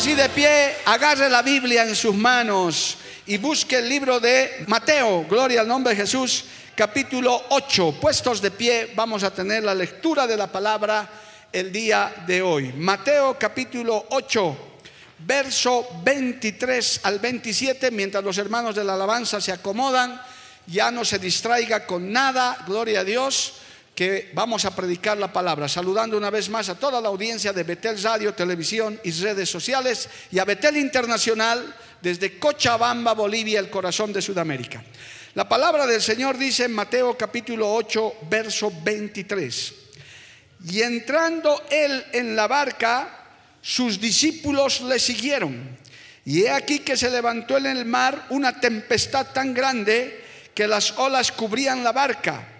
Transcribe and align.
Así 0.00 0.14
de 0.14 0.30
pie, 0.30 0.76
agarre 0.86 1.28
la 1.28 1.42
Biblia 1.42 1.82
en 1.82 1.94
sus 1.94 2.14
manos 2.14 2.96
y 3.26 3.36
busque 3.36 3.80
el 3.80 3.88
libro 3.90 4.18
de 4.18 4.64
Mateo, 4.66 5.26
gloria 5.28 5.60
al 5.60 5.68
nombre 5.68 5.92
de 5.92 6.00
Jesús, 6.00 6.46
capítulo 6.74 7.38
8. 7.50 7.96
Puestos 8.00 8.40
de 8.40 8.50
pie, 8.50 8.92
vamos 8.96 9.22
a 9.24 9.30
tener 9.30 9.62
la 9.62 9.74
lectura 9.74 10.26
de 10.26 10.38
la 10.38 10.46
palabra 10.46 11.06
el 11.52 11.70
día 11.70 12.14
de 12.26 12.40
hoy. 12.40 12.72
Mateo 12.72 13.36
capítulo 13.38 14.06
8, 14.08 14.56
verso 15.18 15.86
23 16.02 17.00
al 17.02 17.18
27, 17.18 17.90
mientras 17.90 18.24
los 18.24 18.38
hermanos 18.38 18.74
de 18.74 18.84
la 18.84 18.94
alabanza 18.94 19.38
se 19.38 19.52
acomodan, 19.52 20.18
ya 20.66 20.90
no 20.90 21.04
se 21.04 21.18
distraiga 21.18 21.84
con 21.84 22.10
nada, 22.10 22.56
gloria 22.66 23.00
a 23.00 23.04
Dios, 23.04 23.52
que 24.00 24.30
vamos 24.32 24.64
a 24.64 24.74
predicar 24.74 25.18
la 25.18 25.30
palabra. 25.30 25.68
Saludando 25.68 26.16
una 26.16 26.30
vez 26.30 26.48
más 26.48 26.70
a 26.70 26.74
toda 26.74 27.02
la 27.02 27.08
audiencia 27.08 27.52
de 27.52 27.64
Betel 27.64 28.02
Radio, 28.02 28.32
Televisión 28.32 28.98
y 29.04 29.10
redes 29.10 29.50
sociales 29.50 30.08
y 30.32 30.38
a 30.38 30.46
Betel 30.46 30.78
Internacional 30.78 31.76
desde 32.00 32.38
Cochabamba, 32.38 33.12
Bolivia, 33.12 33.60
el 33.60 33.68
corazón 33.68 34.10
de 34.10 34.22
Sudamérica. 34.22 34.82
La 35.34 35.46
palabra 35.46 35.86
del 35.86 36.00
Señor 36.00 36.38
dice 36.38 36.64
en 36.64 36.72
Mateo 36.72 37.14
capítulo 37.14 37.74
8, 37.74 38.14
verso 38.30 38.72
23. 38.82 39.74
Y 40.70 40.80
entrando 40.80 41.62
él 41.70 42.02
en 42.14 42.34
la 42.34 42.48
barca, 42.48 43.26
sus 43.60 44.00
discípulos 44.00 44.80
le 44.80 44.98
siguieron. 44.98 45.76
Y 46.24 46.44
he 46.44 46.50
aquí 46.50 46.78
que 46.78 46.96
se 46.96 47.10
levantó 47.10 47.58
en 47.58 47.66
el 47.66 47.84
mar 47.84 48.28
una 48.30 48.58
tempestad 48.60 49.26
tan 49.34 49.52
grande 49.52 50.24
que 50.54 50.66
las 50.66 50.92
olas 50.96 51.32
cubrían 51.32 51.84
la 51.84 51.92
barca, 51.92 52.59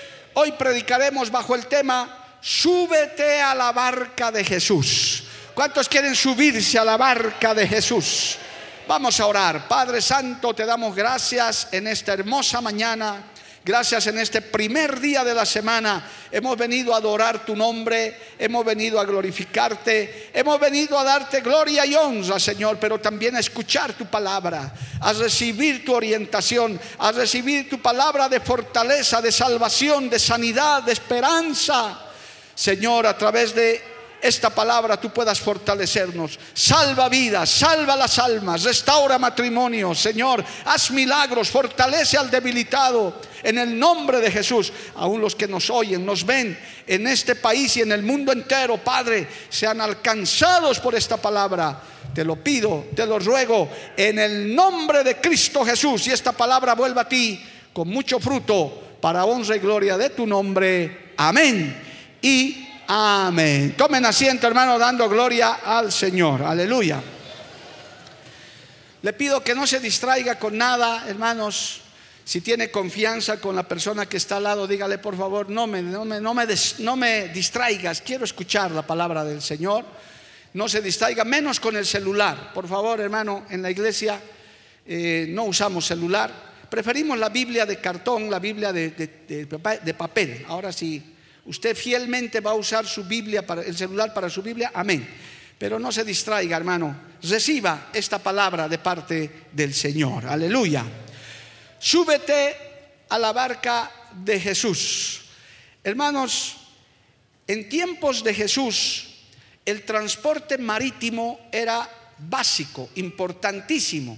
Hoy 0.33 0.53
predicaremos 0.53 1.29
bajo 1.29 1.55
el 1.55 1.67
tema, 1.67 2.37
súbete 2.39 3.41
a 3.41 3.53
la 3.53 3.71
barca 3.71 4.31
de 4.31 4.43
Jesús. 4.43 5.23
¿Cuántos 5.53 5.89
quieren 5.89 6.15
subirse 6.15 6.79
a 6.79 6.85
la 6.85 6.95
barca 6.95 7.53
de 7.53 7.67
Jesús? 7.67 8.37
Vamos 8.87 9.19
a 9.19 9.25
orar. 9.25 9.67
Padre 9.67 10.01
Santo, 10.01 10.53
te 10.53 10.65
damos 10.65 10.95
gracias 10.95 11.67
en 11.71 11.87
esta 11.87 12.13
hermosa 12.13 12.61
mañana. 12.61 13.30
Gracias 13.63 14.07
en 14.07 14.17
este 14.17 14.41
primer 14.41 14.99
día 14.99 15.23
de 15.23 15.35
la 15.35 15.45
semana. 15.45 16.03
Hemos 16.31 16.57
venido 16.57 16.95
a 16.95 16.97
adorar 16.97 17.45
tu 17.45 17.55
nombre, 17.55 18.17
hemos 18.39 18.65
venido 18.65 18.99
a 18.99 19.05
glorificarte, 19.05 20.31
hemos 20.33 20.59
venido 20.59 20.97
a 20.97 21.03
darte 21.03 21.41
gloria 21.41 21.85
y 21.85 21.93
honra, 21.93 22.39
Señor, 22.39 22.77
pero 22.79 22.99
también 22.99 23.35
a 23.35 23.39
escuchar 23.39 23.93
tu 23.93 24.07
palabra, 24.07 24.73
a 24.99 25.13
recibir 25.13 25.85
tu 25.85 25.93
orientación, 25.93 26.79
a 26.97 27.11
recibir 27.11 27.69
tu 27.69 27.79
palabra 27.79 28.27
de 28.27 28.39
fortaleza, 28.39 29.21
de 29.21 29.31
salvación, 29.31 30.09
de 30.09 30.17
sanidad, 30.17 30.81
de 30.81 30.93
esperanza. 30.93 31.99
Señor, 32.55 33.05
a 33.05 33.15
través 33.15 33.53
de 33.53 33.90
esta 34.21 34.51
palabra 34.51 34.99
tú 34.99 35.09
puedas 35.09 35.39
fortalecernos. 35.39 36.37
Salva 36.53 37.09
vidas, 37.09 37.49
salva 37.49 37.95
las 37.95 38.19
almas, 38.19 38.63
restaura 38.63 39.17
matrimonios, 39.17 39.99
Señor. 39.99 40.43
Haz 40.65 40.91
milagros, 40.91 41.49
fortalece 41.49 42.17
al 42.17 42.29
debilitado. 42.29 43.19
En 43.41 43.57
el 43.57 43.77
nombre 43.77 44.19
de 44.19 44.29
Jesús, 44.29 44.71
aún 44.95 45.19
los 45.19 45.35
que 45.35 45.47
nos 45.47 45.71
oyen, 45.71 46.05
nos 46.05 46.23
ven 46.23 46.57
en 46.85 47.07
este 47.07 47.35
país 47.35 47.75
y 47.77 47.81
en 47.81 47.91
el 47.91 48.03
mundo 48.03 48.31
entero, 48.31 48.77
Padre, 48.77 49.27
sean 49.49 49.81
alcanzados 49.81 50.79
por 50.79 50.93
esta 50.93 51.17
palabra. 51.17 51.81
Te 52.13 52.23
lo 52.23 52.35
pido, 52.35 52.85
te 52.95 53.05
lo 53.07 53.17
ruego, 53.17 53.69
en 53.97 54.19
el 54.19 54.53
nombre 54.53 55.03
de 55.03 55.15
Cristo 55.17 55.65
Jesús. 55.65 56.05
Y 56.05 56.11
esta 56.11 56.31
palabra 56.31 56.75
vuelva 56.75 57.01
a 57.01 57.09
ti 57.09 57.43
con 57.73 57.87
mucho 57.87 58.19
fruto 58.19 58.97
para 59.01 59.25
honra 59.25 59.55
y 59.55 59.59
gloria 59.59 59.97
de 59.97 60.11
tu 60.11 60.27
nombre. 60.27 61.13
Amén. 61.17 61.75
Y 62.21 62.67
Amén. 62.93 63.73
Tomen 63.77 64.03
asiento, 64.03 64.47
hermano, 64.47 64.77
dando 64.77 65.07
gloria 65.07 65.61
al 65.63 65.93
Señor. 65.93 66.43
Aleluya. 66.43 67.01
Le 69.01 69.13
pido 69.13 69.41
que 69.41 69.55
no 69.55 69.65
se 69.65 69.79
distraiga 69.79 70.37
con 70.37 70.57
nada, 70.57 71.05
hermanos. 71.07 71.83
Si 72.25 72.41
tiene 72.41 72.69
confianza 72.69 73.39
con 73.39 73.55
la 73.55 73.63
persona 73.63 74.07
que 74.07 74.17
está 74.17 74.35
al 74.37 74.43
lado, 74.43 74.67
dígale 74.67 74.97
por 74.97 75.15
favor, 75.15 75.49
no 75.49 75.67
me, 75.67 75.81
no 75.81 76.03
me, 76.03 76.19
no 76.19 76.33
me, 76.33 76.45
no 76.79 76.95
me 76.97 77.29
distraigas, 77.29 78.01
quiero 78.01 78.25
escuchar 78.25 78.71
la 78.71 78.81
palabra 78.81 79.23
del 79.23 79.41
Señor. 79.41 79.85
No 80.53 80.67
se 80.67 80.81
distraiga, 80.81 81.23
menos 81.23 81.61
con 81.61 81.77
el 81.77 81.85
celular. 81.85 82.51
Por 82.53 82.67
favor, 82.67 82.99
hermano, 82.99 83.45
en 83.51 83.61
la 83.61 83.71
iglesia 83.71 84.19
eh, 84.85 85.27
no 85.29 85.45
usamos 85.45 85.85
celular. 85.85 86.29
Preferimos 86.69 87.17
la 87.17 87.29
Biblia 87.29 87.65
de 87.65 87.79
cartón, 87.79 88.29
la 88.29 88.39
Biblia 88.39 88.73
de, 88.73 88.89
de, 88.89 89.45
de 89.81 89.93
papel. 89.93 90.45
Ahora 90.49 90.73
sí 90.73 91.01
Usted 91.45 91.75
fielmente 91.75 92.39
va 92.39 92.51
a 92.51 92.55
usar 92.55 92.85
su 92.85 93.03
Biblia, 93.03 93.45
para, 93.45 93.63
el 93.63 93.75
celular 93.75 94.13
para 94.13 94.29
su 94.29 94.41
Biblia, 94.41 94.71
amén. 94.73 95.07
Pero 95.57 95.79
no 95.79 95.91
se 95.91 96.03
distraiga, 96.03 96.57
hermano. 96.57 96.95
Reciba 97.23 97.89
esta 97.93 98.19
palabra 98.19 98.67
de 98.67 98.77
parte 98.77 99.47
del 99.51 99.73
Señor. 99.73 100.25
Aleluya. 100.25 100.85
Súbete 101.79 103.05
a 103.09 103.19
la 103.19 103.31
barca 103.31 103.91
de 104.13 104.39
Jesús. 104.39 105.21
Hermanos, 105.83 106.57
en 107.47 107.67
tiempos 107.69 108.23
de 108.23 108.33
Jesús, 108.33 109.07
el 109.65 109.83
transporte 109.83 110.57
marítimo 110.57 111.49
era 111.51 111.89
básico, 112.17 112.89
importantísimo. 112.95 114.17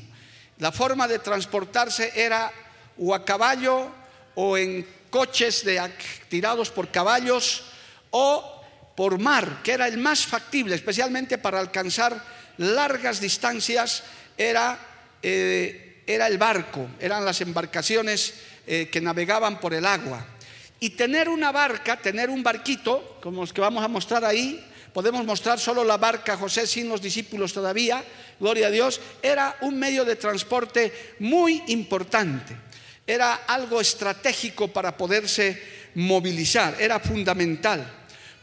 La 0.59 0.71
forma 0.71 1.07
de 1.07 1.19
transportarse 1.19 2.11
era 2.15 2.51
o 2.97 3.13
a 3.13 3.25
caballo 3.25 3.89
o 4.35 4.57
en 4.57 4.85
coches 5.13 5.63
de, 5.63 5.77
tirados 6.27 6.71
por 6.71 6.89
caballos 6.89 7.61
o 8.09 8.41
por 8.97 9.19
mar, 9.19 9.61
que 9.61 9.73
era 9.73 9.87
el 9.87 9.99
más 9.99 10.25
factible, 10.25 10.73
especialmente 10.73 11.37
para 11.37 11.59
alcanzar 11.59 12.17
largas 12.57 13.21
distancias, 13.21 14.01
era, 14.35 14.73
eh, 15.21 16.01
era 16.07 16.25
el 16.25 16.39
barco, 16.39 16.89
eran 16.99 17.23
las 17.23 17.41
embarcaciones 17.41 18.33
eh, 18.65 18.89
que 18.91 19.01
navegaban 19.01 19.59
por 19.59 19.75
el 19.75 19.85
agua. 19.85 20.25
Y 20.79 20.91
tener 20.97 21.29
una 21.29 21.51
barca, 21.51 21.97
tener 21.97 22.31
un 22.31 22.41
barquito, 22.41 23.19
como 23.21 23.41
los 23.41 23.53
que 23.53 23.61
vamos 23.61 23.83
a 23.83 23.87
mostrar 23.87 24.25
ahí, 24.25 24.65
podemos 24.93 25.23
mostrar 25.25 25.59
solo 25.59 25.83
la 25.83 25.97
barca 25.97 26.37
José 26.37 26.65
sin 26.65 26.89
los 26.89 27.03
discípulos 27.03 27.53
todavía, 27.53 28.03
gloria 28.39 28.65
a 28.65 28.71
Dios, 28.71 28.99
era 29.21 29.57
un 29.61 29.77
medio 29.77 30.05
de 30.05 30.15
transporte 30.15 31.15
muy 31.19 31.61
importante 31.67 32.72
era 33.05 33.43
algo 33.47 33.81
estratégico 33.81 34.69
para 34.69 34.95
poderse 34.95 35.61
movilizar, 35.95 36.75
era 36.79 36.99
fundamental. 36.99 37.85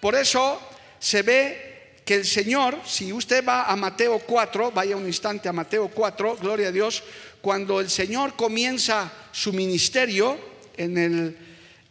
Por 0.01 0.15
eso 0.15 0.61
se 0.99 1.23
ve 1.23 1.71
que 2.05 2.15
el 2.15 2.25
Señor, 2.25 2.79
si 2.85 3.13
usted 3.13 3.45
va 3.45 3.65
a 3.65 3.77
Mateo 3.77 4.19
4, 4.19 4.73
vaya 4.73 4.97
un 4.97 5.07
instante 5.07 5.49
a 5.49 5.53
Mateo 5.53 5.89
4, 5.89 6.37
gloria 6.37 6.69
a 6.69 6.73
Dios, 6.73 7.03
cuando 7.41 7.81
el 7.81 7.89
Señor 7.89 8.37
comienza 8.37 9.11
su 9.33 9.53
ministerio 9.53 10.39
en 10.77 10.99
el, 10.99 11.37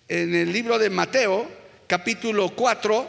en 0.07 0.35
el 0.35 0.51
libro 0.51 0.77
de 0.77 0.89
Mateo, 0.89 1.47
capítulo 1.87 2.49
4, 2.55 3.07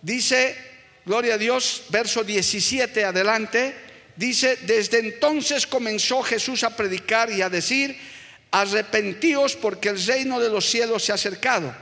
dice, 0.00 0.56
gloria 1.04 1.34
a 1.34 1.38
Dios, 1.38 1.84
verso 1.90 2.24
17 2.24 3.04
adelante, 3.04 3.74
dice, 4.16 4.58
desde 4.62 4.98
entonces 5.00 5.66
comenzó 5.66 6.22
Jesús 6.22 6.64
a 6.64 6.76
predicar 6.76 7.30
y 7.30 7.42
a 7.42 7.50
decir, 7.50 7.98
arrepentíos 8.52 9.56
porque 9.56 9.88
el 9.88 10.06
reino 10.06 10.38
de 10.38 10.50
los 10.50 10.66
cielos 10.66 11.02
se 11.02 11.10
ha 11.10 11.16
acercado. 11.16 11.74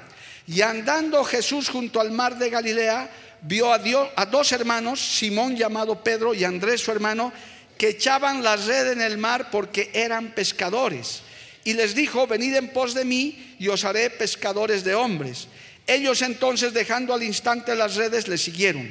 Y 0.46 0.62
andando 0.62 1.22
Jesús 1.24 1.68
junto 1.68 2.00
al 2.00 2.10
mar 2.10 2.38
de 2.38 2.48
Galilea, 2.48 3.10
vio 3.42 3.72
a, 3.72 3.78
Dios, 3.78 4.08
a 4.16 4.24
dos 4.26 4.52
hermanos, 4.52 5.00
Simón 5.00 5.56
llamado 5.56 6.02
Pedro 6.02 6.32
y 6.32 6.44
Andrés 6.44 6.80
su 6.80 6.90
hermano, 6.92 7.32
que 7.76 7.90
echaban 7.90 8.42
la 8.42 8.56
red 8.56 8.92
en 8.92 9.00
el 9.00 9.18
mar 9.18 9.50
porque 9.50 9.90
eran 9.92 10.32
pescadores. 10.32 11.22
Y 11.64 11.74
les 11.74 11.94
dijo, 11.94 12.26
venid 12.26 12.54
en 12.54 12.72
pos 12.72 12.94
de 12.94 13.04
mí 13.04 13.56
y 13.58 13.68
os 13.68 13.84
haré 13.84 14.10
pescadores 14.10 14.84
de 14.84 14.94
hombres. 14.94 15.48
Ellos 15.86 16.22
entonces, 16.22 16.72
dejando 16.72 17.12
al 17.12 17.22
instante 17.22 17.74
las 17.74 17.96
redes, 17.96 18.28
le 18.28 18.38
siguieron. 18.38 18.90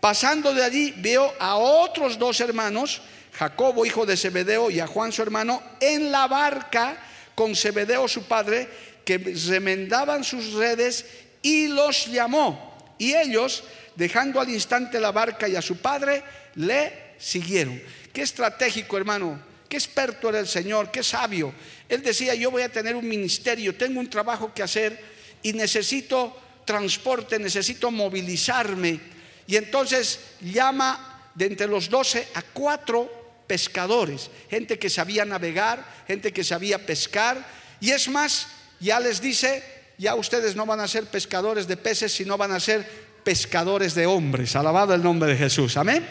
Pasando 0.00 0.52
de 0.52 0.64
allí, 0.64 0.92
vio 0.96 1.32
a 1.38 1.56
otros 1.56 2.18
dos 2.18 2.40
hermanos, 2.40 3.00
Jacobo, 3.32 3.86
hijo 3.86 4.04
de 4.04 4.16
Zebedeo, 4.16 4.70
y 4.70 4.80
a 4.80 4.86
Juan, 4.86 5.12
su 5.12 5.22
hermano, 5.22 5.62
en 5.80 6.10
la 6.10 6.26
barca 6.26 6.96
con 7.34 7.54
Zebedeo, 7.54 8.08
su 8.08 8.24
padre, 8.24 8.68
que 9.04 9.18
remendaban 9.18 10.24
sus 10.24 10.52
redes 10.52 11.06
y 11.42 11.68
los 11.68 12.06
llamó. 12.06 12.94
Y 12.98 13.14
ellos, 13.14 13.64
dejando 13.96 14.40
al 14.40 14.48
instante 14.48 15.00
la 15.00 15.12
barca 15.12 15.48
y 15.48 15.56
a 15.56 15.62
su 15.62 15.76
padre, 15.78 16.22
le 16.54 17.14
siguieron. 17.18 17.80
Qué 18.12 18.22
estratégico, 18.22 18.96
hermano. 18.96 19.40
Qué 19.68 19.76
experto 19.76 20.28
era 20.28 20.38
el 20.38 20.46
Señor, 20.46 20.90
qué 20.90 21.02
sabio. 21.02 21.52
Él 21.88 22.02
decía, 22.02 22.34
yo 22.34 22.50
voy 22.50 22.62
a 22.62 22.68
tener 22.68 22.94
un 22.94 23.08
ministerio, 23.08 23.74
tengo 23.74 24.00
un 24.00 24.10
trabajo 24.10 24.52
que 24.52 24.62
hacer 24.62 25.02
y 25.42 25.54
necesito 25.54 26.36
transporte, 26.66 27.38
necesito 27.38 27.90
movilizarme. 27.90 29.00
Y 29.46 29.56
entonces 29.56 30.20
llama 30.42 31.30
de 31.34 31.46
entre 31.46 31.66
los 31.66 31.88
doce 31.88 32.28
a 32.34 32.42
cuatro 32.42 33.21
pescadores, 33.52 34.30
gente 34.48 34.78
que 34.78 34.88
sabía 34.88 35.26
navegar, 35.26 35.84
gente 36.08 36.32
que 36.32 36.42
sabía 36.42 36.86
pescar. 36.86 37.46
Y 37.82 37.90
es 37.90 38.08
más, 38.08 38.46
ya 38.80 38.98
les 38.98 39.20
dice, 39.20 39.62
ya 39.98 40.14
ustedes 40.14 40.56
no 40.56 40.64
van 40.64 40.80
a 40.80 40.88
ser 40.88 41.04
pescadores 41.04 41.66
de 41.66 41.76
peces, 41.76 42.14
sino 42.14 42.38
van 42.38 42.52
a 42.52 42.60
ser 42.60 42.88
pescadores 43.22 43.94
de 43.94 44.06
hombres. 44.06 44.56
Alabado 44.56 44.94
el 44.94 45.02
nombre 45.02 45.32
de 45.32 45.36
Jesús. 45.36 45.76
Amén. 45.76 46.02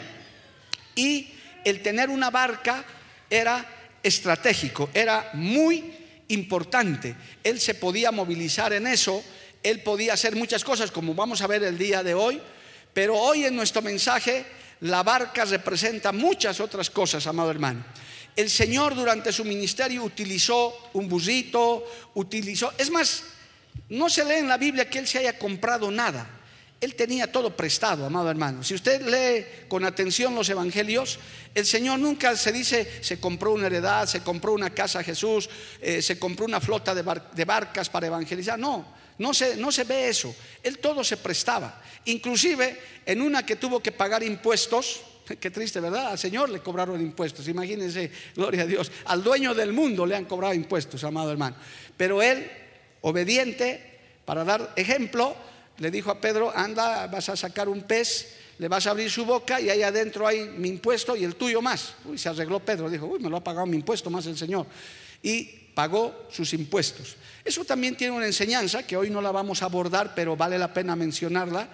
Y 0.94 1.34
el 1.64 1.82
tener 1.82 2.10
una 2.10 2.30
barca 2.30 2.84
era 3.28 3.66
estratégico, 4.04 4.88
era 4.94 5.30
muy 5.32 5.92
importante. 6.28 7.16
Él 7.42 7.58
se 7.58 7.74
podía 7.74 8.12
movilizar 8.12 8.72
en 8.72 8.86
eso, 8.86 9.20
él 9.64 9.80
podía 9.80 10.12
hacer 10.12 10.36
muchas 10.36 10.62
cosas, 10.62 10.92
como 10.92 11.12
vamos 11.12 11.42
a 11.42 11.48
ver 11.48 11.64
el 11.64 11.76
día 11.76 12.04
de 12.04 12.14
hoy, 12.14 12.40
pero 12.94 13.16
hoy 13.16 13.46
en 13.46 13.56
nuestro 13.56 13.82
mensaje 13.82 14.46
la 14.82 15.02
barca 15.02 15.44
representa 15.44 16.12
muchas 16.12 16.58
otras 16.60 16.90
cosas, 16.90 17.26
amado 17.26 17.50
hermano. 17.50 17.84
El 18.34 18.50
Señor 18.50 18.94
durante 18.94 19.32
su 19.32 19.44
ministerio 19.44 20.02
utilizó 20.02 20.90
un 20.94 21.08
busito, 21.08 21.84
utilizó, 22.14 22.72
es 22.78 22.90
más, 22.90 23.24
no 23.90 24.08
se 24.08 24.24
lee 24.24 24.36
en 24.36 24.48
la 24.48 24.56
Biblia 24.56 24.88
que 24.88 24.98
Él 24.98 25.06
se 25.06 25.18
haya 25.18 25.38
comprado 25.38 25.90
nada. 25.90 26.38
Él 26.80 26.96
tenía 26.96 27.30
todo 27.30 27.54
prestado, 27.54 28.04
amado 28.04 28.28
hermano. 28.28 28.64
Si 28.64 28.74
usted 28.74 29.02
lee 29.02 29.66
con 29.68 29.84
atención 29.84 30.34
los 30.34 30.48
evangelios, 30.48 31.20
el 31.54 31.64
Señor 31.64 32.00
nunca 32.00 32.34
se 32.34 32.50
dice, 32.50 33.04
se 33.04 33.20
compró 33.20 33.52
una 33.52 33.66
heredad, 33.68 34.08
se 34.08 34.22
compró 34.22 34.52
una 34.52 34.70
casa 34.70 34.98
a 34.98 35.04
Jesús, 35.04 35.48
eh, 35.80 36.02
se 36.02 36.18
compró 36.18 36.44
una 36.44 36.60
flota 36.60 36.92
de, 36.92 37.04
de, 37.34 37.44
barcas 37.44 37.88
para 37.88 38.08
evangelizar. 38.08 38.58
No, 38.58 38.84
no 39.18 39.34
se, 39.34 39.56
no 39.56 39.70
se 39.72 39.84
ve 39.84 40.08
eso. 40.08 40.34
Él 40.62 40.78
todo 40.78 41.04
se 41.04 41.16
prestaba. 41.16 41.82
Inclusive 42.06 42.78
en 43.06 43.22
una 43.22 43.44
que 43.44 43.56
tuvo 43.56 43.80
que 43.80 43.92
pagar 43.92 44.22
impuestos, 44.22 45.00
Qué 45.40 45.50
triste, 45.50 45.80
¿verdad? 45.80 46.08
Al 46.08 46.18
Señor 46.18 46.50
le 46.50 46.60
cobraron 46.60 47.00
impuestos. 47.00 47.48
Imagínense, 47.48 48.10
gloria 48.34 48.62
a 48.62 48.66
Dios. 48.66 48.90
Al 49.06 49.22
dueño 49.22 49.54
del 49.54 49.72
mundo 49.72 50.06
le 50.06 50.16
han 50.16 50.24
cobrado 50.24 50.54
impuestos, 50.54 51.04
amado 51.04 51.30
hermano. 51.30 51.56
Pero 51.96 52.22
él, 52.22 52.50
obediente, 53.02 54.00
para 54.24 54.44
dar 54.44 54.72
ejemplo, 54.76 55.34
le 55.78 55.90
dijo 55.90 56.10
a 56.10 56.20
Pedro, 56.20 56.52
anda, 56.54 57.06
vas 57.06 57.28
a 57.28 57.36
sacar 57.36 57.68
un 57.68 57.82
pez, 57.82 58.36
le 58.58 58.68
vas 58.68 58.86
a 58.86 58.90
abrir 58.90 59.10
su 59.10 59.24
boca 59.24 59.60
y 59.60 59.70
ahí 59.70 59.82
adentro 59.82 60.26
hay 60.26 60.44
mi 60.44 60.68
impuesto 60.68 61.16
y 61.16 61.24
el 61.24 61.36
tuyo 61.36 61.62
más. 61.62 61.94
Uy, 62.04 62.18
se 62.18 62.28
arregló 62.28 62.60
Pedro, 62.60 62.90
dijo, 62.90 63.06
uy, 63.06 63.18
me 63.18 63.30
lo 63.30 63.38
ha 63.38 63.44
pagado 63.44 63.66
mi 63.66 63.76
impuesto 63.76 64.10
más 64.10 64.26
el 64.26 64.36
Señor. 64.36 64.66
Y 65.22 65.44
pagó 65.74 66.26
sus 66.30 66.52
impuestos. 66.52 67.16
Eso 67.44 67.64
también 67.64 67.96
tiene 67.96 68.16
una 68.16 68.26
enseñanza 68.26 68.84
que 68.84 68.96
hoy 68.96 69.10
no 69.10 69.20
la 69.20 69.32
vamos 69.32 69.62
a 69.62 69.66
abordar, 69.66 70.14
pero 70.14 70.36
vale 70.36 70.58
la 70.58 70.72
pena 70.72 70.94
mencionarla, 70.94 71.68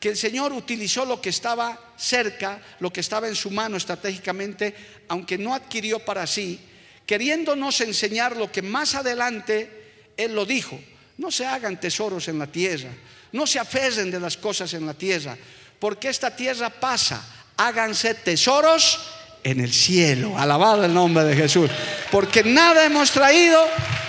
que 0.00 0.08
el 0.08 0.16
Señor 0.16 0.52
utilizó 0.52 1.04
lo 1.04 1.20
que 1.20 1.28
estaba 1.28 1.78
cerca, 1.96 2.60
lo 2.80 2.92
que 2.92 3.00
estaba 3.00 3.28
en 3.28 3.36
su 3.36 3.50
mano 3.50 3.76
estratégicamente, 3.76 4.74
aunque 5.08 5.38
no 5.38 5.54
adquirió 5.54 6.00
para 6.00 6.26
sí, 6.26 6.58
queriéndonos 7.06 7.80
enseñar 7.82 8.36
lo 8.36 8.50
que 8.50 8.62
más 8.62 8.96
adelante 8.96 10.12
Él 10.16 10.34
lo 10.34 10.44
dijo. 10.44 10.78
No 11.18 11.30
se 11.30 11.46
hagan 11.46 11.78
tesoros 11.78 12.26
en 12.26 12.40
la 12.40 12.48
tierra, 12.48 12.90
no 13.30 13.46
se 13.46 13.60
aferren 13.60 14.10
de 14.10 14.18
las 14.18 14.36
cosas 14.36 14.74
en 14.74 14.86
la 14.86 14.94
tierra, 14.94 15.36
porque 15.78 16.08
esta 16.08 16.34
tierra 16.34 16.68
pasa. 16.68 17.24
Háganse 17.56 18.14
tesoros 18.14 18.98
en 19.44 19.60
el 19.60 19.72
cielo. 19.72 20.36
Alabado 20.38 20.84
el 20.84 20.94
nombre 20.94 21.24
de 21.24 21.36
Jesús. 21.36 21.70
Porque 22.10 22.42
nada 22.42 22.84
hemos 22.84 23.10
traído 23.10 23.62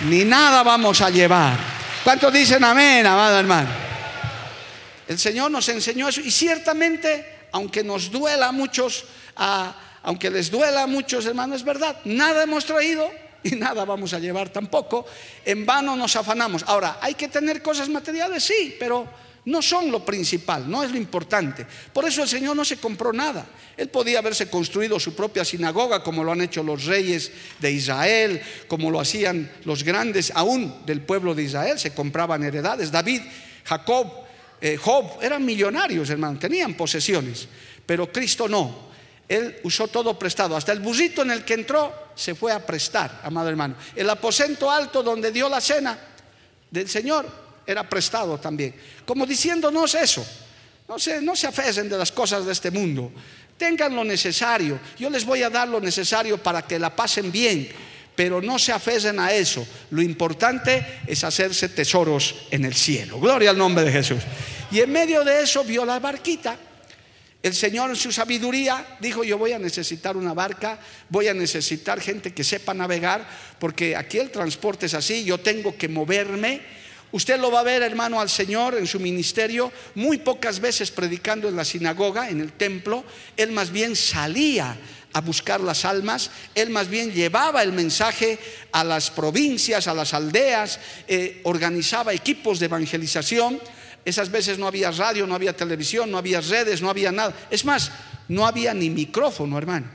ni 0.04 0.24
nada 0.24 0.62
vamos 0.62 1.00
a 1.00 1.10
llevar. 1.10 1.58
¿Cuántos 2.02 2.32
dicen 2.32 2.62
amén, 2.64 3.06
amado 3.06 3.38
hermano? 3.38 3.68
El 5.08 5.18
Señor 5.18 5.50
nos 5.50 5.68
enseñó 5.68 6.08
eso 6.08 6.20
y 6.20 6.30
ciertamente, 6.30 7.46
aunque 7.52 7.82
nos 7.82 8.10
duela 8.10 8.48
a 8.48 8.52
muchos, 8.52 9.04
aunque 10.02 10.30
les 10.30 10.50
duela 10.50 10.82
a 10.82 10.86
muchos 10.86 11.26
hermanos, 11.26 11.56
es 11.56 11.64
verdad, 11.64 11.96
nada 12.04 12.42
hemos 12.42 12.64
traído 12.64 13.10
y 13.42 13.50
nada 13.56 13.84
vamos 13.84 14.14
a 14.14 14.18
llevar 14.18 14.48
tampoco. 14.48 15.06
En 15.44 15.66
vano 15.66 15.96
nos 15.96 16.16
afanamos. 16.16 16.64
Ahora, 16.66 16.98
hay 17.00 17.14
que 17.14 17.28
tener 17.28 17.62
cosas 17.62 17.88
materiales, 17.88 18.44
sí, 18.44 18.76
pero 18.78 19.06
no 19.46 19.60
son 19.60 19.90
lo 19.90 20.04
principal, 20.04 20.70
no 20.70 20.82
es 20.82 20.90
lo 20.90 20.96
importante. 20.96 21.66
Por 21.92 22.06
eso 22.06 22.22
el 22.22 22.28
Señor 22.28 22.56
no 22.56 22.64
se 22.64 22.78
compró 22.78 23.12
nada. 23.12 23.46
Él 23.76 23.88
podía 23.88 24.20
haberse 24.20 24.48
construido 24.48 24.98
su 24.98 25.14
propia 25.14 25.44
sinagoga 25.44 26.02
como 26.02 26.24
lo 26.24 26.32
han 26.32 26.40
hecho 26.40 26.62
los 26.62 26.84
reyes 26.84 27.30
de 27.58 27.70
Israel, 27.70 28.40
como 28.68 28.90
lo 28.90 29.00
hacían 29.00 29.50
los 29.64 29.82
grandes 29.82 30.32
aún 30.34 30.86
del 30.86 31.02
pueblo 31.02 31.34
de 31.34 31.42
Israel, 31.42 31.78
se 31.78 31.92
compraban 31.92 32.42
heredades. 32.42 32.90
David, 32.90 33.20
Jacob, 33.64 34.10
eh, 34.60 34.78
Job 34.78 35.18
eran 35.20 35.44
millonarios, 35.44 36.08
hermano, 36.08 36.38
tenían 36.38 36.74
posesiones, 36.74 37.46
pero 37.84 38.10
Cristo 38.10 38.48
no. 38.48 38.94
Él 39.28 39.56
usó 39.62 39.88
todo 39.88 40.18
prestado. 40.18 40.56
Hasta 40.56 40.72
el 40.72 40.80
busito 40.80 41.22
en 41.22 41.30
el 41.30 41.44
que 41.44 41.54
entró 41.54 41.92
se 42.14 42.34
fue 42.34 42.52
a 42.52 42.64
prestar, 42.64 43.20
amado 43.24 43.48
hermano. 43.48 43.74
El 43.94 44.08
aposento 44.08 44.70
alto 44.70 45.02
donde 45.02 45.32
dio 45.32 45.48
la 45.48 45.60
cena 45.60 45.98
del 46.70 46.88
Señor 46.88 47.43
era 47.66 47.88
prestado 47.88 48.38
también. 48.38 48.74
Como 49.06 49.26
diciéndonos 49.26 49.94
eso. 49.94 50.26
No 50.88 50.98
se, 50.98 51.22
no 51.22 51.34
se 51.34 51.48
de 51.50 51.98
las 51.98 52.12
cosas 52.12 52.44
de 52.44 52.52
este 52.52 52.70
mundo. 52.70 53.12
Tengan 53.56 53.94
lo 53.94 54.04
necesario. 54.04 54.78
Yo 54.98 55.08
les 55.08 55.24
voy 55.24 55.42
a 55.42 55.50
dar 55.50 55.68
lo 55.68 55.80
necesario 55.80 56.38
para 56.38 56.62
que 56.62 56.78
la 56.78 56.94
pasen 56.94 57.32
bien. 57.32 57.68
Pero 58.14 58.40
no 58.40 58.58
se 58.58 58.72
afecen 58.72 59.18
a 59.18 59.32
eso. 59.32 59.66
Lo 59.90 60.02
importante 60.02 61.00
es 61.06 61.24
hacerse 61.24 61.68
tesoros 61.70 62.46
en 62.50 62.64
el 62.64 62.74
cielo. 62.74 63.18
Gloria 63.18 63.50
al 63.50 63.58
nombre 63.58 63.84
de 63.84 63.92
Jesús. 63.92 64.22
Y 64.70 64.80
en 64.80 64.92
medio 64.92 65.24
de 65.24 65.42
eso 65.42 65.64
vio 65.64 65.84
la 65.84 65.98
barquita 65.98 66.58
el 67.44 67.52
Señor 67.52 67.90
en 67.90 67.96
su 67.96 68.10
sabiduría 68.10 68.96
dijo, 69.00 69.22
yo 69.22 69.36
voy 69.36 69.52
a 69.52 69.58
necesitar 69.58 70.16
una 70.16 70.32
barca, 70.32 70.78
voy 71.10 71.28
a 71.28 71.34
necesitar 71.34 72.00
gente 72.00 72.32
que 72.32 72.42
sepa 72.42 72.72
navegar, 72.72 73.28
porque 73.58 73.94
aquí 73.94 74.18
el 74.18 74.30
transporte 74.30 74.86
es 74.86 74.94
así, 74.94 75.24
yo 75.24 75.36
tengo 75.36 75.76
que 75.76 75.86
moverme. 75.86 76.62
Usted 77.14 77.38
lo 77.38 77.52
va 77.52 77.60
a 77.60 77.62
ver, 77.62 77.82
hermano, 77.82 78.20
al 78.20 78.28
Señor 78.28 78.74
en 78.74 78.88
su 78.88 78.98
ministerio, 78.98 79.70
muy 79.94 80.18
pocas 80.18 80.58
veces 80.58 80.90
predicando 80.90 81.48
en 81.48 81.54
la 81.54 81.64
sinagoga, 81.64 82.28
en 82.28 82.40
el 82.40 82.54
templo. 82.54 83.04
Él 83.36 83.52
más 83.52 83.70
bien 83.70 83.94
salía 83.94 84.76
a 85.12 85.20
buscar 85.20 85.60
las 85.60 85.84
almas, 85.84 86.32
él 86.56 86.70
más 86.70 86.88
bien 86.88 87.12
llevaba 87.12 87.62
el 87.62 87.70
mensaje 87.70 88.36
a 88.72 88.82
las 88.82 89.12
provincias, 89.12 89.86
a 89.86 89.94
las 89.94 90.12
aldeas, 90.12 90.80
eh, 91.06 91.40
organizaba 91.44 92.12
equipos 92.12 92.58
de 92.58 92.66
evangelización. 92.66 93.60
Esas 94.04 94.28
veces 94.28 94.58
no 94.58 94.66
había 94.66 94.90
radio, 94.90 95.24
no 95.24 95.36
había 95.36 95.56
televisión, 95.56 96.10
no 96.10 96.18
había 96.18 96.40
redes, 96.40 96.82
no 96.82 96.90
había 96.90 97.12
nada. 97.12 97.32
Es 97.48 97.64
más, 97.64 97.92
no 98.26 98.44
había 98.44 98.74
ni 98.74 98.90
micrófono, 98.90 99.56
hermano. 99.56 99.86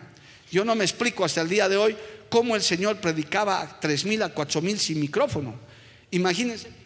Yo 0.50 0.64
no 0.64 0.74
me 0.74 0.86
explico 0.86 1.26
hasta 1.26 1.42
el 1.42 1.50
día 1.50 1.68
de 1.68 1.76
hoy 1.76 1.98
cómo 2.30 2.56
el 2.56 2.62
Señor 2.62 2.96
predicaba 3.02 3.60
a 3.60 3.78
tres 3.78 4.06
mil, 4.06 4.24
a 4.24 4.30
cuatro 4.30 4.62
mil 4.62 4.80
sin 4.80 5.02
micrófono. 5.02 5.54
Imagínense. 6.12 6.79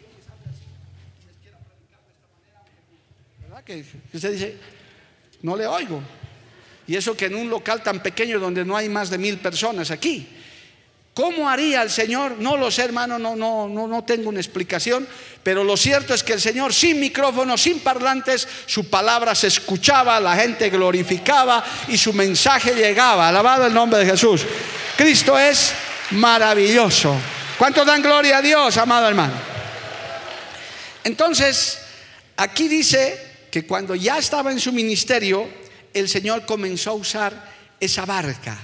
Que 3.64 3.84
usted 4.12 4.32
dice, 4.32 4.56
no 5.42 5.56
le 5.56 5.66
oigo. 5.66 6.02
Y 6.86 6.96
eso 6.96 7.16
que 7.16 7.26
en 7.26 7.34
un 7.34 7.48
local 7.48 7.82
tan 7.82 8.02
pequeño 8.02 8.38
donde 8.38 8.64
no 8.64 8.76
hay 8.76 8.88
más 8.88 9.08
de 9.08 9.16
mil 9.16 9.38
personas 9.38 9.90
aquí. 9.90 10.28
¿Cómo 11.14 11.48
haría 11.48 11.82
el 11.82 11.90
Señor? 11.90 12.38
No 12.40 12.56
lo 12.56 12.72
sé, 12.72 12.82
hermano, 12.82 13.20
no, 13.20 13.36
no, 13.36 13.68
no, 13.68 13.86
no 13.86 14.02
tengo 14.02 14.28
una 14.28 14.40
explicación, 14.40 15.06
pero 15.44 15.62
lo 15.62 15.76
cierto 15.76 16.12
es 16.12 16.24
que 16.24 16.32
el 16.32 16.40
Señor 16.40 16.74
sin 16.74 16.98
micrófono, 16.98 17.56
sin 17.56 17.78
parlantes, 17.78 18.48
su 18.66 18.90
palabra 18.90 19.34
se 19.36 19.46
escuchaba, 19.46 20.18
la 20.18 20.34
gente 20.34 20.70
glorificaba 20.70 21.64
y 21.86 21.96
su 21.96 22.12
mensaje 22.12 22.74
llegaba. 22.74 23.28
Alabado 23.28 23.66
el 23.66 23.72
nombre 23.72 24.00
de 24.00 24.06
Jesús. 24.06 24.44
Cristo 24.96 25.38
es 25.38 25.72
maravilloso. 26.10 27.16
¿Cuánto 27.56 27.84
dan 27.84 28.02
gloria 28.02 28.38
a 28.38 28.42
Dios, 28.42 28.76
amado 28.76 29.08
hermano? 29.08 29.34
Entonces, 31.04 31.78
aquí 32.36 32.66
dice 32.66 33.23
que 33.54 33.64
cuando 33.64 33.94
ya 33.94 34.18
estaba 34.18 34.50
en 34.50 34.58
su 34.58 34.72
ministerio, 34.72 35.48
el 35.92 36.08
Señor 36.08 36.44
comenzó 36.44 36.90
a 36.90 36.94
usar 36.94 37.54
esa 37.78 38.04
barca, 38.04 38.58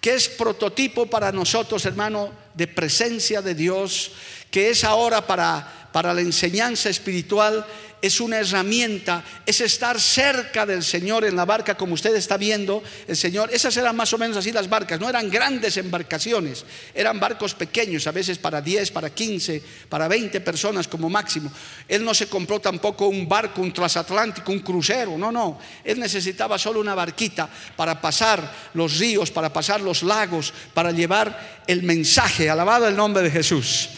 que 0.00 0.14
es 0.14 0.30
prototipo 0.30 1.04
para 1.04 1.30
nosotros, 1.30 1.84
hermano, 1.84 2.32
de 2.54 2.66
presencia 2.66 3.42
de 3.42 3.54
Dios, 3.54 4.12
que 4.50 4.70
es 4.70 4.82
ahora 4.82 5.26
para, 5.26 5.79
para 5.92 6.14
la 6.14 6.20
enseñanza 6.20 6.88
espiritual 6.88 7.64
es 8.02 8.20
una 8.20 8.38
herramienta, 8.38 9.22
es 9.44 9.60
estar 9.60 10.00
cerca 10.00 10.64
del 10.64 10.82
Señor 10.82 11.24
en 11.24 11.36
la 11.36 11.44
barca, 11.44 11.76
como 11.76 11.94
usted 11.94 12.14
está 12.14 12.36
viendo, 12.36 12.82
el 13.06 13.16
Señor, 13.16 13.50
esas 13.52 13.76
eran 13.76 13.94
más 13.94 14.12
o 14.12 14.18
menos 14.18 14.36
así 14.36 14.52
las 14.52 14.68
barcas, 14.68 15.00
no 15.00 15.08
eran 15.08 15.28
grandes 15.28 15.76
embarcaciones, 15.76 16.64
eran 16.94 17.20
barcos 17.20 17.54
pequeños, 17.54 18.06
a 18.06 18.12
veces 18.12 18.38
para 18.38 18.60
10, 18.60 18.90
para 18.90 19.10
15, 19.10 19.62
para 19.88 20.08
20 20.08 20.40
personas 20.40 20.88
como 20.88 21.10
máximo. 21.10 21.52
Él 21.86 22.04
no 22.04 22.14
se 22.14 22.28
compró 22.28 22.60
tampoco 22.60 23.08
un 23.08 23.28
barco, 23.28 23.60
un 23.60 23.72
transatlántico, 23.72 24.50
un 24.52 24.60
crucero, 24.60 25.18
no, 25.18 25.30
no, 25.30 25.58
él 25.84 26.00
necesitaba 26.00 26.58
solo 26.58 26.80
una 26.80 26.94
barquita 26.94 27.48
para 27.76 28.00
pasar 28.00 28.70
los 28.74 28.98
ríos, 28.98 29.30
para 29.30 29.52
pasar 29.52 29.80
los 29.80 30.02
lagos, 30.02 30.52
para 30.72 30.90
llevar 30.90 31.60
el 31.66 31.82
mensaje, 31.82 32.48
alabado 32.48 32.88
el 32.88 32.96
nombre 32.96 33.22
de 33.22 33.30
Jesús. 33.30 33.90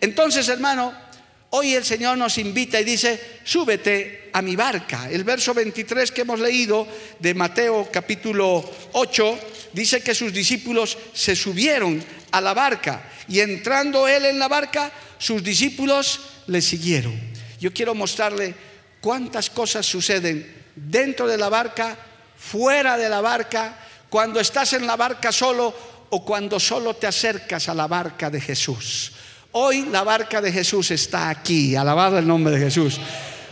Entonces, 0.00 0.48
hermano, 0.48 1.05
Hoy 1.50 1.74
el 1.74 1.84
Señor 1.84 2.18
nos 2.18 2.38
invita 2.38 2.80
y 2.80 2.84
dice, 2.84 3.38
súbete 3.44 4.30
a 4.32 4.42
mi 4.42 4.56
barca. 4.56 5.08
El 5.10 5.24
verso 5.24 5.54
23 5.54 6.10
que 6.10 6.22
hemos 6.22 6.40
leído 6.40 6.86
de 7.20 7.34
Mateo 7.34 7.88
capítulo 7.92 8.68
8 8.92 9.38
dice 9.72 10.02
que 10.02 10.14
sus 10.14 10.32
discípulos 10.32 10.98
se 11.14 11.36
subieron 11.36 12.02
a 12.32 12.40
la 12.40 12.52
barca 12.52 13.10
y 13.28 13.40
entrando 13.40 14.08
él 14.08 14.24
en 14.24 14.38
la 14.38 14.48
barca, 14.48 14.90
sus 15.18 15.42
discípulos 15.42 16.20
le 16.48 16.60
siguieron. 16.60 17.18
Yo 17.60 17.72
quiero 17.72 17.94
mostrarle 17.94 18.54
cuántas 19.00 19.48
cosas 19.48 19.86
suceden 19.86 20.64
dentro 20.74 21.26
de 21.26 21.38
la 21.38 21.48
barca, 21.48 21.96
fuera 22.36 22.98
de 22.98 23.08
la 23.08 23.20
barca, 23.20 23.78
cuando 24.10 24.40
estás 24.40 24.72
en 24.72 24.86
la 24.86 24.96
barca 24.96 25.32
solo 25.32 25.74
o 26.10 26.24
cuando 26.24 26.60
solo 26.60 26.94
te 26.94 27.06
acercas 27.06 27.68
a 27.68 27.74
la 27.74 27.86
barca 27.86 28.30
de 28.30 28.40
Jesús. 28.40 29.12
Hoy 29.58 29.86
la 29.90 30.04
barca 30.04 30.42
de 30.42 30.52
Jesús 30.52 30.90
está 30.90 31.30
aquí, 31.30 31.74
alabado 31.74 32.18
el 32.18 32.28
nombre 32.28 32.52
de 32.52 32.60
Jesús. 32.60 33.00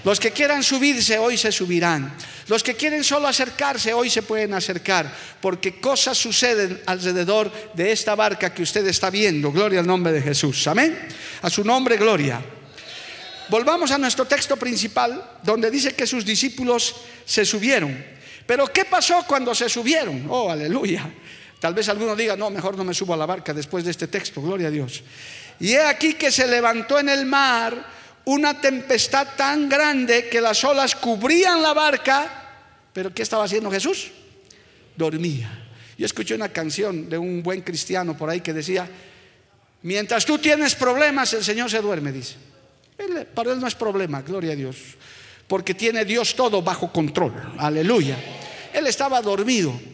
Los 0.05 0.21
que 0.21 0.33
quieran 0.33 0.63
subirse 0.63 1.17
hoy 1.17 1.39
se 1.39 1.51
subirán. 1.51 2.15
Los 2.47 2.63
que 2.63 2.75
quieren 2.75 3.03
solo 3.03 3.27
acercarse 3.27 3.95
hoy 3.95 4.11
se 4.11 4.21
pueden 4.21 4.53
acercar, 4.53 5.11
porque 5.41 5.81
cosas 5.81 6.19
suceden 6.19 6.79
alrededor 6.85 7.51
de 7.73 7.91
esta 7.91 8.15
barca 8.15 8.53
que 8.53 8.63
usted 8.63 8.87
está 8.87 9.09
viendo. 9.09 9.51
Gloria 9.51 9.81
al 9.81 9.87
nombre 9.87 10.13
de 10.13 10.21
Jesús. 10.21 10.67
Amén. 10.67 11.09
A 11.41 11.49
su 11.49 11.65
nombre, 11.65 11.97
gloria. 11.97 12.39
Volvamos 13.49 13.91
a 13.91 13.97
nuestro 13.97 14.27
texto 14.27 14.59
principal, 14.59 15.39
donde 15.43 15.71
dice 15.71 15.95
que 15.95 16.07
sus 16.07 16.23
discípulos 16.23 16.97
se 17.25 17.47
subieron. 17.47 18.05
Pero 18.45 18.67
¿qué 18.67 18.85
pasó 18.85 19.25
cuando 19.27 19.55
se 19.55 19.71
subieron? 19.71 20.27
Oh, 20.29 20.51
aleluya. 20.51 21.11
Tal 21.65 21.73
vez 21.73 21.89
alguno 21.89 22.15
diga, 22.15 22.37
no, 22.37 22.51
mejor 22.51 22.77
no 22.77 22.85
me 22.85 22.93
subo 22.93 23.15
a 23.15 23.17
la 23.17 23.25
barca 23.25 23.55
después 23.55 23.87
de 23.87 23.91
este 23.91 24.07
texto. 24.07 24.43
Gloria 24.43 24.69
a 24.69 24.71
Dios. 24.71 25.03
Y 25.59 25.73
he 25.73 25.81
aquí 25.81 26.13
que 26.13 26.31
se 26.31 26.47
levantó 26.47 26.99
en 26.99 27.09
el 27.09 27.25
mar 27.25 27.87
una 28.27 28.61
tempestad 28.61 29.29
tan 29.35 29.67
grande 29.67 30.29
que 30.29 30.43
las 30.43 30.63
olas 30.63 30.95
cubrían 30.95 31.63
la 31.63 31.73
barca. 31.73 32.51
Pero 32.93 33.15
¿qué 33.15 33.23
estaba 33.23 33.45
haciendo 33.45 33.71
Jesús? 33.71 34.11
Dormía. 34.95 35.67
Yo 35.97 36.05
escuché 36.05 36.35
una 36.35 36.51
canción 36.51 37.09
de 37.09 37.17
un 37.17 37.43
buen 37.43 37.63
cristiano 37.63 38.15
por 38.15 38.29
ahí 38.29 38.43
que 38.43 38.53
decía, 38.53 38.87
mientras 39.81 40.27
tú 40.27 40.37
tienes 40.37 40.75
problemas, 40.75 41.33
el 41.33 41.43
Señor 41.43 41.71
se 41.71 41.81
duerme, 41.81 42.13
dice. 42.13 42.35
para 43.33 43.53
él 43.53 43.59
no 43.59 43.67
es 43.67 43.75
problema, 43.75 44.21
gloria 44.21 44.53
a 44.53 44.57
Dios, 44.57 44.77
porque 45.49 45.73
tiene 45.73 46.05
Dios 46.05 46.35
todo 46.37 46.61
bajo 46.61 46.93
control, 46.93 47.33
aleluya. 47.57 48.19
Él 48.75 48.87
estaba 48.87 49.23
dormido. 49.23 49.94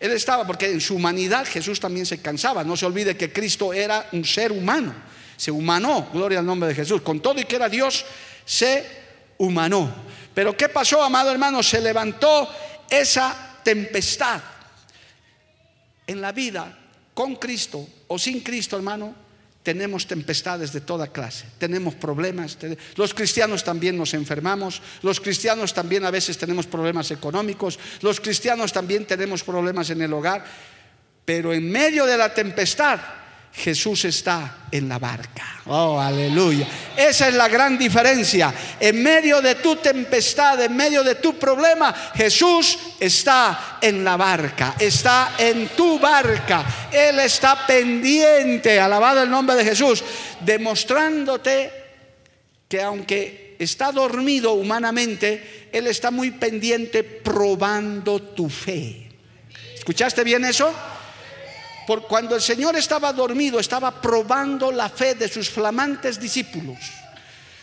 Él 0.00 0.12
estaba, 0.12 0.46
porque 0.46 0.70
en 0.70 0.80
su 0.80 0.96
humanidad 0.96 1.46
Jesús 1.46 1.78
también 1.78 2.06
se 2.06 2.20
cansaba. 2.20 2.64
No 2.64 2.76
se 2.76 2.86
olvide 2.86 3.16
que 3.16 3.32
Cristo 3.32 3.72
era 3.72 4.08
un 4.12 4.24
ser 4.24 4.50
humano. 4.50 4.94
Se 5.36 5.50
humanó, 5.50 6.08
gloria 6.12 6.38
al 6.38 6.46
nombre 6.46 6.70
de 6.70 6.74
Jesús. 6.74 7.02
Con 7.02 7.20
todo 7.20 7.38
y 7.38 7.44
que 7.44 7.56
era 7.56 7.68
Dios, 7.68 8.04
se 8.44 8.84
humanó. 9.38 9.94
Pero 10.34 10.56
¿qué 10.56 10.70
pasó, 10.70 11.02
amado 11.02 11.30
hermano? 11.30 11.62
Se 11.62 11.80
levantó 11.80 12.48
esa 12.88 13.58
tempestad 13.62 14.40
en 16.06 16.20
la 16.20 16.32
vida 16.32 16.78
con 17.12 17.36
Cristo 17.36 17.86
o 18.08 18.18
sin 18.18 18.40
Cristo, 18.40 18.76
hermano 18.76 19.29
tenemos 19.62 20.06
tempestades 20.06 20.72
de 20.72 20.80
toda 20.80 21.08
clase, 21.08 21.44
tenemos 21.58 21.94
problemas. 21.94 22.56
Los 22.96 23.12
cristianos 23.12 23.62
también 23.62 23.96
nos 23.96 24.14
enfermamos, 24.14 24.80
los 25.02 25.20
cristianos 25.20 25.74
también 25.74 26.04
a 26.04 26.10
veces 26.10 26.38
tenemos 26.38 26.66
problemas 26.66 27.10
económicos, 27.10 27.78
los 28.00 28.20
cristianos 28.20 28.72
también 28.72 29.04
tenemos 29.04 29.44
problemas 29.44 29.90
en 29.90 30.00
el 30.02 30.12
hogar, 30.12 30.44
pero 31.24 31.52
en 31.52 31.70
medio 31.70 32.06
de 32.06 32.16
la 32.16 32.32
tempestad 32.32 33.00
Jesús 33.52 34.04
está 34.04 34.66
en 34.70 34.88
la 34.88 34.98
barca. 34.98 35.60
Oh, 35.66 36.00
aleluya. 36.00 36.66
Esa 36.96 37.28
es 37.28 37.34
la 37.34 37.48
gran 37.48 37.76
diferencia. 37.76 38.54
En 38.78 39.02
medio 39.02 39.40
de 39.40 39.56
tu 39.56 39.76
tempestad, 39.76 40.62
en 40.62 40.76
medio 40.76 41.02
de 41.02 41.16
tu 41.16 41.38
problema, 41.38 41.92
Jesús 42.14 42.78
está 42.98 43.78
en 43.80 44.04
la 44.04 44.16
barca, 44.16 44.76
está 44.78 45.34
en 45.38 45.68
tu 45.70 45.98
barca. 45.98 46.64
Él 46.92 47.18
está 47.18 47.66
pendiente, 47.66 48.78
alabado 48.80 49.22
el 49.22 49.30
nombre 49.30 49.56
de 49.56 49.64
Jesús, 49.64 50.02
demostrándote 50.40 51.72
que 52.68 52.80
aunque 52.80 53.56
está 53.58 53.90
dormido 53.92 54.52
humanamente, 54.52 55.68
Él 55.72 55.88
está 55.88 56.10
muy 56.10 56.30
pendiente 56.30 57.02
probando 57.02 58.22
tu 58.22 58.48
fe. 58.48 59.10
¿Escuchaste 59.74 60.24
bien 60.24 60.44
eso? 60.44 60.72
Cuando 62.06 62.36
el 62.36 62.42
Señor 62.42 62.76
estaba 62.76 63.12
dormido, 63.12 63.58
estaba 63.58 64.00
probando 64.00 64.70
la 64.70 64.88
fe 64.88 65.14
de 65.14 65.28
sus 65.28 65.50
flamantes 65.50 66.20
discípulos. 66.20 66.78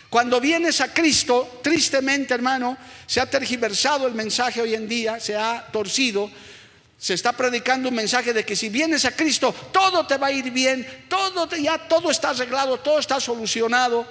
Cuando 0.10 0.40
vienes 0.40 0.82
a 0.82 0.94
Cristo, 0.94 1.60
tristemente 1.62 2.34
hermano, 2.34 2.78
se 3.06 3.20
ha 3.20 3.30
tergiversado 3.30 4.08
el 4.08 4.14
mensaje 4.14 4.62
hoy 4.62 4.74
en 4.74 4.88
día, 4.88 5.20
se 5.20 5.36
ha 5.36 5.68
torcido. 5.72 6.30
Se 6.98 7.14
está 7.14 7.32
predicando 7.32 7.90
un 7.90 7.96
mensaje 7.96 8.34
de 8.34 8.44
que 8.44 8.56
si 8.56 8.70
vienes 8.70 9.06
a 9.06 9.12
Cristo, 9.12 9.54
todo 9.72 10.08
te 10.08 10.18
va 10.18 10.28
a 10.28 10.32
ir 10.32 10.50
bien, 10.50 11.06
todo 11.08 11.48
ya 11.56 11.78
todo 11.88 12.10
está 12.10 12.32
arreglado, 12.32 12.80
todo 12.80 12.98
está 12.98 13.20
solucionado. 13.20 14.08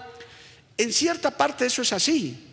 En 0.79 0.93
cierta 0.93 1.31
parte 1.31 1.67
eso 1.67 1.83
es 1.83 1.93
así. 1.93 2.46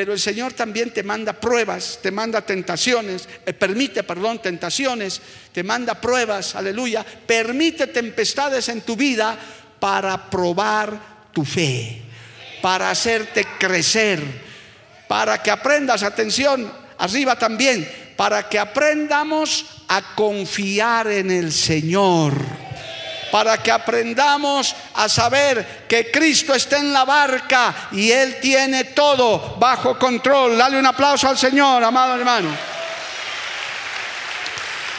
Pero 0.00 0.14
el 0.14 0.18
Señor 0.18 0.54
también 0.54 0.94
te 0.94 1.02
manda 1.02 1.34
pruebas, 1.34 1.98
te 2.02 2.10
manda 2.10 2.40
tentaciones, 2.40 3.28
eh, 3.44 3.52
permite, 3.52 4.02
perdón, 4.02 4.40
tentaciones, 4.40 5.20
te 5.52 5.62
manda 5.62 6.00
pruebas, 6.00 6.54
aleluya, 6.54 7.04
permite 7.04 7.86
tempestades 7.88 8.70
en 8.70 8.80
tu 8.80 8.96
vida 8.96 9.38
para 9.78 10.30
probar 10.30 11.28
tu 11.34 11.44
fe, 11.44 12.00
para 12.62 12.88
hacerte 12.88 13.46
crecer, 13.58 14.22
para 15.06 15.42
que 15.42 15.50
aprendas, 15.50 16.02
atención, 16.02 16.72
arriba 16.96 17.38
también, 17.38 17.86
para 18.16 18.48
que 18.48 18.58
aprendamos 18.58 19.66
a 19.88 20.14
confiar 20.14 21.08
en 21.08 21.30
el 21.30 21.52
Señor 21.52 22.69
para 23.30 23.62
que 23.62 23.70
aprendamos 23.70 24.74
a 24.94 25.08
saber 25.08 25.84
que 25.88 26.10
Cristo 26.10 26.54
está 26.54 26.78
en 26.78 26.92
la 26.92 27.04
barca 27.04 27.88
y 27.92 28.10
Él 28.10 28.38
tiene 28.40 28.84
todo 28.84 29.56
bajo 29.58 29.98
control. 29.98 30.56
Dale 30.56 30.78
un 30.78 30.86
aplauso 30.86 31.28
al 31.28 31.38
Señor, 31.38 31.82
amado 31.82 32.16
hermano. 32.16 32.50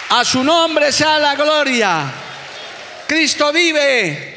A 0.09 0.25
su 0.25 0.43
nombre 0.43 0.91
sea 0.91 1.19
la 1.19 1.35
gloria. 1.35 2.11
Cristo 3.07 3.51
vive. 3.51 4.35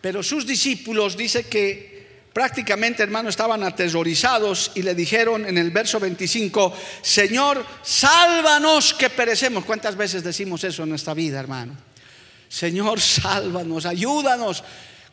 Pero 0.00 0.22
sus 0.22 0.46
discípulos 0.46 1.16
dice 1.16 1.46
que 1.46 1.96
prácticamente, 2.32 3.02
hermano, 3.02 3.28
estaban 3.28 3.62
aterrorizados 3.62 4.72
y 4.74 4.82
le 4.82 4.94
dijeron 4.94 5.46
en 5.46 5.56
el 5.58 5.70
verso 5.70 5.98
25, 5.98 6.76
Señor, 7.02 7.64
sálvanos 7.82 8.94
que 8.94 9.10
perecemos. 9.10 9.64
¿Cuántas 9.64 9.96
veces 9.96 10.22
decimos 10.22 10.62
eso 10.64 10.82
en 10.82 10.90
nuestra 10.90 11.14
vida, 11.14 11.40
hermano? 11.40 11.72
Señor, 12.48 13.00
sálvanos, 13.00 13.86
ayúdanos 13.86 14.62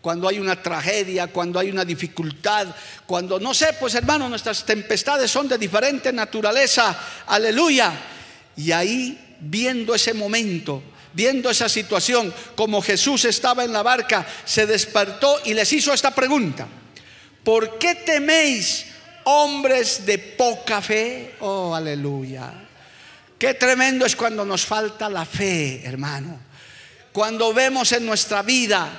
cuando 0.04 0.28
hay 0.28 0.38
una 0.38 0.62
tragedia, 0.62 1.28
cuando 1.28 1.60
hay 1.60 1.72
una 1.72 1.86
dificultad, 1.86 2.68
cuando 3.06 3.40
no 3.40 3.54
sé, 3.54 3.72
pues 3.80 3.96
hermano, 3.96 4.28
nuestras 4.28 4.66
tempestades 4.66 5.32
son 5.32 5.48
de 5.48 5.58
diferente 5.58 6.12
naturaleza, 6.12 7.24
aleluya. 7.25 7.94
Y 8.58 8.74
ahí, 8.74 9.38
viendo 9.40 9.96
ese 9.96 10.13
momento, 10.13 10.84
viendo 11.13 11.50
esa 11.50 11.70
situación, 11.70 12.34
como 12.54 12.82
Jesús 12.82 13.24
estaba 13.24 13.63
en 13.63 13.72
la 13.72 13.82
barca, 13.82 14.28
se 14.44 14.66
despertó 14.66 15.40
y 15.46 15.54
les 15.54 15.72
hizo 15.72 15.94
esta 15.94 16.12
pregunta, 16.12 16.68
¿por 17.42 17.80
qué 17.80 17.96
teméis 17.96 18.88
hombres 19.24 20.06
de 20.06 20.18
poca 20.18 20.82
fe? 20.82 21.36
Oh, 21.40 21.74
aleluya. 21.74 22.52
Qué 23.40 23.54
tremendo 23.54 24.06
es 24.06 24.18
cuando 24.18 24.44
nos 24.44 24.66
falta 24.66 25.08
la 25.10 25.24
fe, 25.24 25.82
hermano 25.86 26.53
Cuando 27.13 27.53
vemos 27.53 27.91
en 27.91 28.05
nuestra 28.05 28.41
vida 28.41 28.89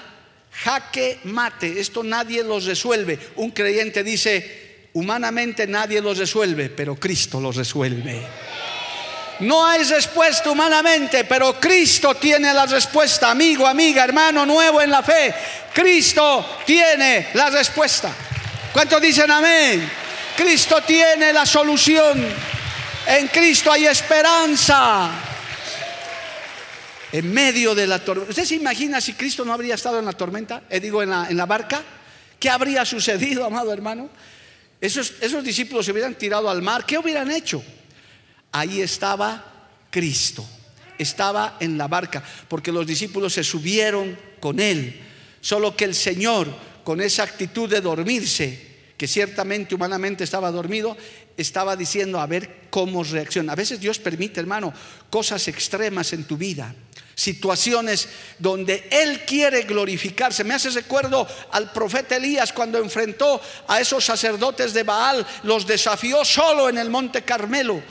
jaque 0.63 1.19
mate, 1.25 1.81
esto 1.81 2.05
nadie 2.05 2.45
lo 2.45 2.61
resuelve. 2.61 3.19
Un 3.37 3.51
creyente 3.51 4.05
dice, 4.05 4.89
humanamente 4.93 5.67
nadie 5.67 6.01
lo 6.01 6.15
resuelve, 6.15 6.71
pero 6.71 6.95
Cristo 6.95 7.41
lo 7.41 7.51
resuelve. 7.51 8.23
No 9.41 9.67
hay 9.67 9.83
respuesta 9.83 10.49
humanamente, 10.51 11.25
pero 11.25 11.59
Cristo 11.59 12.15
tiene 12.15 12.55
la 12.55 12.67
respuesta, 12.67 13.33
amigo, 13.33 13.67
amiga, 13.67 14.05
hermano 14.05 14.47
nuevo 14.47 14.81
en 14.81 14.91
la 14.91 15.03
fe. 15.03 15.35
Cristo 15.73 16.59
tiene 16.65 17.31
la 17.35 17.51
respuesta. 17.51 18.15
¿Cuántos 18.73 19.03
dicen 19.03 19.29
amén? 19.31 19.91
Cristo 20.37 20.83
tiene 20.83 21.33
la 21.33 21.45
solución. 21.45 22.25
En 23.09 23.27
Cristo 23.29 23.73
hay 23.73 23.87
esperanza. 23.87 25.34
En 27.15 27.33
medio 27.33 27.77
de 27.77 27.87
la 27.87 28.05
tormenta. 28.05 28.31
¿Usted 28.31 28.45
se 28.45 28.57
imagina 28.57 29.01
si 29.01 29.13
Cristo 29.13 29.45
no 29.45 29.53
habría 29.53 29.77
estado 29.77 30.01
en 30.01 30.05
la 30.05 30.15
tormenta? 30.15 30.65
Eh, 30.69 30.81
digo, 30.81 31.01
en 31.01 31.11
la, 31.11 31.29
en 31.31 31.37
la 31.37 31.47
barca. 31.47 31.81
¿Qué 32.41 32.51
habría 32.51 32.85
sucedido, 32.85 33.45
amado 33.47 33.73
hermano? 33.73 34.11
Esos, 34.81 35.15
esos 35.21 35.45
discípulos 35.45 35.87
se 35.87 35.93
hubieran 35.93 36.17
tirado 36.17 36.51
al 36.51 36.61
mar. 36.61 36.85
¿Qué 36.85 36.99
hubieran 36.99 37.31
hecho? 37.31 37.63
Ahí 38.51 38.81
estaba 38.81 39.69
Cristo. 39.93 40.45
Estaba 40.99 41.57
en 41.61 41.79
la 41.79 41.87
barca. 41.87 42.21
Porque 42.49 42.73
los 42.73 42.85
discípulos 42.85 43.35
se 43.35 43.45
subieron 43.45 44.19
con 44.41 44.59
él. 44.59 45.01
Solo 45.41 45.77
que 45.77 45.85
el 45.85 45.95
Señor, 45.95 46.49
con 46.83 47.01
esa 47.01 47.23
actitud 47.23 47.71
de 47.71 47.81
dormirse, 47.81 48.75
que 48.97 49.07
ciertamente 49.07 49.77
humanamente 49.77 50.25
estaba 50.25 50.51
dormido, 50.51 50.97
estaba 51.37 51.77
diciendo 51.77 52.19
a 52.19 52.27
ver 52.27 52.63
cómo 52.71 53.05
reacciona. 53.05 53.53
A 53.53 53.57
veces 53.57 53.79
Dios 53.79 54.01
permite, 54.01 54.41
hermano, 54.41 54.75
cosas 55.11 55.47
extremas 55.47 56.13
en 56.13 56.25
tu 56.25 56.37
vida 56.37 56.75
situaciones 57.15 58.09
donde 58.39 58.89
Él 58.91 59.25
quiere 59.25 59.63
glorificarse. 59.63 60.45
Me 60.45 60.55
hace 60.55 60.71
recuerdo 60.71 61.27
al 61.53 61.73
profeta 61.73 62.17
Elías 62.17 62.53
cuando 62.53 62.79
enfrentó 62.79 63.41
a 63.69 63.81
esos 63.81 64.05
sacerdotes 64.05 64.75
de 64.75 64.83
Baal, 64.83 65.27
los 65.45 65.67
desafió 65.67 66.25
solo 66.25 66.69
en 66.69 66.79
el 66.79 66.91
monte 66.91 67.23
Carmelo. 67.23 67.83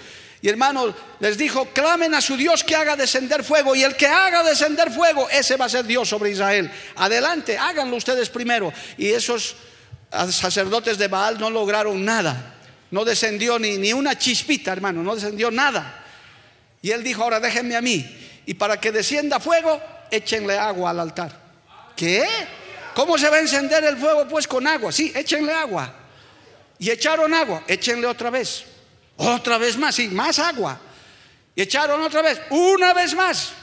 Y 0.41 0.49
hermano, 0.49 0.93
les 1.21 1.37
dijo, 1.37 1.69
clamen 1.73 2.13
a 2.13 2.19
su 2.19 2.35
Dios 2.35 2.65
que 2.65 2.75
haga 2.75 2.97
descender 2.97 3.45
fuego. 3.45 3.75
Y 3.75 3.83
el 3.83 3.95
que 3.95 4.07
haga 4.07 4.43
descender 4.43 4.91
fuego, 4.91 5.29
ese 5.29 5.55
va 5.55 5.65
a 5.65 5.69
ser 5.69 5.85
Dios 5.85 6.09
sobre 6.09 6.31
Israel. 6.31 6.69
Adelante, 6.97 7.57
háganlo 7.57 7.95
ustedes 7.95 8.29
primero. 8.29 8.73
Y 8.97 9.07
esos 9.07 9.55
sacerdotes 10.31 10.97
de 10.97 11.07
Baal 11.07 11.39
no 11.39 11.49
lograron 11.49 12.03
nada. 12.03 12.55
No 12.91 13.05
descendió 13.05 13.57
ni, 13.57 13.77
ni 13.77 13.93
una 13.93 14.17
chispita, 14.17 14.73
hermano, 14.73 15.01
no 15.01 15.15
descendió 15.15 15.49
nada. 15.49 16.03
Y 16.81 16.91
él 16.91 17.03
dijo, 17.03 17.23
ahora 17.23 17.39
déjenme 17.39 17.77
a 17.77 17.81
mí. 17.81 18.05
Y 18.45 18.53
para 18.55 18.79
que 18.79 18.91
descienda 18.91 19.39
fuego, 19.39 19.81
échenle 20.11 20.57
agua 20.57 20.91
al 20.91 20.99
altar. 20.99 21.31
¿Qué? 21.95 22.25
¿Cómo 22.93 23.17
se 23.17 23.29
va 23.29 23.37
a 23.37 23.39
encender 23.39 23.83
el 23.83 23.97
fuego? 23.97 24.27
Pues 24.27 24.47
con 24.47 24.67
agua. 24.67 24.91
Sí, 24.91 25.11
échenle 25.15 25.53
agua. 25.53 25.93
Y 26.79 26.91
echaron 26.91 27.33
agua, 27.33 27.63
échenle 27.67 28.07
otra 28.07 28.29
vez. 28.29 28.65
Otra 29.17 29.57
vez 29.57 29.77
más, 29.77 29.95
sí, 29.95 30.09
más 30.09 30.39
agua. 30.39 30.79
Y 31.55 31.61
echaron 31.61 32.01
otra 32.01 32.21
vez, 32.21 32.41
una 32.49 32.93
vez 32.93 33.15
más, 33.15 33.53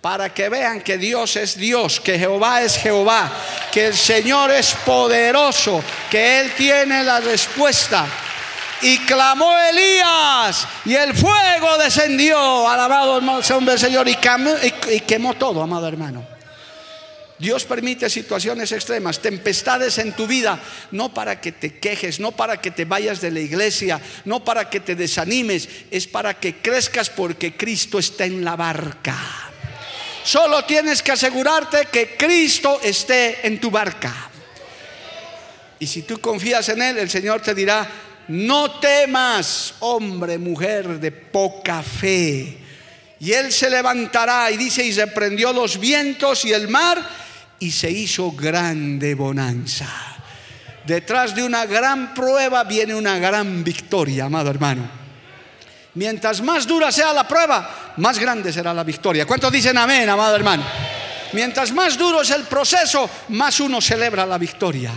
para 0.00 0.32
que 0.32 0.48
vean 0.48 0.80
que 0.80 0.96
Dios 0.96 1.36
es 1.36 1.56
Dios, 1.56 2.00
que 2.00 2.18
Jehová 2.18 2.62
es 2.62 2.76
Jehová, 2.76 3.30
que 3.70 3.88
el 3.88 3.94
Señor 3.94 4.50
es 4.50 4.74
poderoso, 4.86 5.82
que 6.10 6.40
Él 6.40 6.52
tiene 6.56 7.02
la 7.02 7.20
respuesta. 7.20 8.06
Y 8.82 8.98
clamó 8.98 9.56
Elías 9.58 10.66
y 10.84 10.94
el 10.94 11.14
fuego 11.14 11.78
descendió, 11.78 12.68
alabado 12.68 13.18
el 13.18 13.78
Señor, 13.78 14.08
y 14.08 14.16
y 14.92 15.00
quemó 15.00 15.34
todo, 15.34 15.62
amado 15.62 15.88
hermano. 15.88 16.38
Dios 17.38 17.64
permite 17.64 18.10
situaciones 18.10 18.72
extremas, 18.72 19.20
tempestades 19.20 19.98
en 19.98 20.12
tu 20.12 20.26
vida, 20.26 20.60
no 20.90 21.14
para 21.14 21.40
que 21.40 21.52
te 21.52 21.78
quejes, 21.78 22.18
no 22.18 22.32
para 22.32 22.60
que 22.60 22.72
te 22.72 22.84
vayas 22.84 23.20
de 23.20 23.30
la 23.30 23.38
iglesia, 23.38 24.00
no 24.24 24.44
para 24.44 24.68
que 24.68 24.80
te 24.80 24.96
desanimes, 24.96 25.68
es 25.90 26.08
para 26.08 26.34
que 26.34 26.56
crezcas 26.56 27.10
porque 27.10 27.56
Cristo 27.56 28.00
está 28.00 28.24
en 28.24 28.44
la 28.44 28.56
barca. 28.56 29.16
Solo 30.24 30.64
tienes 30.64 31.00
que 31.00 31.12
asegurarte 31.12 31.86
que 31.86 32.16
Cristo 32.16 32.80
esté 32.82 33.46
en 33.46 33.60
tu 33.60 33.70
barca. 33.70 34.12
Y 35.78 35.86
si 35.86 36.02
tú 36.02 36.20
confías 36.20 36.68
en 36.70 36.82
Él, 36.82 36.98
el 36.98 37.08
Señor 37.08 37.40
te 37.40 37.54
dirá, 37.54 37.88
no 38.28 38.72
temas, 38.72 39.74
hombre, 39.80 40.38
mujer 40.38 41.00
de 41.00 41.10
poca 41.10 41.82
fe. 41.82 42.58
Y 43.20 43.32
Él 43.32 43.52
se 43.52 43.68
levantará 43.68 44.50
y 44.50 44.56
dice, 44.56 44.84
y 44.84 44.92
reprendió 44.92 45.52
los 45.52 45.78
vientos 45.78 46.44
y 46.44 46.52
el 46.52 46.68
mar 46.68 47.02
y 47.58 47.70
se 47.70 47.90
hizo 47.90 48.30
grande 48.32 49.14
bonanza. 49.14 49.88
Detrás 50.86 51.34
de 51.34 51.42
una 51.42 51.66
gran 51.66 52.14
prueba 52.14 52.64
viene 52.64 52.94
una 52.94 53.18
gran 53.18 53.64
victoria, 53.64 54.26
amado 54.26 54.50
hermano. 54.50 54.88
Mientras 55.94 56.40
más 56.40 56.66
dura 56.66 56.92
sea 56.92 57.12
la 57.12 57.26
prueba, 57.26 57.94
más 57.96 58.18
grande 58.18 58.52
será 58.52 58.72
la 58.72 58.84
victoria. 58.84 59.26
¿Cuántos 59.26 59.50
dicen 59.50 59.76
amén, 59.76 60.08
amado 60.08 60.36
hermano? 60.36 60.64
Mientras 61.32 61.72
más 61.72 61.98
duro 61.98 62.22
es 62.22 62.30
el 62.30 62.44
proceso, 62.44 63.10
más 63.28 63.58
uno 63.60 63.80
celebra 63.80 64.24
la 64.24 64.38
victoria. 64.38 64.92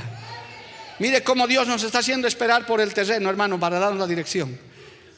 Mire 1.00 1.24
cómo 1.24 1.48
Dios 1.48 1.68
nos 1.68 1.84
está 1.84 2.00
haciendo 2.00 2.28
esperar 2.28 2.66
por 2.66 2.82
el 2.82 2.94
terreno, 2.94 3.30
hermano, 3.30 3.60
para 3.60 3.80
darnos 3.80 4.00
la 4.00 4.08
dirección. 4.08 4.58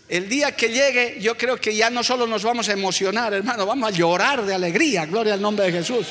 El 0.07 0.29
día 0.29 0.55
que 0.55 0.69
llegue, 0.69 1.17
yo 1.19 1.37
creo 1.37 1.57
que 1.57 1.75
ya 1.75 1.89
no 1.89 2.03
solo 2.03 2.27
nos 2.27 2.43
vamos 2.43 2.69
a 2.69 2.73
emocionar, 2.73 3.33
hermano, 3.33 3.65
vamos 3.65 3.89
a 3.89 3.91
llorar 3.91 4.45
de 4.45 4.53
alegría. 4.53 5.05
Gloria 5.05 5.33
al 5.33 5.41
nombre 5.41 5.65
de 5.65 5.71
Jesús. 5.71 6.07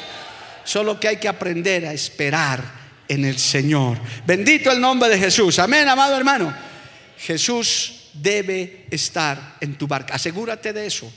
Solo 0.65 0.99
que 0.99 1.09
hay 1.09 1.17
que 1.17 1.29
aprender 1.29 1.87
a 1.87 1.93
esperar 1.93 2.63
en 3.09 3.25
el 3.25 3.39
Señor. 3.39 3.99
Bendito 4.27 4.71
el 4.71 4.81
nombre 4.81 5.09
de 5.09 5.19
Jesús. 5.19 5.59
Amén, 5.59 5.89
amado 5.89 6.17
hermano. 6.17 6.55
Jesús 7.19 8.09
debe 8.15 8.87
estar 8.91 9.57
en 9.61 9.77
tu 9.77 9.87
barca. 9.87 10.15
Asegúrate 10.15 10.73
de 10.73 10.87
eso 10.87 11.13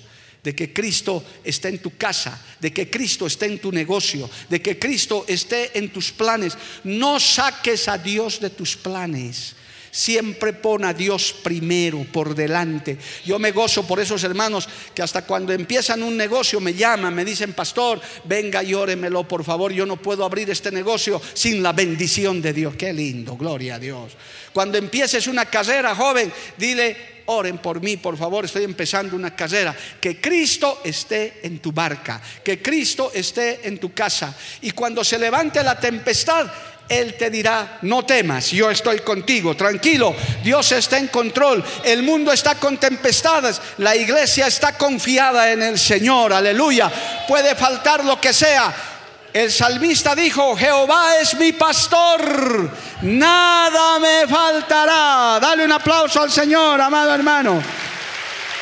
de 0.46 0.54
que 0.54 0.72
Cristo 0.72 1.24
esté 1.44 1.70
en 1.70 1.80
tu 1.80 1.98
casa, 1.98 2.40
de 2.60 2.72
que 2.72 2.88
Cristo 2.88 3.26
esté 3.26 3.48
en 3.48 3.58
tu 3.58 3.72
negocio, 3.72 4.30
de 4.48 4.62
que 4.62 4.78
Cristo 4.78 5.26
esté 5.28 5.76
en 5.76 5.90
tus 5.90 6.12
planes. 6.12 6.56
No 6.84 7.20
saques 7.20 7.88
a 7.88 7.98
Dios 7.98 8.40
de 8.40 8.52
tus 8.52 8.78
planes. 8.78 9.56
Siempre 9.90 10.54
pon 10.54 10.86
a 10.86 10.94
Dios 10.94 11.34
primero, 11.42 12.06
por 12.12 12.36
delante. 12.36 12.98
Yo 13.26 13.40
me 13.40 13.52
gozo 13.52 13.88
por 13.88 14.00
esos 14.00 14.24
hermanos 14.24 14.70
que 14.94 15.02
hasta 15.02 15.26
cuando 15.26 15.52
empiezan 15.52 16.04
un 16.04 16.16
negocio 16.16 16.60
me 16.60 16.76
llaman, 16.76 17.16
me 17.16 17.26
dicen, 17.26 17.54
pastor, 17.54 18.00
venga 18.26 18.62
y 18.62 18.76
óremelo, 18.76 19.28
por 19.28 19.44
favor. 19.44 19.72
Yo 19.72 19.88
no 19.88 19.98
puedo 19.98 20.26
abrir 20.26 20.48
este 20.52 20.70
negocio 20.70 21.20
sin 21.34 21.64
la 21.64 21.74
bendición 21.74 22.40
de 22.40 22.54
Dios. 22.54 22.76
Qué 22.76 22.94
lindo, 22.94 23.36
gloria 23.36 23.76
a 23.76 23.80
Dios. 23.80 24.12
Cuando 24.54 24.78
empieces 24.78 25.26
una 25.26 25.46
carrera, 25.46 25.96
joven, 25.96 26.32
dile, 26.56 27.15
oren 27.28 27.58
por 27.58 27.82
mí, 27.82 27.98
por 27.98 28.18
favor, 28.18 28.46
estoy 28.46 28.64
empezando 28.64 29.16
una 29.16 29.36
carrera. 29.36 29.76
Que 30.00 30.20
Cristo 30.20 30.82
esté 30.84 31.40
en 31.44 31.60
tu 31.60 31.72
barca, 31.72 32.22
que 32.44 32.62
Cristo 32.62 33.12
esté 33.14 33.68
en 33.68 33.78
tu 33.80 33.94
casa. 33.94 34.36
Y 34.62 34.72
cuando 34.72 35.04
se 35.04 35.18
levante 35.18 35.64
la 35.64 35.80
tempestad, 35.80 36.48
él 36.88 37.16
te 37.16 37.30
dirá, 37.30 37.80
no 37.82 38.06
temas, 38.06 38.52
yo 38.52 38.70
estoy 38.70 39.00
contigo, 39.00 39.56
tranquilo, 39.56 40.16
Dios 40.44 40.72
está 40.72 41.00
en 41.00 41.08
control, 41.08 41.64
el 41.84 42.04
mundo 42.04 42.32
está 42.32 42.56
con 42.56 42.78
tempestades, 42.78 43.60
la 43.80 43.96
iglesia 43.96 44.46
está 44.46 44.78
confiada 44.78 45.52
en 45.52 45.64
el 45.64 45.80
Señor, 45.80 46.32
aleluya, 46.32 46.92
puede 47.28 47.56
faltar 47.56 48.06
lo 48.06 48.22
que 48.22 48.34
sea. 48.34 48.95
El 49.36 49.52
salmista 49.52 50.16
dijo, 50.16 50.56
Jehová 50.56 51.18
es 51.20 51.36
mi 51.36 51.52
pastor, 51.52 52.72
nada 53.02 54.00
me 54.00 54.26
faltará. 54.30 55.40
Dale 55.42 55.66
un 55.66 55.74
aplauso 55.74 56.22
al 56.22 56.32
Señor, 56.32 56.80
amado 56.80 57.14
hermano. 57.14 57.62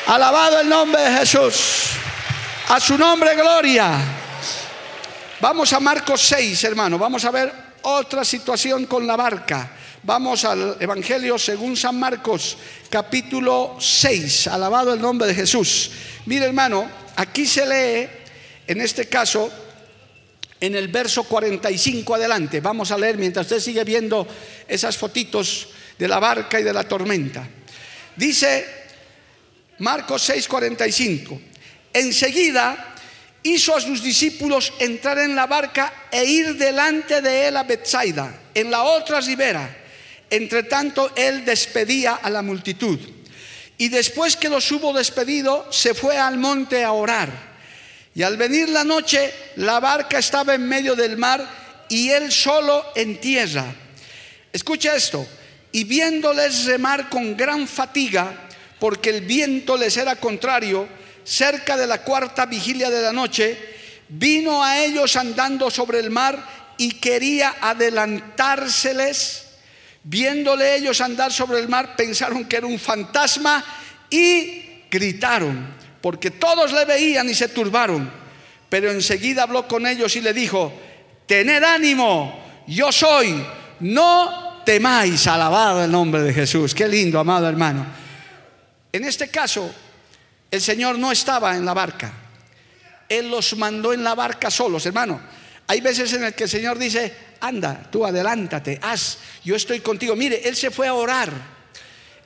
Alabado 0.08 0.58
el 0.58 0.68
nombre 0.68 1.00
de 1.00 1.18
Jesús. 1.18 1.90
A 2.70 2.80
su 2.80 2.98
nombre, 2.98 3.36
gloria. 3.36 4.00
Vamos 5.38 5.72
a 5.72 5.78
Marcos 5.78 6.20
6, 6.22 6.64
hermano. 6.64 6.98
Vamos 6.98 7.24
a 7.24 7.30
ver 7.30 7.52
otra 7.82 8.24
situación 8.24 8.86
con 8.86 9.06
la 9.06 9.14
barca. 9.14 9.70
Vamos 10.02 10.44
al 10.44 10.76
Evangelio 10.80 11.38
según 11.38 11.76
San 11.76 12.00
Marcos, 12.00 12.56
capítulo 12.90 13.76
6. 13.78 14.48
Alabado 14.48 14.92
el 14.92 15.00
nombre 15.00 15.28
de 15.28 15.36
Jesús. 15.36 15.92
Mire 16.26 16.46
hermano, 16.46 16.90
aquí 17.14 17.46
se 17.46 17.64
lee, 17.64 18.08
en 18.66 18.80
este 18.80 19.08
caso, 19.08 19.52
en 20.64 20.74
el 20.74 20.88
verso 20.88 21.24
45 21.24 22.14
adelante. 22.14 22.60
Vamos 22.60 22.90
a 22.90 22.98
leer 22.98 23.18
mientras 23.18 23.46
usted 23.46 23.60
sigue 23.60 23.84
viendo 23.84 24.26
esas 24.66 24.96
fotitos 24.96 25.68
de 25.98 26.08
la 26.08 26.18
barca 26.18 26.60
y 26.60 26.62
de 26.62 26.72
la 26.72 26.86
tormenta. 26.86 27.46
Dice 28.16 28.66
Marcos 29.78 30.22
6, 30.22 30.48
45. 30.48 31.40
Enseguida 31.92 32.94
hizo 33.42 33.76
a 33.76 33.80
sus 33.80 34.02
discípulos 34.02 34.72
entrar 34.78 35.18
en 35.18 35.36
la 35.36 35.46
barca 35.46 36.08
e 36.10 36.24
ir 36.24 36.56
delante 36.56 37.20
de 37.20 37.48
él 37.48 37.56
a 37.56 37.62
Bethsaida, 37.62 38.40
en 38.54 38.70
la 38.70 38.82
otra 38.82 39.20
ribera. 39.20 39.82
Entre 40.30 40.64
tanto, 40.64 41.12
él 41.14 41.44
despedía 41.44 42.14
a 42.14 42.30
la 42.30 42.42
multitud. 42.42 42.98
Y 43.76 43.88
después 43.88 44.36
que 44.36 44.48
los 44.48 44.70
hubo 44.72 44.92
despedido, 44.92 45.70
se 45.70 45.94
fue 45.94 46.16
al 46.16 46.38
monte 46.38 46.84
a 46.84 46.92
orar. 46.92 47.53
Y 48.14 48.22
al 48.22 48.36
venir 48.36 48.68
la 48.68 48.84
noche, 48.84 49.32
la 49.56 49.80
barca 49.80 50.18
estaba 50.18 50.54
en 50.54 50.66
medio 50.68 50.94
del 50.94 51.16
mar 51.16 51.44
y 51.88 52.10
él 52.10 52.30
solo 52.30 52.92
en 52.94 53.20
tierra. 53.20 53.64
Escucha 54.52 54.94
esto. 54.94 55.26
Y 55.72 55.82
viéndoles 55.84 56.66
remar 56.66 57.08
con 57.08 57.36
gran 57.36 57.66
fatiga, 57.66 58.48
porque 58.78 59.10
el 59.10 59.22
viento 59.22 59.76
les 59.76 59.96
era 59.96 60.14
contrario, 60.16 60.88
cerca 61.24 61.76
de 61.76 61.88
la 61.88 62.02
cuarta 62.02 62.46
vigilia 62.46 62.90
de 62.90 63.02
la 63.02 63.12
noche, 63.12 63.58
vino 64.08 64.62
a 64.62 64.78
ellos 64.84 65.16
andando 65.16 65.70
sobre 65.70 65.98
el 65.98 66.10
mar 66.10 66.74
y 66.78 66.92
quería 66.92 67.56
adelantárseles. 67.60 69.46
Viéndole 70.04 70.76
ellos 70.76 71.00
andar 71.00 71.32
sobre 71.32 71.58
el 71.58 71.68
mar, 71.68 71.96
pensaron 71.96 72.44
que 72.44 72.56
era 72.56 72.66
un 72.66 72.78
fantasma 72.78 73.64
y 74.10 74.84
gritaron, 74.90 75.74
porque 76.04 76.32
todos 76.32 76.70
le 76.70 76.84
veían 76.84 77.30
y 77.30 77.34
se 77.34 77.48
turbaron. 77.48 78.10
Pero 78.68 78.90
enseguida 78.90 79.44
habló 79.44 79.66
con 79.66 79.86
ellos 79.86 80.14
y 80.16 80.20
le 80.20 80.34
dijo, 80.34 80.70
tened 81.24 81.64
ánimo, 81.64 82.62
yo 82.66 82.92
soy, 82.92 83.42
no 83.80 84.60
temáis, 84.66 85.26
alabado 85.26 85.82
el 85.82 85.90
nombre 85.90 86.20
de 86.20 86.34
Jesús. 86.34 86.74
Qué 86.74 86.86
lindo, 86.86 87.18
amado 87.18 87.48
hermano. 87.48 87.86
En 88.92 89.04
este 89.04 89.28
caso, 89.28 89.74
el 90.50 90.60
Señor 90.60 90.98
no 90.98 91.10
estaba 91.10 91.56
en 91.56 91.64
la 91.64 91.72
barca. 91.72 92.12
Él 93.08 93.30
los 93.30 93.56
mandó 93.56 93.94
en 93.94 94.04
la 94.04 94.14
barca 94.14 94.50
solos, 94.50 94.84
hermano. 94.84 95.18
Hay 95.68 95.80
veces 95.80 96.12
en 96.12 96.24
el 96.24 96.34
que 96.34 96.44
el 96.44 96.50
Señor 96.50 96.78
dice, 96.78 97.16
anda, 97.40 97.88
tú 97.90 98.04
adelántate, 98.04 98.78
haz, 98.82 99.20
yo 99.42 99.56
estoy 99.56 99.80
contigo. 99.80 100.14
Mire, 100.16 100.46
Él 100.46 100.54
se 100.54 100.70
fue 100.70 100.86
a 100.86 100.92
orar. 100.92 101.53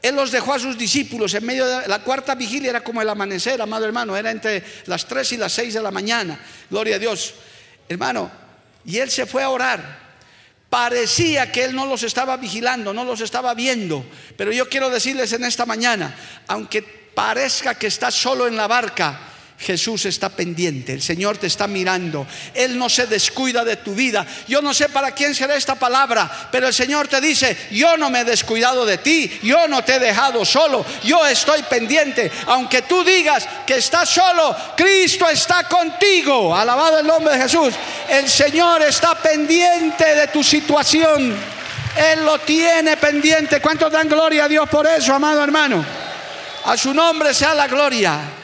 Él 0.01 0.15
los 0.15 0.31
dejó 0.31 0.55
a 0.55 0.59
sus 0.59 0.79
discípulos 0.79 1.35
en 1.35 1.45
medio 1.45 1.67
de 1.67 1.89
la 1.89 2.01
cuarta 2.01 2.35
vigilia, 2.35 2.71
era 2.71 2.85
como 2.85 3.03
el 3.03 3.09
amanecer, 3.09 3.61
amado 3.61 3.85
hermano, 3.85 4.17
era 4.17 4.31
entre 4.31 4.63
las 4.87 5.07
3 5.07 5.33
y 5.33 5.37
las 5.37 5.53
6 5.53 5.75
de 5.75 5.83
la 5.83 5.91
mañana. 5.91 6.39
Gloria 6.71 6.97
a 6.97 6.99
Dios. 6.99 7.35
Hermano, 7.89 8.31
y 8.85 8.99
Él 8.99 9.11
se 9.11 9.27
fue 9.27 9.43
a 9.43 9.51
orar. 9.51 10.09
Parecía 10.71 11.51
que 11.51 11.65
Él 11.65 11.75
no 11.75 11.87
los 11.87 12.03
estaba 12.03 12.37
vigilando, 12.37 12.93
no 12.93 13.05
los 13.05 13.21
estaba 13.21 13.55
viendo. 13.55 14.05
Pero 14.37 14.53
yo 14.53 14.69
quiero 14.69 14.91
decirles 14.91 15.33
en 15.33 15.45
esta 15.45 15.67
mañana, 15.67 16.15
aunque 16.47 16.83
parezca 16.83 17.75
que 17.75 17.89
estás 17.89 18.15
solo 18.15 18.47
en 18.47 18.57
la 18.57 18.69
barca, 18.69 19.28
Jesús 19.59 20.05
está 20.07 20.29
pendiente, 20.29 20.93
el 20.93 21.03
Señor 21.03 21.37
te 21.37 21.49
está 21.49 21.67
mirando, 21.67 22.29
Él 22.55 22.79
no 22.79 22.89
se 22.89 23.07
descuida 23.07 23.65
de 23.65 23.77
tu 23.77 23.93
vida. 23.93 24.25
Yo 24.47 24.63
no 24.63 24.73
sé 24.73 24.89
para 24.89 25.11
quién 25.11 25.35
será 25.35 25.57
esta 25.57 25.75
palabra, 25.75 26.49
pero 26.53 26.69
el 26.69 26.75
Señor 26.75 27.09
te 27.09 27.21
dice, 27.21 27.57
yo 27.73 27.97
no 27.97 28.09
me 28.09 28.21
he 28.21 28.25
descuidado 28.25 28.87
de 28.87 28.99
ti, 28.99 29.41
yo 29.43 29.67
no 29.67 29.83
te 29.83 29.97
he 29.97 29.99
dejado 29.99 30.45
solo, 30.45 30.87
yo 31.03 31.27
estoy 31.27 31.63
pendiente. 31.65 32.31
Aunque 32.47 32.83
tú 32.83 33.03
digas 33.03 33.49
que 33.67 33.79
estás 33.79 34.09
solo, 34.09 34.57
Cristo 34.77 35.29
está 35.29 35.65
contigo. 35.65 36.55
Alabado 36.55 37.01
el 37.01 37.07
nombre 37.07 37.35
de 37.35 37.43
Jesús. 37.43 37.75
El 38.09 38.29
Señor 38.29 38.83
está 38.83 39.17
pendiente 39.21 40.15
de 40.15 40.29
tu 40.29 40.45
situación. 40.45 41.35
Él 41.97 42.25
lo 42.25 42.39
tiene 42.39 42.97
pendiente. 42.97 43.61
¿Cuántos 43.61 43.91
dan 43.91 44.09
gloria 44.09 44.45
a 44.45 44.49
Dios 44.49 44.69
por 44.69 44.87
eso, 44.87 45.13
amado 45.13 45.43
hermano? 45.43 45.85
A 46.65 46.77
su 46.77 46.95
nombre 46.95 47.35
sea 47.35 47.55
la 47.55 47.67
gloria 47.67 48.38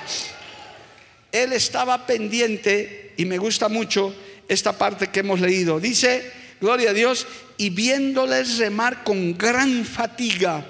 él 1.35 1.53
estaba 1.53 2.07
pendiente, 2.07 3.13
y 3.17 3.25
me 3.25 3.39
gusta 3.39 3.69
mucho 3.69 4.15
esta 4.47 4.79
parte 4.79 5.09
que 5.09 5.21
hemos 5.21 5.41
leído. 5.41 5.81
Dice, 5.81 6.31
gloria 6.61 6.91
a 6.91 6.93
Dios, 6.93 7.27
y 7.57 7.71
viéndoles 7.71 8.59
remar 8.59 9.03
con 9.03 9.37
gran 9.37 9.85
fatiga, 9.85 10.65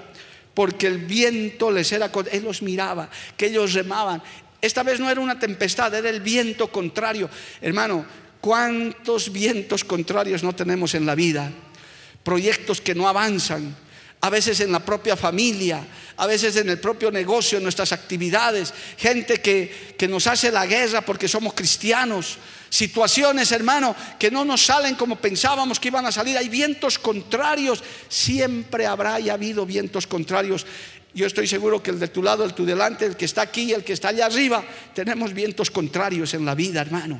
porque 0.55 0.87
el 0.87 0.97
viento 0.97 1.69
les 1.69 1.91
era, 1.91 2.09
él 2.31 2.43
los 2.43 2.63
miraba, 2.63 3.11
que 3.37 3.45
ellos 3.45 3.73
remaban. 3.73 4.23
Esta 4.59 4.81
vez 4.81 4.99
no 4.99 5.07
era 5.07 5.21
una 5.21 5.37
tempestad, 5.37 5.93
era 5.93 6.09
el 6.09 6.21
viento 6.21 6.71
contrario. 6.71 7.29
Hermano, 7.61 8.03
¿cuántos 8.41 9.31
vientos 9.31 9.83
contrarios 9.83 10.41
no 10.41 10.55
tenemos 10.55 10.95
en 10.95 11.05
la 11.05 11.13
vida? 11.13 11.51
Proyectos 12.23 12.81
que 12.81 12.95
no 12.95 13.07
avanzan, 13.07 13.75
a 14.21 14.31
veces 14.31 14.59
en 14.61 14.71
la 14.71 14.79
propia 14.79 15.15
familia, 15.15 15.85
a 16.17 16.27
veces 16.27 16.55
en 16.55 16.69
el 16.69 16.79
propio 16.79 17.11
negocio, 17.11 17.57
en 17.57 17.63
nuestras 17.63 17.91
actividades, 17.91 18.73
gente 18.97 19.41
que, 19.41 19.95
que, 19.97 20.07
nos 20.07 20.27
hace 20.27 20.51
la 20.51 20.65
guerra 20.65 21.01
porque 21.01 21.27
somos 21.27 21.53
cristianos, 21.53 22.37
situaciones, 22.69 23.51
hermano, 23.51 23.95
que 24.17 24.31
no 24.31 24.45
nos 24.45 24.65
salen 24.65 24.95
como 24.95 25.17
pensábamos 25.17 25.79
que 25.79 25.89
iban 25.89 26.05
a 26.05 26.11
salir, 26.11 26.37
hay 26.37 26.49
vientos 26.49 26.99
contrarios, 26.99 27.83
siempre 28.07 28.85
habrá 28.85 29.19
y 29.19 29.29
ha 29.29 29.33
habido 29.33 29.65
vientos 29.65 30.07
contrarios. 30.07 30.65
Yo 31.13 31.25
estoy 31.25 31.47
seguro 31.47 31.81
que 31.81 31.91
el 31.91 31.99
de 31.99 32.09
tu 32.09 32.21
lado, 32.21 32.43
el 32.43 32.53
tu 32.53 32.65
delante, 32.65 33.05
el 33.05 33.15
que 33.15 33.25
está 33.25 33.41
aquí, 33.41 33.71
el 33.71 33.83
que 33.83 33.93
está 33.93 34.09
allá 34.09 34.25
arriba, 34.25 34.63
tenemos 34.93 35.33
vientos 35.33 35.71
contrarios 35.71 36.33
en 36.33 36.45
la 36.45 36.55
vida, 36.55 36.81
hermano, 36.81 37.19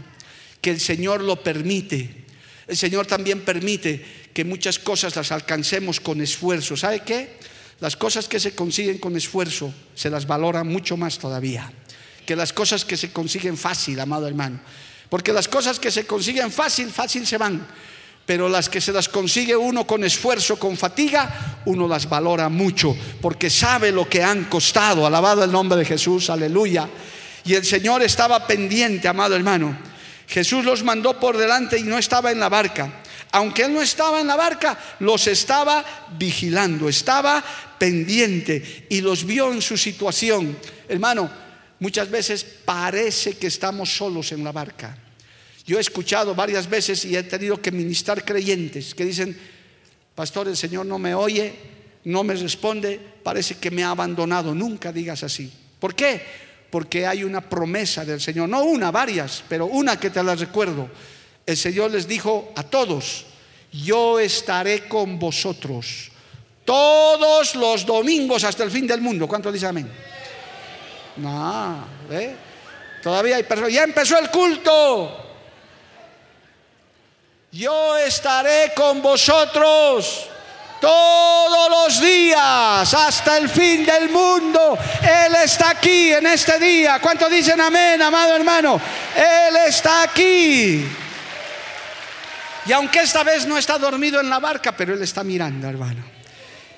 que 0.62 0.72
el 0.72 0.80
Señor 0.80 1.22
lo 1.22 1.42
permite. 1.42 2.26
El 2.68 2.76
Señor 2.76 3.06
también 3.06 3.42
permite 3.42 4.04
que 4.34 4.44
muchas 4.44 4.80
cosas 4.80 5.16
las 5.16 5.32
alcancemos 5.32 6.00
con 6.00 6.20
esfuerzo. 6.20 6.76
¿Sabe 6.76 7.02
qué? 7.02 7.38
Las 7.80 7.96
cosas 7.96 8.28
que 8.28 8.40
se 8.40 8.56
consiguen 8.56 8.98
con 8.98 9.16
esfuerzo 9.16 9.74
se 9.96 10.10
las 10.10 10.28
valora 10.28 10.64
mucho 10.64 10.96
más 10.98 11.20
todavía 11.20 11.72
que 12.26 12.36
las 12.36 12.52
cosas 12.52 12.84
que 12.84 12.98
se 12.98 13.12
consiguen 13.12 13.56
fácil, 13.56 14.00
amado 14.00 14.28
hermano. 14.28 14.60
Porque 15.10 15.32
las 15.32 15.48
cosas 15.48 15.80
que 15.80 15.92
se 15.92 16.06
consiguen 16.06 16.52
fácil, 16.52 16.90
fácil 16.90 17.26
se 17.26 17.38
van. 17.38 17.66
Pero 18.26 18.50
las 18.50 18.70
que 18.70 18.82
se 18.82 18.92
las 18.92 19.08
consigue 19.08 19.56
uno 19.56 19.86
con 19.86 20.04
esfuerzo, 20.04 20.58
con 20.58 20.76
fatiga, 20.76 21.62
uno 21.66 21.88
las 21.88 22.10
valora 22.10 22.50
mucho, 22.50 22.98
porque 23.22 23.52
sabe 23.52 23.92
lo 23.92 24.10
que 24.10 24.24
han 24.24 24.46
costado. 24.46 25.06
Alabado 25.06 25.44
el 25.44 25.52
nombre 25.52 25.78
de 25.78 25.86
Jesús, 25.86 26.32
aleluya. 26.32 26.90
Y 27.46 27.54
el 27.54 27.64
Señor 27.64 28.02
estaba 28.02 28.48
pendiente, 28.48 29.08
amado 29.08 29.36
hermano. 29.36 29.78
Jesús 30.28 30.66
los 30.66 30.84
mandó 30.84 31.20
por 31.20 31.38
delante 31.38 31.78
y 31.78 31.84
no 31.84 32.00
estaba 32.00 32.32
en 32.32 32.40
la 32.40 32.50
barca 32.50 33.04
aunque 33.32 33.64
él 33.64 33.74
no 33.74 33.82
estaba 33.82 34.22
en 34.22 34.28
la 34.28 34.36
barca, 34.36 34.78
los 35.00 35.28
estaba 35.28 35.84
vigilando, 36.18 36.88
estaba 36.88 37.44
pendiente 37.78 38.88
y 38.90 39.02
los 39.02 39.26
vio 39.26 39.52
en 39.52 39.62
su 39.62 39.78
situación. 39.78 40.58
Hermano, 40.88 41.30
muchas 41.80 42.10
veces 42.10 42.44
parece 42.44 43.38
que 43.38 43.48
estamos 43.48 43.96
solos 43.96 44.32
en 44.32 44.44
la 44.44 44.52
barca. 44.52 44.98
Yo 45.66 45.78
he 45.78 45.82
escuchado 45.82 46.36
varias 46.36 46.70
veces 46.70 47.04
y 47.06 47.16
he 47.16 47.24
tenido 47.24 47.62
que 47.62 47.72
ministrar 47.72 48.24
creyentes 48.24 48.94
que 48.94 49.04
dicen, 49.04 49.38
pastor, 50.14 50.48
el 50.48 50.56
Señor 50.56 50.86
no 50.86 51.00
me 51.00 51.16
oye, 51.16 51.54
no 52.06 52.24
me 52.24 52.36
responde, 52.36 53.00
parece 53.24 53.56
que 53.56 53.72
me 53.72 53.84
ha 53.84 53.90
abandonado. 53.90 54.54
Nunca 54.54 54.92
digas 54.92 55.24
así. 55.24 55.52
¿Por 55.80 55.96
qué? 55.96 56.22
Porque 56.70 57.08
hay 57.08 57.24
una 57.24 57.42
promesa 57.42 58.06
del 58.06 58.22
Señor, 58.22 58.48
no 58.48 58.64
una, 58.64 58.92
varias, 58.92 59.44
pero 59.50 59.66
una 59.66 60.00
que 60.00 60.10
te 60.12 60.24
la 60.24 60.36
recuerdo 60.36 60.90
el 61.46 61.58
Señor 61.58 61.92
les 61.92 62.08
dijo 62.08 62.52
a 62.56 62.64
todos, 62.64 63.26
yo 63.72 64.20
estaré 64.20 64.88
con 64.88 65.20
vosotros 65.20 66.12
todos 66.64 67.56
los 67.56 67.86
domingos 67.86 68.44
hasta 68.44 68.64
el 68.64 68.72
fin 68.72 68.88
del 68.88 69.02
mundo. 69.02 69.28
¿Cuánto 69.28 69.52
dice 69.52 69.68
amén? 69.68 69.90
No, 71.18 71.86
¿eh? 72.10 72.36
Todavía 73.04 73.36
hay 73.36 73.44
personas. 73.44 73.72
Ya 73.72 73.84
empezó 73.84 74.18
el 74.18 74.32
culto. 74.32 75.24
Yo 77.52 77.96
estaré 77.98 78.74
con 78.76 79.02
vosotros 79.02 80.28
todos 80.82 81.70
los 81.70 82.02
días 82.02 82.94
hasta 82.94 83.38
el 83.38 83.48
fin 83.48 83.86
del 83.86 84.10
mundo. 84.10 84.78
Él 85.02 85.36
está 85.44 85.70
aquí 85.70 86.12
en 86.12 86.26
este 86.26 86.58
día. 86.58 87.00
¿Cuánto 87.00 87.30
dicen 87.30 87.62
amén, 87.62 88.02
amado 88.02 88.36
hermano? 88.36 88.82
Él 89.16 89.56
está 89.68 90.04
aquí. 90.04 90.86
Y 92.65 92.71
aunque 92.71 92.99
esta 92.99 93.23
vez 93.23 93.45
no 93.45 93.58
está 93.58 93.78
dormido 93.78 94.19
en 94.19 94.30
la 94.30 94.39
barca, 94.39 94.75
pero 94.75 94.93
Él 94.93 95.01
está 95.01 95.23
mirando, 95.23 95.67
hermano. 95.67 96.04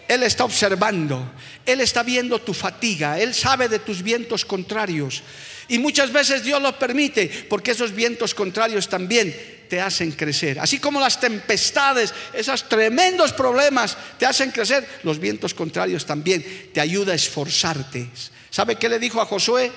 Él 0.08 0.24
está 0.24 0.46
observando, 0.46 1.34
Él 1.66 1.82
está 1.82 2.04
viendo 2.04 2.40
tu 2.40 2.54
fatiga, 2.54 3.20
Él 3.20 3.34
sabe 3.34 3.68
de 3.68 3.80
tus 3.80 4.02
vientos 4.02 4.46
contrarios. 4.46 5.22
Y 5.68 5.80
muchas 5.80 6.14
veces 6.14 6.44
Dios 6.44 6.62
lo 6.62 6.78
permite 6.80 7.28
porque 7.50 7.72
esos 7.72 7.94
vientos 7.94 8.34
contrarios 8.34 8.88
también 8.88 9.36
te 9.70 9.82
hacen 9.82 10.12
crecer. 10.14 10.60
Así 10.60 10.80
como 10.80 11.00
las 11.00 11.20
tempestades, 11.20 12.14
esos 12.34 12.70
tremendos 12.70 13.34
problemas 13.34 13.98
te 14.18 14.26
hacen 14.26 14.52
crecer, 14.52 14.88
los 15.04 15.20
vientos 15.20 15.54
contrarios 15.54 16.06
también 16.06 16.70
te 16.74 16.80
ayuda 16.80 17.12
a 17.12 17.16
esforzarte. 17.16 18.10
¿Sabe 18.50 18.78
qué 18.78 18.88
le 18.88 19.00
dijo 19.00 19.20
a 19.20 19.26
Josué? 19.26 19.72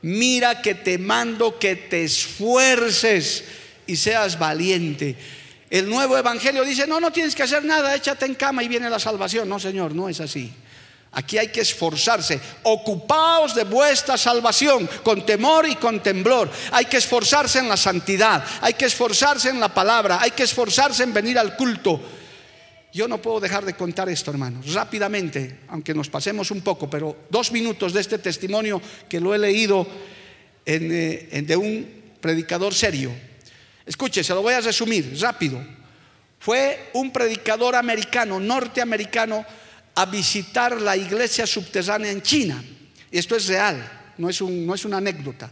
Mira 0.00 0.62
que 0.62 0.74
te 0.74 0.96
mando 0.96 1.58
que 1.58 1.76
te 1.76 2.04
esfuerces 2.04 3.44
y 3.86 3.96
seas 3.96 4.38
valiente. 4.38 5.16
El 5.74 5.90
nuevo 5.90 6.16
evangelio 6.16 6.64
dice, 6.64 6.86
no, 6.86 7.00
no 7.00 7.10
tienes 7.10 7.34
que 7.34 7.42
hacer 7.42 7.64
nada, 7.64 7.96
échate 7.96 8.26
en 8.26 8.36
cama 8.36 8.62
y 8.62 8.68
viene 8.68 8.88
la 8.88 9.00
salvación. 9.00 9.48
No, 9.48 9.58
Señor, 9.58 9.92
no 9.92 10.08
es 10.08 10.20
así. 10.20 10.52
Aquí 11.10 11.36
hay 11.36 11.48
que 11.48 11.62
esforzarse. 11.62 12.40
Ocupaos 12.62 13.56
de 13.56 13.64
vuestra 13.64 14.16
salvación 14.16 14.88
con 15.02 15.26
temor 15.26 15.68
y 15.68 15.74
con 15.74 16.00
temblor. 16.00 16.48
Hay 16.70 16.84
que 16.84 16.98
esforzarse 16.98 17.58
en 17.58 17.68
la 17.68 17.76
santidad. 17.76 18.44
Hay 18.60 18.74
que 18.74 18.84
esforzarse 18.84 19.48
en 19.48 19.58
la 19.58 19.74
palabra. 19.74 20.20
Hay 20.20 20.30
que 20.30 20.44
esforzarse 20.44 21.02
en 21.02 21.12
venir 21.12 21.40
al 21.40 21.56
culto. 21.56 22.00
Yo 22.92 23.08
no 23.08 23.20
puedo 23.20 23.40
dejar 23.40 23.64
de 23.64 23.74
contar 23.74 24.08
esto, 24.08 24.30
hermanos. 24.30 24.72
Rápidamente, 24.74 25.62
aunque 25.70 25.92
nos 25.92 26.08
pasemos 26.08 26.52
un 26.52 26.60
poco, 26.60 26.88
pero 26.88 27.16
dos 27.28 27.50
minutos 27.50 27.92
de 27.92 28.00
este 28.00 28.18
testimonio 28.18 28.80
que 29.08 29.18
lo 29.18 29.34
he 29.34 29.38
leído 29.38 29.84
en, 30.64 30.88
eh, 30.92 31.42
de 31.44 31.56
un 31.56 32.14
predicador 32.20 32.72
serio. 32.72 33.33
Escuche, 33.86 34.24
se 34.24 34.32
lo 34.34 34.42
voy 34.42 34.54
a 34.54 34.60
resumir 34.60 35.16
rápido. 35.20 35.64
Fue 36.38 36.90
un 36.94 37.10
predicador 37.10 37.74
americano, 37.74 38.40
norteamericano, 38.40 39.44
a 39.94 40.06
visitar 40.06 40.80
la 40.80 40.96
iglesia 40.96 41.46
subterránea 41.46 42.10
en 42.10 42.22
China. 42.22 42.62
Esto 43.10 43.36
es 43.36 43.46
real, 43.46 44.12
no 44.18 44.28
es, 44.28 44.40
no 44.42 44.74
es 44.74 44.84
una 44.84 44.98
anécdota. 44.98 45.50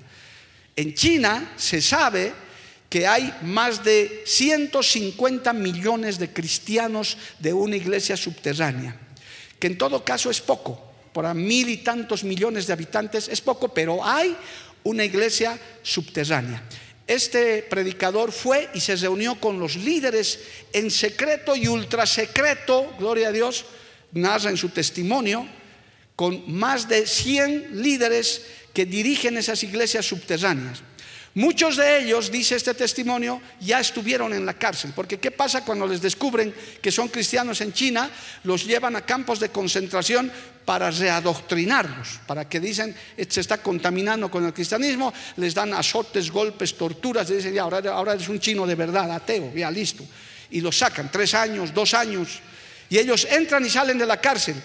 En 0.75 0.95
China 0.95 1.53
se 1.57 1.81
sabe 1.81 2.33
que 2.89 3.07
hay 3.07 3.33
más 3.43 3.83
de 3.85 4.23
150 4.27 5.53
millones 5.53 6.19
de 6.19 6.33
cristianos 6.33 7.17
de 7.39 7.53
una 7.53 7.77
iglesia 7.77 8.17
subterránea, 8.17 8.97
que 9.59 9.69
en 9.69 9.79
todo 9.79 10.05
caso 10.05 10.31
es 10.31 10.41
poco, 10.41 10.93
para 11.13 11.33
mil 11.33 11.69
y 11.69 11.79
tantos 11.79 12.25
millones 12.25 12.67
de 12.67 12.73
habitantes 12.73 13.29
es 13.29 13.41
poco, 13.41 13.69
pero 13.69 14.05
hay 14.05 14.37
una 14.85 15.05
iglesia 15.05 15.59
subterránea. 15.83 16.63
Este 17.13 17.63
predicador 17.63 18.33
fue 18.33 18.71
y 18.73 18.81
se 18.81 18.97
reunió 18.97 19.39
con 19.39 19.61
los 19.61 19.77
líderes 19.77 20.39
en 20.73 20.91
secreto 20.91 21.55
y 21.55 21.69
ultra 21.69 22.07
secreto, 22.07 22.91
gloria 22.99 23.29
a 23.29 23.33
Dios, 23.33 23.67
narra 24.13 24.49
en 24.49 24.57
su 24.57 24.71
testimonio, 24.71 25.47
con 26.17 26.51
más 26.51 26.89
de 26.89 27.07
100 27.07 27.83
líderes 27.83 28.47
que 28.73 28.87
dirigen 28.87 29.37
esas 29.37 29.63
iglesias 29.63 30.07
subterráneas. 30.07 30.83
Muchos 31.35 31.79
de 31.79 32.01
ellos, 32.01 32.31
dice 32.31 32.57
este 32.57 32.75
testimonio, 32.75 33.41
ya 33.59 33.81
estuvieron 33.81 34.35
en 34.35 34.45
la 34.45 34.53
cárcel, 34.53 34.93
porque 34.95 35.19
¿qué 35.19 35.31
pasa 35.31 35.65
cuando 35.65 35.87
les 35.87 36.03
descubren 36.03 36.55
que 36.83 36.93
son 36.93 37.09
cristianos 37.09 37.63
en 37.63 37.73
China? 37.73 38.11
Los 38.45 38.67
llevan 38.67 38.97
a 38.97 39.07
campos 39.07 39.41
de 39.41 39.49
concentración 39.49 40.31
para 40.67 40.91
readoctrinarlos, 40.91 42.21
para 42.27 42.47
que 42.47 42.61
dicen, 42.61 42.95
se 43.29 43.41
está 43.41 43.63
contaminando 43.63 44.31
con 44.31 44.45
el 44.45 44.53
cristianismo, 44.53 45.13
les 45.37 45.55
dan 45.55 45.73
azotes, 45.73 46.31
golpes, 46.31 46.77
torturas, 46.77 47.31
y 47.31 47.35
dicen, 47.35 47.55
ya, 47.55 47.63
ahora, 47.63 47.79
ahora 47.93 48.17
un 48.29 48.39
chino 48.39 48.67
de 48.67 48.75
verdad, 48.75 49.11
ateo, 49.11 49.55
ya 49.55 49.71
listo. 49.71 50.05
Y 50.51 50.61
los 50.61 50.77
sacan, 50.77 51.11
tres 51.11 51.33
años, 51.33 51.73
dos 51.73 51.95
años, 51.95 52.41
y 52.91 52.99
ellos 52.99 53.27
entran 53.31 53.65
y 53.65 53.71
salen 53.71 53.97
de 53.97 54.05
la 54.05 54.21
cárcel. 54.21 54.57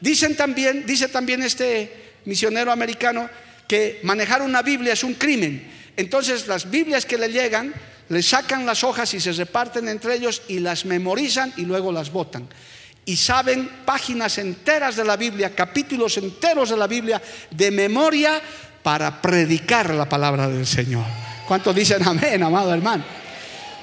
Dicen 0.00 0.36
también, 0.36 0.86
dice 0.86 1.08
también 1.08 1.42
este 1.42 2.14
misionero 2.24 2.70
americano, 2.70 3.28
que 3.66 3.98
manejar 4.04 4.42
una 4.42 4.62
Biblia 4.62 4.92
es 4.92 5.02
un 5.02 5.14
crimen. 5.14 5.72
Entonces 5.96 6.46
las 6.46 6.70
Biblias 6.70 7.06
que 7.06 7.18
le 7.18 7.28
llegan, 7.28 7.72
le 8.08 8.22
sacan 8.22 8.66
las 8.66 8.84
hojas 8.84 9.14
y 9.14 9.20
se 9.20 9.32
reparten 9.32 9.88
entre 9.88 10.14
ellos 10.14 10.42
y 10.48 10.58
las 10.58 10.84
memorizan 10.84 11.52
y 11.56 11.62
luego 11.62 11.92
las 11.92 12.10
botan. 12.10 12.48
Y 13.06 13.16
saben 13.16 13.68
páginas 13.84 14.38
enteras 14.38 14.96
de 14.96 15.04
la 15.04 15.16
Biblia, 15.16 15.54
capítulos 15.54 16.16
enteros 16.16 16.70
de 16.70 16.76
la 16.76 16.86
Biblia 16.86 17.20
de 17.50 17.70
memoria 17.70 18.40
para 18.82 19.20
predicar 19.20 19.94
la 19.94 20.08
palabra 20.08 20.48
del 20.48 20.66
Señor. 20.66 21.04
¿Cuántos 21.46 21.74
dicen 21.74 22.06
amén, 22.06 22.42
amado 22.42 22.72
hermano? 22.72 23.04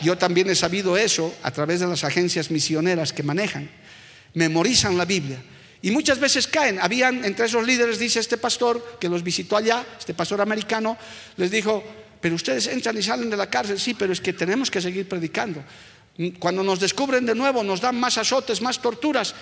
Yo 0.01 0.17
también 0.17 0.49
he 0.49 0.55
sabido 0.55 0.97
eso 0.97 1.33
a 1.43 1.51
través 1.51 1.79
de 1.79 1.87
las 1.87 2.03
agencias 2.03 2.49
misioneras 2.49 3.13
que 3.13 3.21
manejan. 3.21 3.69
Memorizan 4.33 4.97
la 4.97 5.05
Biblia. 5.05 5.37
Y 5.83 5.91
muchas 5.91 6.19
veces 6.19 6.47
caen. 6.47 6.79
Habían 6.79 7.23
entre 7.25 7.45
esos 7.45 7.65
líderes, 7.65 7.99
dice 7.99 8.19
este 8.19 8.37
pastor 8.37 8.97
que 8.99 9.09
los 9.09 9.23
visitó 9.23 9.57
allá, 9.57 9.85
este 9.99 10.13
pastor 10.13 10.41
americano, 10.41 10.97
les 11.37 11.51
dijo, 11.51 11.83
pero 12.21 12.35
ustedes 12.35 12.67
entran 12.67 12.97
y 12.97 13.01
salen 13.01 13.29
de 13.29 13.37
la 13.37 13.49
cárcel, 13.49 13.79
sí, 13.79 13.95
pero 13.95 14.13
es 14.13 14.21
que 14.21 14.31
tenemos 14.31 14.69
que 14.69 14.79
seguir 14.79 15.09
predicando. 15.09 15.63
Cuando 16.39 16.63
nos 16.63 16.79
descubren 16.79 17.25
de 17.25 17.33
nuevo, 17.33 17.63
nos 17.63 17.81
dan 17.81 17.99
más 17.99 18.17
azotes, 18.17 18.61
más 18.61 18.79
torturas, 18.79 19.33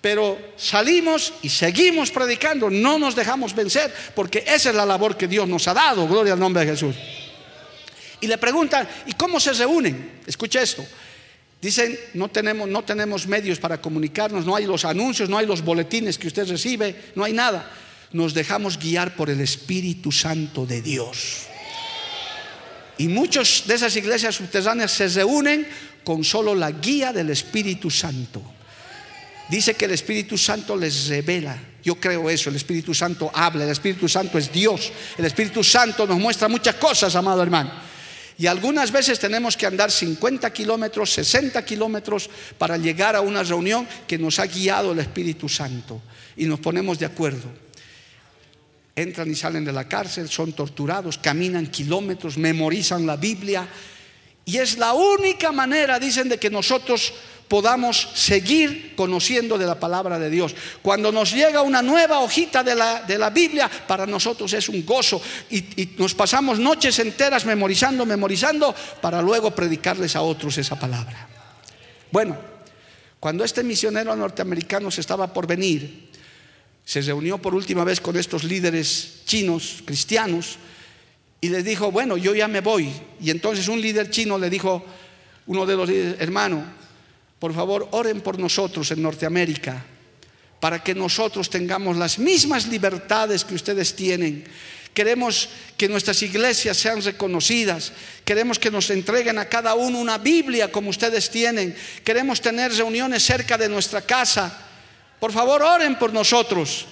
pero 0.00 0.38
salimos 0.56 1.32
y 1.42 1.48
seguimos 1.48 2.10
predicando, 2.10 2.70
no 2.70 2.98
nos 2.98 3.16
dejamos 3.16 3.54
vencer, 3.54 3.92
porque 4.14 4.44
esa 4.46 4.70
es 4.70 4.76
la 4.76 4.86
labor 4.86 5.16
que 5.16 5.26
Dios 5.26 5.48
nos 5.48 5.66
ha 5.66 5.74
dado, 5.74 6.06
gloria 6.06 6.34
al 6.34 6.38
nombre 6.38 6.64
de 6.64 6.70
Jesús. 6.70 6.94
Y 8.20 8.28
le 8.28 8.38
preguntan, 8.38 8.88
¿y 9.06 9.12
cómo 9.12 9.40
se 9.40 9.52
reúnen? 9.52 10.20
Escucha 10.26 10.62
esto. 10.62 10.84
Dicen, 11.60 11.98
no 12.14 12.28
tenemos, 12.28 12.68
no 12.68 12.84
tenemos 12.84 13.26
medios 13.26 13.58
para 13.58 13.80
comunicarnos, 13.80 14.46
no 14.46 14.54
hay 14.54 14.66
los 14.66 14.84
anuncios, 14.84 15.28
no 15.28 15.38
hay 15.38 15.46
los 15.46 15.62
boletines 15.62 16.18
que 16.18 16.28
usted 16.28 16.48
recibe, 16.48 16.94
no 17.16 17.24
hay 17.24 17.32
nada. 17.32 17.68
Nos 18.12 18.32
dejamos 18.32 18.78
guiar 18.78 19.16
por 19.16 19.28
el 19.28 19.40
Espíritu 19.40 20.12
Santo 20.12 20.66
de 20.66 20.80
Dios. 20.80 21.47
Y 22.98 23.06
muchas 23.06 23.62
de 23.66 23.74
esas 23.74 23.94
iglesias 23.96 24.34
subterráneas 24.34 24.90
se 24.90 25.08
reúnen 25.08 25.66
con 26.04 26.24
solo 26.24 26.54
la 26.54 26.72
guía 26.72 27.12
del 27.12 27.30
Espíritu 27.30 27.90
Santo. 27.90 28.42
Dice 29.48 29.74
que 29.74 29.86
el 29.86 29.92
Espíritu 29.92 30.36
Santo 30.36 30.76
les 30.76 31.08
revela. 31.08 31.56
Yo 31.82 31.94
creo 31.94 32.28
eso, 32.28 32.50
el 32.50 32.56
Espíritu 32.56 32.92
Santo 32.92 33.30
habla, 33.32 33.64
el 33.64 33.70
Espíritu 33.70 34.08
Santo 34.08 34.36
es 34.36 34.52
Dios. 34.52 34.92
El 35.16 35.24
Espíritu 35.24 35.62
Santo 35.62 36.06
nos 36.06 36.18
muestra 36.18 36.48
muchas 36.48 36.74
cosas, 36.74 37.14
amado 37.14 37.42
hermano. 37.42 37.70
Y 38.36 38.46
algunas 38.46 38.92
veces 38.92 39.18
tenemos 39.18 39.56
que 39.56 39.66
andar 39.66 39.90
50 39.90 40.52
kilómetros, 40.52 41.12
60 41.12 41.64
kilómetros 41.64 42.28
para 42.58 42.76
llegar 42.76 43.16
a 43.16 43.20
una 43.20 43.42
reunión 43.42 43.86
que 44.06 44.18
nos 44.18 44.38
ha 44.38 44.46
guiado 44.46 44.92
el 44.92 44.98
Espíritu 44.98 45.48
Santo. 45.48 46.02
Y 46.36 46.46
nos 46.46 46.60
ponemos 46.60 46.98
de 46.98 47.06
acuerdo 47.06 47.67
entran 49.02 49.30
y 49.30 49.34
salen 49.34 49.64
de 49.64 49.72
la 49.72 49.88
cárcel, 49.88 50.28
son 50.28 50.52
torturados, 50.52 51.18
caminan 51.18 51.66
kilómetros, 51.66 52.36
memorizan 52.36 53.06
la 53.06 53.16
Biblia. 53.16 53.66
Y 54.44 54.56
es 54.56 54.78
la 54.78 54.92
única 54.94 55.52
manera, 55.52 55.98
dicen, 55.98 56.28
de 56.28 56.38
que 56.38 56.50
nosotros 56.50 57.12
podamos 57.48 58.10
seguir 58.14 58.94
conociendo 58.94 59.56
de 59.56 59.66
la 59.66 59.80
palabra 59.80 60.18
de 60.18 60.30
Dios. 60.30 60.54
Cuando 60.82 61.10
nos 61.10 61.32
llega 61.32 61.62
una 61.62 61.82
nueva 61.82 62.20
hojita 62.20 62.62
de 62.62 62.74
la, 62.74 63.02
de 63.02 63.18
la 63.18 63.30
Biblia, 63.30 63.70
para 63.86 64.06
nosotros 64.06 64.52
es 64.52 64.68
un 64.68 64.84
gozo. 64.84 65.20
Y, 65.50 65.58
y, 65.80 65.94
nos 65.96 66.14
pasamos 66.14 66.58
noches 66.58 66.98
enteras 66.98 67.44
memorizando, 67.46 68.04
memorizando, 68.04 68.74
para 69.00 69.22
luego 69.22 69.54
predicarles 69.54 70.14
a 70.14 70.22
otros 70.22 70.58
esa 70.58 70.78
palabra. 70.78 71.28
Bueno, 72.10 72.36
cuando 73.18 73.44
este 73.44 73.64
misionero 73.64 74.14
norteamericano 74.14 74.90
se 74.90 75.00
estaba 75.00 75.32
por 75.32 75.46
venir, 75.46 76.07
se 76.88 77.02
reunió 77.02 77.36
por 77.36 77.54
última 77.54 77.84
vez 77.84 78.00
con 78.00 78.16
estos 78.16 78.44
líderes 78.44 79.20
chinos, 79.26 79.82
cristianos, 79.84 80.56
y 81.38 81.50
les 81.50 81.62
dijo, 81.62 81.92
bueno, 81.92 82.16
yo 82.16 82.34
ya 82.34 82.48
me 82.48 82.62
voy. 82.62 82.90
Y 83.20 83.28
entonces 83.28 83.68
un 83.68 83.78
líder 83.78 84.08
chino 84.08 84.38
le 84.38 84.48
dijo, 84.48 84.86
uno 85.48 85.66
de 85.66 85.76
los 85.76 85.86
líderes, 85.86 86.18
hermano, 86.18 86.64
por 87.38 87.54
favor, 87.54 87.88
oren 87.90 88.22
por 88.22 88.38
nosotros 88.38 88.90
en 88.90 89.02
Norteamérica, 89.02 89.84
para 90.60 90.82
que 90.82 90.94
nosotros 90.94 91.50
tengamos 91.50 91.98
las 91.98 92.18
mismas 92.18 92.66
libertades 92.68 93.44
que 93.44 93.54
ustedes 93.54 93.94
tienen. 93.94 94.44
Queremos 94.94 95.50
que 95.76 95.90
nuestras 95.90 96.22
iglesias 96.22 96.78
sean 96.78 97.02
reconocidas. 97.02 97.92
Queremos 98.24 98.58
que 98.58 98.70
nos 98.70 98.88
entreguen 98.88 99.36
a 99.36 99.44
cada 99.44 99.74
uno 99.74 99.98
una 99.98 100.16
Biblia 100.16 100.72
como 100.72 100.88
ustedes 100.88 101.28
tienen. 101.28 101.76
Queremos 102.02 102.40
tener 102.40 102.72
reuniones 102.72 103.22
cerca 103.22 103.58
de 103.58 103.68
nuestra 103.68 104.00
casa. 104.00 104.67
Por 105.20 105.32
favor, 105.32 105.62
oren 105.62 105.98
por 105.98 106.12
nosotros. 106.12 106.86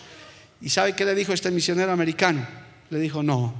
¿Y 0.60 0.68
sabe 0.68 0.94
qué 0.94 1.04
le 1.04 1.14
dijo 1.14 1.32
este 1.32 1.50
misionero 1.50 1.92
americano? 1.92 2.46
Le 2.90 2.98
dijo, 2.98 3.22
no, 3.22 3.54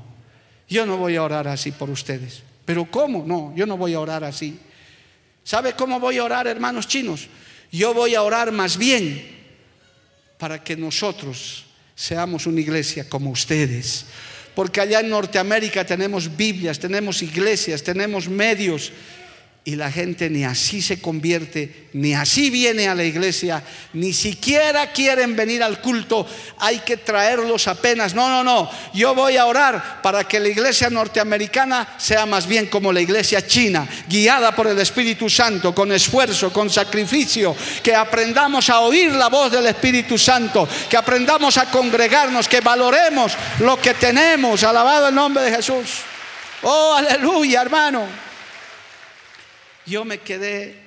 yo 0.69 0.87
no 0.87 0.97
voy 0.97 1.17
a 1.17 1.23
orar 1.23 1.49
así 1.49 1.73
por 1.73 1.91
ustedes. 1.91 2.43
¿Pero 2.65 2.91
cómo? 2.91 3.25
No, 3.27 3.55
yo 3.55 3.67
no 3.67 3.77
voy 3.77 3.95
a 3.95 4.01
orar 4.01 4.25
así. 4.25 4.59
¿Sabe 5.45 5.75
cómo 5.75 6.01
voy 6.01 6.19
a 6.19 6.25
orar, 6.25 6.47
hermanos 6.47 6.89
chinos? 6.89 7.29
Yo 7.71 7.95
voy 7.95 8.15
a 8.15 8.23
orar 8.23 8.51
más 8.51 8.77
bien 8.77 9.37
para 10.39 10.63
que 10.63 10.77
nosotros 10.77 11.65
seamos 11.95 12.47
una 12.47 12.61
iglesia 12.61 13.09
como 13.09 13.31
ustedes. 13.31 14.07
Porque 14.55 14.81
allá 14.81 15.01
en 15.01 15.11
Norteamérica 15.11 15.85
tenemos 15.85 16.35
Biblias, 16.37 16.79
tenemos 16.79 17.23
iglesias, 17.23 17.83
tenemos 17.83 18.29
medios 18.29 18.91
y 19.67 19.75
la 19.75 19.91
gente 19.91 20.31
ni 20.31 20.45
así 20.45 20.81
se 20.81 21.01
convierte, 21.01 21.89
ni 21.93 22.15
así 22.15 22.51
viene 22.51 22.87
a 22.87 22.95
la 22.95 23.03
iglesia, 23.03 23.65
ni 23.95 24.13
siquiera 24.13 24.93
quieren 24.93 25.35
venir 25.35 25.61
al 25.61 25.81
culto, 25.81 26.25
hay 26.61 26.79
que 26.79 26.99
traerlos 26.99 27.67
apenas. 27.67 28.15
No, 28.15 28.29
no, 28.29 28.45
no, 28.45 28.71
yo 28.95 29.13
voy 29.13 29.37
a 29.37 29.45
orar 29.45 30.01
para 30.03 30.23
que 30.23 30.39
la 30.39 30.47
iglesia 30.47 30.89
norteamericana 30.89 31.97
sea 31.99 32.27
más 32.27 32.47
bien 32.47 32.67
como 32.67 32.93
la 32.93 33.01
iglesia 33.01 33.45
china, 33.45 33.89
guiada 34.09 34.55
por 34.55 34.69
el 34.69 34.79
Espíritu 34.79 35.29
Santo, 35.29 35.75
con 35.75 35.91
esfuerzo, 35.91 36.53
con 36.53 36.71
sacrificio, 36.71 37.57
que 37.83 37.93
aprendamos 37.93 38.71
a 38.71 38.79
oír 38.79 39.11
la 39.15 39.27
voz 39.27 39.51
del 39.51 39.67
Espíritu 39.67 40.17
Santo, 40.17 40.69
que 40.89 40.97
aprendamos 40.97 41.59
a 41.59 41.69
congregarnos, 41.73 42.47
que 42.47 42.61
valoremos 42.61 43.33
lo 43.59 43.81
que 43.81 43.95
tenemos. 43.95 44.63
Alabado 44.63 45.09
el 45.09 45.15
nombre 45.17 45.43
de 45.43 45.57
Jesús. 45.57 46.03
Oh, 46.63 46.95
aleluya, 46.95 47.63
hermano 47.63 48.26
yo 49.87 50.05
me 50.05 50.19
quedé 50.19 50.87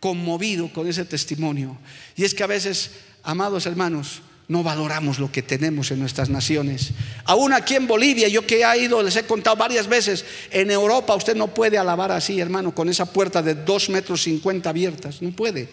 conmovido 0.00 0.72
con 0.72 0.86
ese 0.86 1.04
testimonio. 1.04 1.76
Y 2.16 2.24
es 2.24 2.34
que 2.34 2.42
a 2.42 2.46
veces, 2.46 2.90
amados 3.22 3.66
hermanos, 3.66 4.22
no 4.48 4.62
valoramos 4.62 5.18
lo 5.18 5.32
que 5.32 5.42
tenemos 5.42 5.90
en 5.90 6.00
nuestras 6.00 6.28
naciones. 6.28 6.90
Aún 7.24 7.52
aquí 7.52 7.74
en 7.74 7.86
Bolivia, 7.86 8.28
yo 8.28 8.46
que 8.46 8.62
he 8.62 8.78
ido, 8.78 9.02
les 9.02 9.16
he 9.16 9.24
contado 9.24 9.56
varias 9.56 9.86
veces, 9.88 10.24
en 10.50 10.70
Europa 10.70 11.14
usted 11.14 11.34
no 11.34 11.48
puede 11.48 11.78
alabar 11.78 12.12
así, 12.12 12.38
hermano, 12.40 12.74
con 12.74 12.88
esa 12.88 13.06
puerta 13.06 13.42
de 13.42 13.54
dos 13.54 13.88
metros 13.88 14.22
cincuenta 14.22 14.70
abiertas, 14.70 15.22
no 15.22 15.30
puede. 15.30 15.68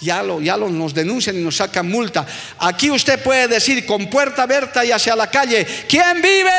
Ya 0.00 0.22
lo, 0.22 0.40
ya 0.40 0.56
nos 0.56 0.92
denuncian 0.92 1.36
y 1.36 1.42
nos 1.42 1.56
sacan 1.56 1.88
multa. 1.88 2.26
Aquí 2.58 2.90
usted 2.90 3.22
puede 3.22 3.46
decir 3.46 3.86
con 3.86 4.08
puerta 4.08 4.42
abierta 4.42 4.84
y 4.84 4.90
hacia 4.90 5.14
la 5.14 5.30
calle, 5.30 5.66
¿quién 5.88 6.20
vive? 6.20 6.50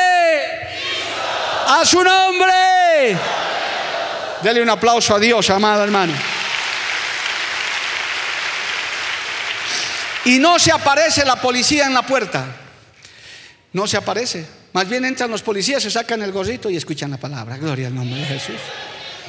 A 1.66 1.84
su 1.84 2.02
nombre. 2.02 3.16
Dele 4.42 4.62
un 4.62 4.70
aplauso 4.70 5.14
a 5.14 5.18
Dios, 5.18 5.48
amado 5.50 5.84
hermano. 5.84 6.12
Y 10.24 10.38
no 10.38 10.58
se 10.58 10.72
aparece 10.72 11.24
la 11.24 11.36
policía 11.36 11.86
en 11.86 11.94
la 11.94 12.02
puerta. 12.02 12.44
No 13.72 13.86
se 13.86 13.96
aparece. 13.96 14.46
Más 14.72 14.88
bien 14.88 15.04
entran 15.04 15.30
los 15.30 15.42
policías, 15.42 15.82
se 15.82 15.90
sacan 15.90 16.22
el 16.22 16.32
gorrito 16.32 16.68
y 16.68 16.76
escuchan 16.76 17.10
la 17.10 17.16
palabra. 17.16 17.56
Gloria 17.56 17.86
al 17.86 17.94
nombre 17.94 18.20
de 18.20 18.26
Jesús 18.26 18.60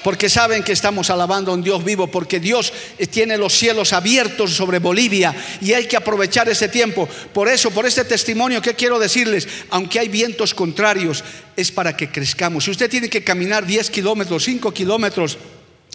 porque 0.04 0.30
saben 0.30 0.64
que 0.64 0.72
estamos 0.72 1.10
alabando 1.10 1.52
a 1.52 1.56
un 1.56 1.64
Dios 1.64 1.84
vivo, 1.84 2.08
porque 2.08 2.40
Dios 2.40 2.74
tiene 3.10 3.38
los 3.38 3.54
cielos 3.54 3.94
abiertos 3.94 4.54
sobre 4.54 4.80
Bolivia 4.80 5.36
y 5.62 5.74
hay 5.74 5.86
que 5.86 5.98
aprovechar 5.98 6.50
ese 6.50 6.70
tiempo. 6.70 7.08
Por 7.34 7.48
eso, 7.48 7.72
por 7.72 7.86
este 7.86 8.06
testimonio 8.06 8.62
que 8.62 8.76
quiero 8.76 9.00
decirles, 9.00 9.48
aunque 9.70 10.00
hay 10.00 10.08
vientos 10.08 10.54
contrarios, 10.54 11.24
es 11.56 11.72
para 11.72 11.96
que 11.96 12.10
crezcamos. 12.10 12.66
Si 12.66 12.72
usted 12.72 12.90
tiene 12.90 13.10
que 13.10 13.24
caminar 13.24 13.66
10 13.66 13.90
kilómetros, 13.90 14.44
5 14.44 14.74
kilómetros, 14.74 15.38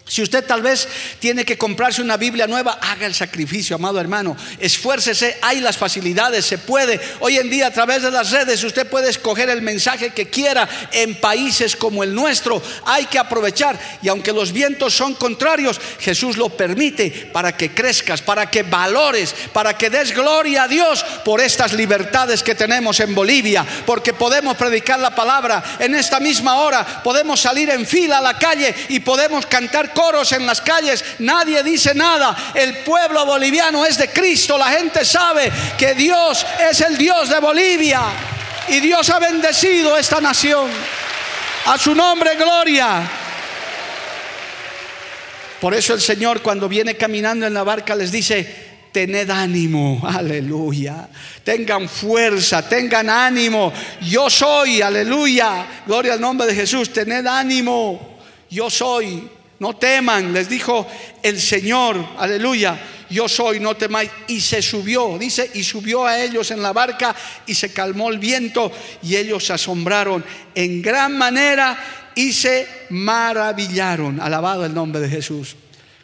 si 0.04 0.20
usted 0.20 0.44
tal 0.44 0.62
vez 0.62 0.88
tiene 1.20 1.44
que 1.44 1.56
comprarse 1.56 2.02
una 2.02 2.16
Biblia 2.16 2.46
nueva, 2.46 2.78
haga 2.82 3.06
el 3.06 3.14
sacrificio, 3.14 3.76
amado 3.76 4.00
hermano. 4.00 4.36
Esfuércese, 4.58 5.38
hay 5.40 5.60
las 5.60 5.78
facilidades, 5.78 6.44
se 6.44 6.58
puede. 6.58 7.00
Hoy 7.20 7.38
en 7.38 7.48
día 7.48 7.68
a 7.68 7.72
través 7.72 8.02
de 8.02 8.10
las 8.10 8.30
redes 8.30 8.64
usted 8.64 8.86
puede 8.88 9.10
escoger 9.10 9.48
el 9.48 9.62
mensaje 9.62 10.10
que 10.10 10.28
quiera 10.28 10.68
en 10.92 11.20
países 11.20 11.76
como 11.76 12.02
el 12.02 12.14
nuestro. 12.14 12.60
Hay 12.84 13.06
que 13.06 13.18
aprovechar 13.18 13.78
y 14.02 14.08
aunque 14.08 14.32
los 14.32 14.52
vientos 14.52 14.92
son 14.92 15.14
contrarios, 15.14 15.80
Jesús 16.00 16.36
lo 16.36 16.48
permite 16.50 17.30
para 17.32 17.56
que 17.56 17.72
crezcas, 17.72 18.20
para 18.20 18.50
que 18.50 18.64
valores, 18.64 19.34
para 19.52 19.78
que 19.78 19.88
des 19.88 20.12
gloria 20.12 20.64
a 20.64 20.68
Dios 20.68 21.04
por 21.24 21.40
estas 21.40 21.72
libertades 21.72 22.42
que 22.42 22.56
tenemos 22.56 22.98
en 23.00 23.14
Bolivia, 23.14 23.64
porque 23.86 24.12
podemos 24.12 24.56
predicar 24.56 24.98
la 24.98 25.14
palabra 25.14 25.62
en 25.78 25.94
esta 25.94 26.18
misma 26.18 26.56
hora, 26.56 27.02
podemos 27.02 27.40
salir 27.40 27.70
en 27.70 27.86
fila 27.86 28.18
a 28.18 28.22
la 28.22 28.38
calle 28.38 28.74
y 28.88 29.00
podemos 29.00 29.46
cantar 29.46 29.92
coros 30.02 30.32
en 30.32 30.44
las 30.44 30.60
calles, 30.60 31.04
nadie 31.20 31.62
dice 31.62 31.94
nada. 31.94 32.52
El 32.54 32.78
pueblo 32.78 33.24
boliviano 33.24 33.86
es 33.86 33.96
de 33.98 34.08
Cristo, 34.08 34.58
la 34.58 34.66
gente 34.66 35.04
sabe 35.04 35.52
que 35.78 35.94
Dios 35.94 36.44
es 36.70 36.80
el 36.80 36.96
Dios 36.98 37.28
de 37.28 37.38
Bolivia 37.38 38.02
y 38.68 38.80
Dios 38.80 39.08
ha 39.10 39.20
bendecido 39.20 39.96
esta 39.96 40.20
nación. 40.20 40.68
A 41.66 41.78
su 41.78 41.94
nombre, 41.94 42.34
gloria. 42.34 43.08
Por 45.60 45.72
eso 45.72 45.94
el 45.94 46.00
Señor 46.00 46.42
cuando 46.42 46.68
viene 46.68 46.96
caminando 46.96 47.46
en 47.46 47.54
la 47.54 47.62
barca 47.62 47.94
les 47.94 48.10
dice, 48.10 48.88
tened 48.90 49.30
ánimo, 49.30 50.02
aleluya. 50.04 51.08
Tengan 51.44 51.88
fuerza, 51.88 52.68
tengan 52.68 53.08
ánimo. 53.08 53.72
Yo 54.00 54.28
soy, 54.28 54.82
aleluya. 54.82 55.64
Gloria 55.86 56.14
al 56.14 56.20
nombre 56.20 56.48
de 56.48 56.56
Jesús, 56.56 56.92
tened 56.92 57.24
ánimo. 57.24 58.18
Yo 58.50 58.68
soy 58.68 59.30
no 59.62 59.76
teman, 59.76 60.32
les 60.32 60.48
dijo 60.48 60.88
el 61.22 61.40
Señor, 61.40 61.96
aleluya, 62.18 62.82
yo 63.08 63.28
soy, 63.28 63.60
no 63.60 63.76
temáis. 63.76 64.10
Y 64.26 64.40
se 64.40 64.60
subió, 64.60 65.16
dice, 65.18 65.52
y 65.54 65.62
subió 65.62 66.04
a 66.04 66.20
ellos 66.20 66.50
en 66.50 66.60
la 66.60 66.72
barca 66.72 67.14
y 67.46 67.54
se 67.54 67.72
calmó 67.72 68.10
el 68.10 68.18
viento 68.18 68.72
y 69.04 69.14
ellos 69.14 69.46
se 69.46 69.52
asombraron 69.52 70.24
en 70.56 70.82
gran 70.82 71.16
manera 71.16 72.10
y 72.16 72.32
se 72.32 72.66
maravillaron. 72.90 74.20
Alabado 74.20 74.66
el 74.66 74.74
nombre 74.74 75.00
de 75.00 75.08
Jesús. 75.08 75.54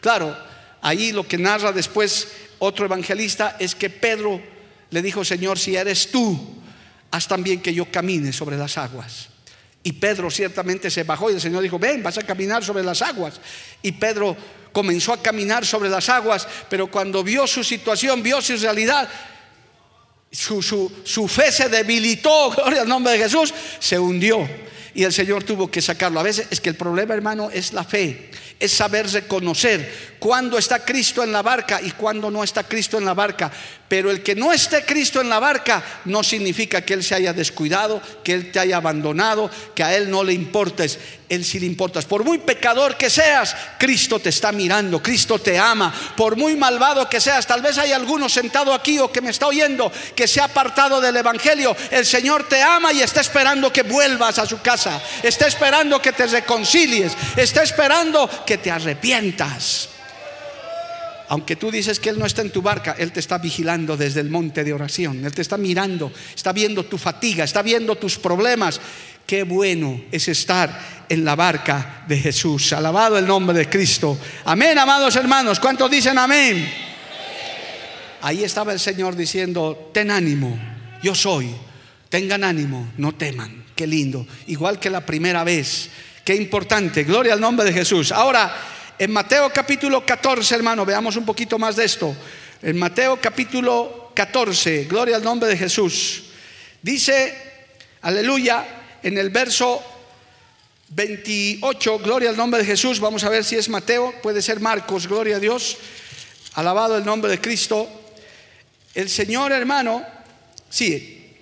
Claro, 0.00 0.38
ahí 0.80 1.10
lo 1.10 1.26
que 1.26 1.36
narra 1.36 1.72
después 1.72 2.28
otro 2.60 2.86
evangelista 2.86 3.56
es 3.58 3.74
que 3.74 3.90
Pedro 3.90 4.40
le 4.90 5.02
dijo, 5.02 5.24
Señor, 5.24 5.58
si 5.58 5.74
eres 5.74 6.12
tú, 6.12 6.62
haz 7.10 7.26
también 7.26 7.60
que 7.60 7.74
yo 7.74 7.90
camine 7.90 8.32
sobre 8.32 8.56
las 8.56 8.78
aguas. 8.78 9.30
Y 9.82 9.92
Pedro 9.92 10.30
ciertamente 10.30 10.90
se 10.90 11.04
bajó 11.04 11.30
y 11.30 11.34
el 11.34 11.40
Señor 11.40 11.62
dijo, 11.62 11.78
ven, 11.78 12.02
vas 12.02 12.18
a 12.18 12.22
caminar 12.22 12.64
sobre 12.64 12.82
las 12.82 13.00
aguas. 13.02 13.40
Y 13.82 13.92
Pedro 13.92 14.36
comenzó 14.72 15.12
a 15.12 15.22
caminar 15.22 15.64
sobre 15.64 15.88
las 15.88 16.08
aguas, 16.08 16.46
pero 16.68 16.90
cuando 16.90 17.22
vio 17.22 17.46
su 17.46 17.64
situación, 17.64 18.22
vio 18.22 18.40
su 18.40 18.56
realidad, 18.56 19.08
su, 20.30 20.62
su, 20.62 21.28
fe 21.28 21.50
se 21.50 21.68
debilitó, 21.68 22.50
gloria 22.56 22.82
al 22.82 22.88
nombre 22.88 23.12
de 23.12 23.18
Jesús, 23.18 23.54
se 23.78 23.98
hundió. 23.98 24.48
Y 24.94 25.04
el 25.04 25.12
Señor 25.12 25.44
tuvo 25.44 25.70
que 25.70 25.80
sacarlo. 25.80 26.18
A 26.18 26.24
veces 26.24 26.48
es 26.50 26.60
que 26.60 26.70
el 26.70 26.74
problema, 26.74 27.14
hermano, 27.14 27.50
es 27.50 27.72
la 27.72 27.84
fe 27.84 28.30
es 28.58 28.72
saber 28.72 29.08
reconocer 29.08 30.16
cuándo 30.18 30.58
está 30.58 30.84
Cristo 30.84 31.22
en 31.22 31.32
la 31.32 31.42
barca 31.42 31.80
y 31.80 31.92
cuándo 31.92 32.30
no 32.30 32.42
está 32.42 32.64
Cristo 32.64 32.98
en 32.98 33.04
la 33.04 33.14
barca. 33.14 33.52
Pero 33.88 34.10
el 34.10 34.22
que 34.22 34.34
no 34.34 34.52
esté 34.52 34.84
Cristo 34.84 35.20
en 35.20 35.30
la 35.30 35.38
barca 35.38 35.82
no 36.04 36.22
significa 36.22 36.82
que 36.82 36.94
Él 36.94 37.02
se 37.02 37.14
haya 37.14 37.32
descuidado, 37.32 38.02
que 38.22 38.34
Él 38.34 38.52
te 38.52 38.60
haya 38.60 38.76
abandonado, 38.76 39.50
que 39.74 39.82
a 39.82 39.96
Él 39.96 40.10
no 40.10 40.22
le 40.22 40.34
importes. 40.34 40.98
Él 41.28 41.44
sí 41.44 41.58
le 41.58 41.66
importas. 41.66 42.04
Por 42.04 42.24
muy 42.24 42.38
pecador 42.38 42.96
que 42.96 43.10
seas, 43.10 43.54
Cristo 43.78 44.18
te 44.18 44.28
está 44.28 44.52
mirando, 44.52 45.02
Cristo 45.02 45.38
te 45.38 45.58
ama. 45.58 45.92
Por 46.16 46.36
muy 46.36 46.56
malvado 46.56 47.08
que 47.08 47.20
seas, 47.20 47.46
tal 47.46 47.62
vez 47.62 47.78
hay 47.78 47.92
alguno 47.92 48.28
sentado 48.28 48.72
aquí 48.72 48.98
o 48.98 49.10
que 49.10 49.20
me 49.20 49.30
está 49.30 49.46
oyendo 49.46 49.90
que 50.14 50.28
se 50.28 50.40
ha 50.40 50.44
apartado 50.44 51.00
del 51.00 51.16
Evangelio. 51.16 51.76
El 51.90 52.04
Señor 52.04 52.44
te 52.48 52.62
ama 52.62 52.92
y 52.92 53.00
está 53.00 53.20
esperando 53.20 53.72
que 53.72 53.82
vuelvas 53.82 54.38
a 54.38 54.46
su 54.46 54.60
casa. 54.60 55.00
Está 55.22 55.46
esperando 55.46 56.00
que 56.00 56.12
te 56.12 56.26
reconcilies. 56.26 57.12
Está 57.36 57.62
esperando 57.62 58.28
que 58.46 58.58
te 58.58 58.70
arrepientas. 58.70 59.88
Aunque 61.28 61.56
tú 61.56 61.70
dices 61.70 62.00
que 62.00 62.08
Él 62.08 62.18
no 62.18 62.26
está 62.26 62.42
en 62.42 62.50
tu 62.50 62.62
barca, 62.62 62.96
Él 62.98 63.12
te 63.12 63.20
está 63.20 63.38
vigilando 63.38 63.96
desde 63.96 64.20
el 64.20 64.30
monte 64.30 64.64
de 64.64 64.72
oración. 64.72 65.24
Él 65.24 65.32
te 65.32 65.42
está 65.42 65.56
mirando, 65.56 66.10
está 66.34 66.52
viendo 66.52 66.84
tu 66.84 66.96
fatiga, 66.96 67.44
está 67.44 67.62
viendo 67.62 67.96
tus 67.96 68.18
problemas. 68.18 68.80
Qué 69.26 69.42
bueno 69.42 70.04
es 70.10 70.26
estar 70.28 71.04
en 71.08 71.24
la 71.24 71.36
barca 71.36 72.04
de 72.08 72.18
Jesús. 72.18 72.72
Alabado 72.72 73.18
el 73.18 73.26
nombre 73.26 73.58
de 73.58 73.68
Cristo. 73.68 74.18
Amén, 74.46 74.78
amados 74.78 75.16
hermanos. 75.16 75.60
¿Cuántos 75.60 75.90
dicen 75.90 76.16
amén? 76.16 76.66
Ahí 78.22 78.42
estaba 78.42 78.72
el 78.72 78.80
Señor 78.80 79.14
diciendo, 79.14 79.90
ten 79.92 80.10
ánimo, 80.10 80.58
yo 81.02 81.14
soy. 81.14 81.54
Tengan 82.08 82.42
ánimo, 82.42 82.92
no 82.96 83.14
teman. 83.14 83.64
Qué 83.76 83.86
lindo. 83.86 84.26
Igual 84.46 84.80
que 84.80 84.88
la 84.88 85.04
primera 85.04 85.44
vez. 85.44 85.90
Qué 86.24 86.34
importante. 86.34 87.04
Gloria 87.04 87.34
al 87.34 87.40
nombre 87.40 87.66
de 87.66 87.72
Jesús. 87.72 88.12
Ahora, 88.12 88.54
en 88.98 89.12
Mateo 89.12 89.50
capítulo 89.52 90.04
14, 90.04 90.54
hermano, 90.54 90.84
veamos 90.84 91.16
un 91.16 91.24
poquito 91.24 91.58
más 91.58 91.76
de 91.76 91.84
esto. 91.84 92.16
En 92.60 92.76
Mateo 92.76 93.20
capítulo 93.20 94.10
14, 94.14 94.84
gloria 94.84 95.16
al 95.16 95.22
nombre 95.22 95.48
de 95.48 95.56
Jesús. 95.56 96.24
Dice, 96.82 97.36
aleluya, 98.02 98.98
en 99.02 99.16
el 99.16 99.30
verso 99.30 99.80
28, 100.88 102.00
gloria 102.00 102.30
al 102.30 102.36
nombre 102.36 102.60
de 102.60 102.66
Jesús. 102.66 102.98
Vamos 102.98 103.22
a 103.22 103.28
ver 103.28 103.44
si 103.44 103.54
es 103.54 103.68
Mateo, 103.68 104.12
puede 104.20 104.42
ser 104.42 104.58
Marcos, 104.58 105.06
gloria 105.06 105.36
a 105.36 105.40
Dios. 105.40 105.76
Alabado 106.54 106.96
el 106.96 107.04
nombre 107.04 107.30
de 107.30 107.40
Cristo. 107.40 107.88
El 108.94 109.08
Señor, 109.08 109.52
hermano, 109.52 110.04
sí, 110.68 111.36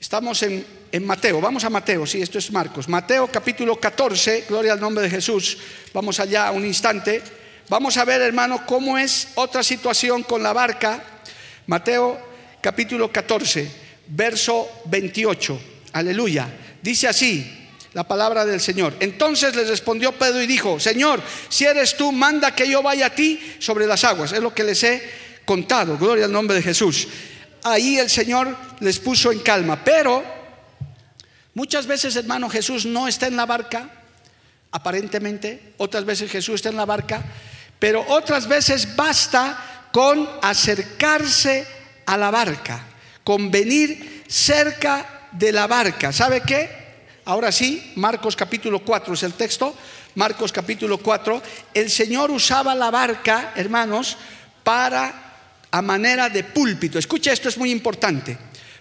estamos 0.00 0.42
en 0.42 0.75
en 0.92 1.06
Mateo, 1.06 1.40
vamos 1.40 1.64
a 1.64 1.70
Mateo, 1.70 2.06
sí, 2.06 2.22
esto 2.22 2.38
es 2.38 2.50
Marcos. 2.52 2.88
Mateo 2.88 3.28
capítulo 3.28 3.78
14, 3.78 4.46
gloria 4.48 4.72
al 4.72 4.80
nombre 4.80 5.04
de 5.04 5.10
Jesús. 5.10 5.58
Vamos 5.92 6.20
allá 6.20 6.50
un 6.50 6.64
instante. 6.64 7.22
Vamos 7.68 7.96
a 7.96 8.04
ver, 8.04 8.22
hermano, 8.22 8.64
cómo 8.64 8.96
es 8.96 9.28
otra 9.34 9.62
situación 9.62 10.22
con 10.22 10.42
la 10.42 10.52
barca. 10.52 11.02
Mateo 11.66 12.18
capítulo 12.60 13.10
14, 13.10 13.68
verso 14.08 14.68
28. 14.86 15.60
Aleluya. 15.92 16.48
Dice 16.80 17.08
así 17.08 17.68
la 17.92 18.04
palabra 18.04 18.44
del 18.44 18.60
Señor. 18.60 18.94
Entonces 19.00 19.56
les 19.56 19.68
respondió 19.68 20.12
Pedro 20.12 20.42
y 20.42 20.46
dijo, 20.46 20.78
Señor, 20.78 21.20
si 21.48 21.64
eres 21.64 21.96
tú, 21.96 22.12
manda 22.12 22.54
que 22.54 22.68
yo 22.68 22.82
vaya 22.82 23.06
a 23.06 23.14
ti 23.14 23.56
sobre 23.58 23.86
las 23.86 24.04
aguas. 24.04 24.32
Es 24.32 24.40
lo 24.40 24.54
que 24.54 24.64
les 24.64 24.82
he 24.84 25.02
contado. 25.44 25.96
Gloria 25.98 26.26
al 26.26 26.32
nombre 26.32 26.56
de 26.56 26.62
Jesús. 26.62 27.08
Ahí 27.62 27.98
el 27.98 28.10
Señor 28.10 28.54
les 28.80 28.98
puso 29.00 29.32
en 29.32 29.40
calma. 29.40 29.82
Pero 29.82 30.35
Muchas 31.56 31.86
veces, 31.86 32.14
hermano, 32.16 32.50
Jesús 32.50 32.84
no 32.84 33.08
está 33.08 33.28
en 33.28 33.34
la 33.34 33.46
barca, 33.46 33.88
aparentemente, 34.72 35.72
otras 35.78 36.04
veces 36.04 36.30
Jesús 36.30 36.56
está 36.56 36.68
en 36.68 36.76
la 36.76 36.84
barca, 36.84 37.24
pero 37.78 38.04
otras 38.08 38.46
veces 38.46 38.94
basta 38.94 39.88
con 39.90 40.28
acercarse 40.42 41.66
a 42.04 42.18
la 42.18 42.30
barca, 42.30 42.84
con 43.24 43.50
venir 43.50 44.24
cerca 44.28 45.28
de 45.32 45.50
la 45.50 45.66
barca. 45.66 46.12
¿Sabe 46.12 46.42
qué? 46.42 46.68
Ahora 47.24 47.50
sí, 47.50 47.90
Marcos 47.96 48.36
capítulo 48.36 48.80
4 48.80 49.14
es 49.14 49.22
el 49.22 49.32
texto, 49.32 49.74
Marcos 50.16 50.52
capítulo 50.52 50.98
4, 50.98 51.42
el 51.72 51.88
Señor 51.88 52.30
usaba 52.32 52.74
la 52.74 52.90
barca, 52.90 53.54
hermanos, 53.56 54.18
para 54.62 55.38
a 55.70 55.80
manera 55.80 56.28
de 56.28 56.44
púlpito. 56.44 56.98
Escucha, 56.98 57.32
esto 57.32 57.48
es 57.48 57.56
muy 57.56 57.70
importante. 57.70 58.36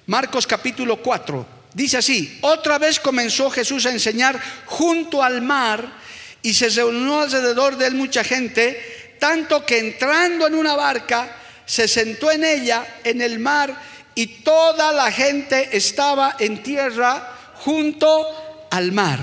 Marcos 0.07 0.45
capítulo 0.45 1.01
4, 1.01 1.54
Dice 1.75 1.97
así, 1.97 2.37
otra 2.39 2.79
vez 2.79 3.01
comenzó 3.01 3.49
Jesús 3.49 3.85
a 3.85 3.91
enseñar 3.91 4.39
junto 4.65 5.21
al 5.21 5.41
mar 5.41 5.85
y 6.41 6.53
se 6.53 6.69
reunió 6.69 7.19
alrededor 7.19 7.75
de 7.75 7.87
él 7.87 7.95
mucha 7.95 8.23
gente, 8.23 9.17
tanto 9.19 9.65
que 9.65 9.79
entrando 9.79 10.47
en 10.47 10.55
una 10.55 10.73
barca, 10.77 11.35
se 11.65 11.89
sentó 11.89 12.31
en 12.31 12.45
ella, 12.45 12.99
en 13.03 13.21
el 13.21 13.39
mar, 13.39 13.75
y 14.15 14.27
toda 14.41 14.93
la 14.93 15.11
gente 15.11 15.75
estaba 15.75 16.37
en 16.39 16.63
tierra 16.63 17.51
junto 17.55 18.25
al 18.71 18.93
mar. 18.93 19.19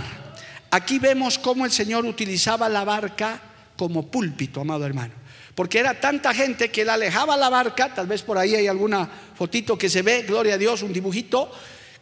Aquí 0.72 0.98
vemos 0.98 1.38
cómo 1.38 1.64
el 1.64 1.72
Señor 1.72 2.04
utilizaba 2.04 2.68
la 2.68 2.84
barca 2.84 3.40
como 3.78 4.10
púlpito, 4.10 4.60
amado 4.60 4.84
hermano. 4.84 5.14
Porque 5.54 5.78
era 5.78 5.98
tanta 5.98 6.34
gente 6.34 6.70
que 6.70 6.82
él 6.82 6.90
alejaba 6.90 7.34
la 7.38 7.48
barca, 7.48 7.94
tal 7.94 8.06
vez 8.06 8.20
por 8.20 8.36
ahí 8.36 8.54
hay 8.54 8.66
alguna 8.66 9.08
fotito 9.34 9.78
que 9.78 9.88
se 9.88 10.02
ve, 10.02 10.24
gloria 10.28 10.54
a 10.54 10.58
Dios, 10.58 10.82
un 10.82 10.92
dibujito, 10.92 11.50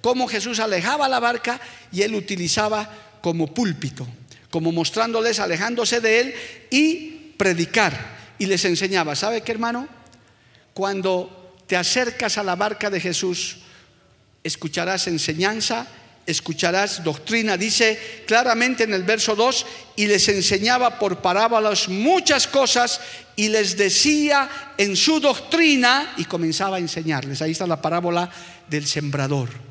cómo 0.00 0.28
Jesús 0.28 0.60
alejaba 0.60 1.08
la 1.08 1.20
barca 1.20 1.60
y 1.92 2.02
él 2.02 2.14
utilizaba 2.14 2.90
como 3.20 3.52
púlpito, 3.52 4.06
como 4.50 4.72
mostrándoles, 4.72 5.40
alejándose 5.40 6.00
de 6.00 6.20
él 6.20 6.34
y 6.70 7.32
predicar. 7.36 8.18
Y 8.38 8.46
les 8.46 8.64
enseñaba, 8.64 9.14
¿sabe 9.14 9.42
qué 9.42 9.52
hermano? 9.52 9.86
Cuando 10.74 11.56
te 11.66 11.76
acercas 11.76 12.38
a 12.38 12.42
la 12.42 12.56
barca 12.56 12.90
de 12.90 13.00
Jesús, 13.00 13.58
escucharás 14.42 15.06
enseñanza, 15.06 15.86
escucharás 16.26 17.04
doctrina. 17.04 17.56
Dice 17.56 18.24
claramente 18.26 18.84
en 18.84 18.94
el 18.94 19.02
verso 19.02 19.34
2, 19.36 19.66
y 19.96 20.06
les 20.06 20.28
enseñaba 20.28 20.98
por 20.98 21.20
parábolas 21.20 21.88
muchas 21.88 22.46
cosas 22.46 23.00
y 23.36 23.48
les 23.48 23.76
decía 23.76 24.74
en 24.78 24.96
su 24.96 25.20
doctrina, 25.20 26.14
y 26.16 26.24
comenzaba 26.24 26.76
a 26.76 26.80
enseñarles. 26.80 27.42
Ahí 27.42 27.52
está 27.52 27.66
la 27.66 27.82
parábola 27.82 28.30
del 28.68 28.86
sembrador. 28.86 29.69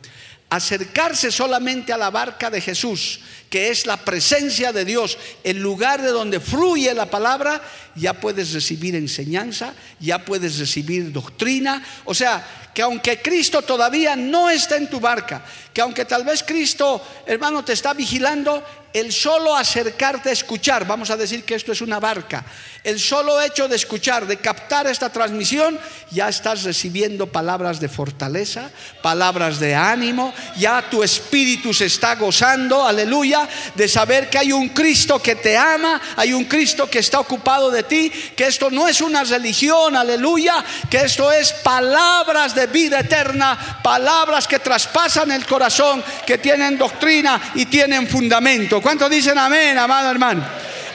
Acercarse 0.49 1.31
solamente 1.31 1.93
a 1.93 1.97
la 1.97 2.09
barca 2.09 2.49
de 2.49 2.59
Jesús, 2.59 3.19
que 3.49 3.69
es 3.69 3.85
la 3.85 3.97
presencia 3.97 4.71
de 4.71 4.85
Dios, 4.85 5.17
el 5.43 5.59
lugar 5.59 6.01
de 6.01 6.09
donde 6.09 6.39
fluye 6.39 6.93
la 6.93 7.09
palabra, 7.09 7.61
ya 7.95 8.13
puedes 8.13 8.53
recibir 8.53 8.95
enseñanza, 8.95 9.73
ya 9.99 10.25
puedes 10.25 10.57
recibir 10.57 11.11
doctrina. 11.11 11.83
O 12.05 12.13
sea, 12.13 12.69
que 12.73 12.81
aunque 12.81 13.21
Cristo 13.21 13.61
todavía 13.61 14.15
no 14.15 14.49
está 14.49 14.77
en 14.77 14.89
tu 14.89 14.99
barca, 14.99 15.43
que 15.73 15.81
aunque 15.81 16.05
tal 16.05 16.23
vez 16.23 16.43
Cristo, 16.43 17.01
hermano, 17.25 17.63
te 17.63 17.73
está 17.73 17.93
vigilando, 17.93 18.63
el 18.93 19.13
solo 19.13 19.55
acercarte 19.55 20.29
a 20.29 20.33
escuchar, 20.33 20.87
vamos 20.87 21.09
a 21.09 21.17
decir 21.17 21.43
que 21.43 21.55
esto 21.55 21.71
es 21.71 21.81
una 21.81 21.99
barca, 21.99 22.43
el 22.83 22.99
solo 22.99 23.39
hecho 23.41 23.67
de 23.67 23.75
escuchar, 23.75 24.25
de 24.25 24.37
captar 24.37 24.87
esta 24.87 25.09
transmisión, 25.11 25.77
ya 26.11 26.29
estás 26.29 26.63
recibiendo 26.63 27.27
palabras 27.27 27.79
de 27.79 27.89
fortaleza, 27.89 28.71
palabras 29.03 29.59
de 29.59 29.75
ánimo, 29.75 30.33
ya 30.57 30.89
tu 30.89 31.03
espíritu 31.03 31.73
se 31.73 31.85
está 31.85 32.15
gozando, 32.15 32.83
aleluya, 32.85 33.47
de 33.75 33.87
saber 33.87 34.29
que 34.29 34.39
hay 34.39 34.51
un 34.51 34.69
Cristo 34.69 35.21
que 35.21 35.35
te 35.35 35.57
ama, 35.57 36.01
hay 36.15 36.33
un 36.33 36.45
Cristo 36.45 36.89
que 36.89 36.99
está 36.99 37.19
ocupado 37.19 37.69
de 37.69 37.83
ti, 37.83 38.11
que 38.35 38.47
esto 38.47 38.71
no 38.71 38.87
es 38.87 39.01
una 39.01 39.23
religión, 39.23 39.95
aleluya, 39.95 40.63
que 40.89 41.01
esto 41.01 41.31
es 41.31 41.51
palabras 41.51 42.55
de 42.55 42.67
vida 42.67 43.01
eterna, 43.01 43.81
palabras 43.83 44.47
que 44.47 44.59
traspasan 44.59 45.31
el 45.31 45.45
corazón, 45.45 46.03
que 46.25 46.37
tienen 46.37 46.77
doctrina 46.77 47.39
y 47.55 47.65
tienen 47.65 48.07
fundamento. 48.07 48.78
¿Cuántos 48.81 49.09
dicen 49.09 49.37
amén, 49.37 49.77
amado 49.77 50.11
hermano? 50.11 50.45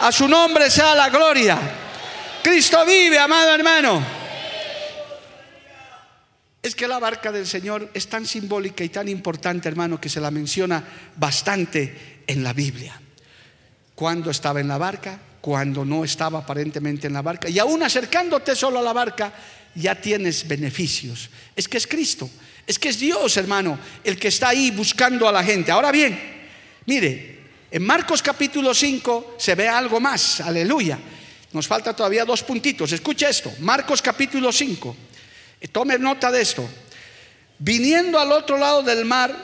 A 0.01 0.12
su 0.12 0.28
nombre 0.28 0.70
sea 0.70 0.95
la 0.95 1.09
gloria. 1.09 1.59
Cristo 2.43 2.85
vive, 2.85 3.18
amado 3.18 3.55
hermano. 3.55 4.05
Es 6.62 6.74
que 6.74 6.89
la 6.89 6.99
barca 6.99 7.30
del 7.30 7.47
Señor 7.47 7.91
es 7.93 8.09
tan 8.09 8.26
simbólica 8.26 8.82
y 8.85 8.89
tan 8.89 9.09
importante, 9.09 9.68
hermano, 9.68 10.01
que 10.01 10.09
se 10.09 10.20
la 10.20 10.30
menciona 10.30 10.82
bastante 11.16 12.22
en 12.26 12.43
la 12.43 12.55
Biblia. 12.55 12.99
Cuando 13.95 14.30
estaba 14.30 14.61
en 14.61 14.68
la 14.68 14.78
barca, 14.78 15.18
cuando 15.41 15.85
no 15.85 16.05
estaba 16.05 16.39
aparentemente 16.39 17.07
en 17.07 17.12
la 17.12 17.20
barca. 17.20 17.51
Y 17.51 17.59
aún 17.59 17.82
acercándote 17.82 18.57
solo 18.57 18.78
a 18.78 18.82
la 18.82 18.95
barca, 18.95 19.30
ya 19.74 19.95
tienes 19.95 20.49
beneficios. 20.49 21.28
Es 21.55 21.68
que 21.68 21.76
es 21.76 21.87
Cristo, 21.87 22.30
es 22.66 22.78
que 22.78 22.89
es 22.89 22.99
Dios, 22.99 23.37
hermano, 23.37 23.78
el 24.03 24.18
que 24.18 24.28
está 24.28 24.49
ahí 24.49 24.70
buscando 24.70 25.28
a 25.28 25.32
la 25.32 25.45
gente. 25.45 25.70
Ahora 25.70 25.93
bien, 25.93 26.18
mire, 26.87 27.43
en 27.75 27.85
Marcos 27.85 28.22
capítulo 28.22 28.72
5 28.72 29.35
se 29.37 29.57
ve 29.57 29.68
algo 29.68 29.99
más, 29.99 30.41
aleluya. 30.41 30.97
Nos 31.53 31.66
falta 31.66 31.93
todavía 31.93 32.25
dos 32.25 32.45
puntitos. 32.45 32.93
Escucha 32.93 33.29
esto, 33.29 33.53
Marcos 33.59 34.01
capítulo 34.01 34.53
5. 34.53 34.97
Tome 35.72 35.99
nota 35.99 36.31
de 36.31 36.41
esto. 36.41 36.64
Viniendo 37.59 38.20
al 38.20 38.31
otro 38.31 38.59
lado 38.59 38.85
del 38.85 39.05
mar, 39.05 39.35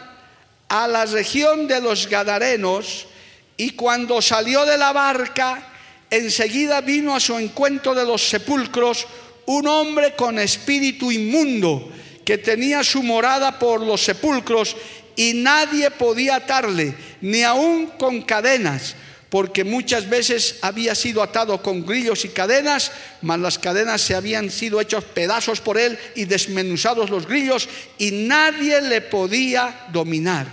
a 0.69 0.87
la 0.87 1.07
región 1.07 1.67
de 1.67 1.81
los 1.81 2.07
Gadarenos, 2.07 3.09
y 3.57 3.71
cuando 3.71 4.23
salió 4.23 4.65
de 4.65 4.79
la 4.79 4.93
barca, 4.93 5.67
enseguida 6.09 6.83
vino 6.83 7.17
a 7.17 7.21
su 7.21 7.37
encuentro 7.37 7.97
de 7.97 8.05
los 8.05 8.23
sepulcros 8.23 9.09
un 9.47 9.67
hombre 9.67 10.15
con 10.15 10.39
espíritu 10.39 11.11
inmundo, 11.11 11.91
que 12.25 12.39
tenía 12.39 12.85
su 12.85 13.03
morada 13.03 13.59
por 13.59 13.81
los 13.81 14.01
sepulcros 14.05 14.77
y 15.21 15.35
nadie 15.35 15.91
podía 15.91 16.37
atarle, 16.37 16.95
ni 17.21 17.43
aun 17.43 17.89
con 17.99 18.23
cadenas, 18.23 18.97
porque 19.29 19.65
muchas 19.65 20.09
veces 20.09 20.57
había 20.63 20.95
sido 20.95 21.23
atado 21.23 21.61
con 21.61 21.85
grillos 21.85 22.25
y 22.25 22.31
cadenas, 22.31 22.91
mas 23.21 23.39
las 23.39 23.59
cadenas 23.59 24.01
se 24.01 24.15
habían 24.15 24.51
sido 24.51 24.81
hechos 24.81 25.05
pedazos 25.05 25.61
por 25.61 25.77
él 25.77 25.99
y 26.15 26.25
desmenuzados 26.25 27.11
los 27.11 27.27
grillos, 27.27 27.69
y 27.99 28.13
nadie 28.13 28.81
le 28.81 29.03
podía 29.03 29.89
dominar. 29.93 30.47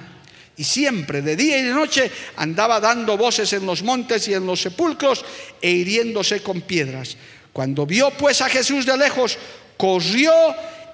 Y 0.57 0.65
siempre, 0.65 1.21
de 1.21 1.37
día 1.37 1.59
y 1.59 1.63
de 1.63 1.71
noche, 1.71 2.11
andaba 2.35 2.81
dando 2.81 3.15
voces 3.15 3.53
en 3.53 3.65
los 3.65 3.83
montes 3.83 4.27
y 4.27 4.33
en 4.33 4.45
los 4.45 4.63
sepulcros 4.63 5.23
e 5.61 5.71
hiriéndose 5.71 6.43
con 6.43 6.59
piedras. 6.59 7.15
Cuando 7.53 7.85
vio 7.85 8.11
pues 8.11 8.41
a 8.41 8.49
Jesús 8.49 8.85
de 8.85 8.97
lejos, 8.97 9.37
corrió 9.77 10.33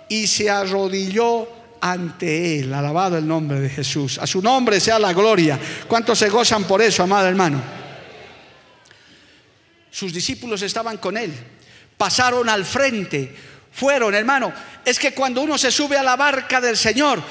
y 0.09 0.27
se 0.27 0.47
arrodilló 0.47 1.62
ante 1.83 2.59
Él. 2.59 2.73
Alabado 2.73 3.17
el 3.17 3.27
nombre 3.27 3.59
de 3.59 3.69
Jesús. 3.69 4.17
A 4.17 4.25
su 4.25 4.41
nombre 4.41 4.79
sea 4.79 4.97
la 4.97 5.11
gloria. 5.11 5.59
¿Cuántos 5.85 6.17
se 6.17 6.29
gozan 6.29 6.63
por 6.63 6.81
eso, 6.81 7.03
amado 7.03 7.27
hermano? 7.27 7.61
Sus 9.91 10.13
discípulos 10.13 10.61
estaban 10.61 10.97
con 10.97 11.17
Él. 11.17 11.33
Pasaron 11.97 12.47
al 12.47 12.63
frente. 12.63 13.35
Fueron, 13.73 14.15
hermano. 14.15 14.53
Es 14.85 14.97
que 14.97 15.13
cuando 15.13 15.41
uno 15.41 15.57
se 15.57 15.71
sube 15.71 15.97
a 15.97 16.03
la 16.03 16.15
barca 16.15 16.61
del 16.61 16.77
Señor, 16.77 17.21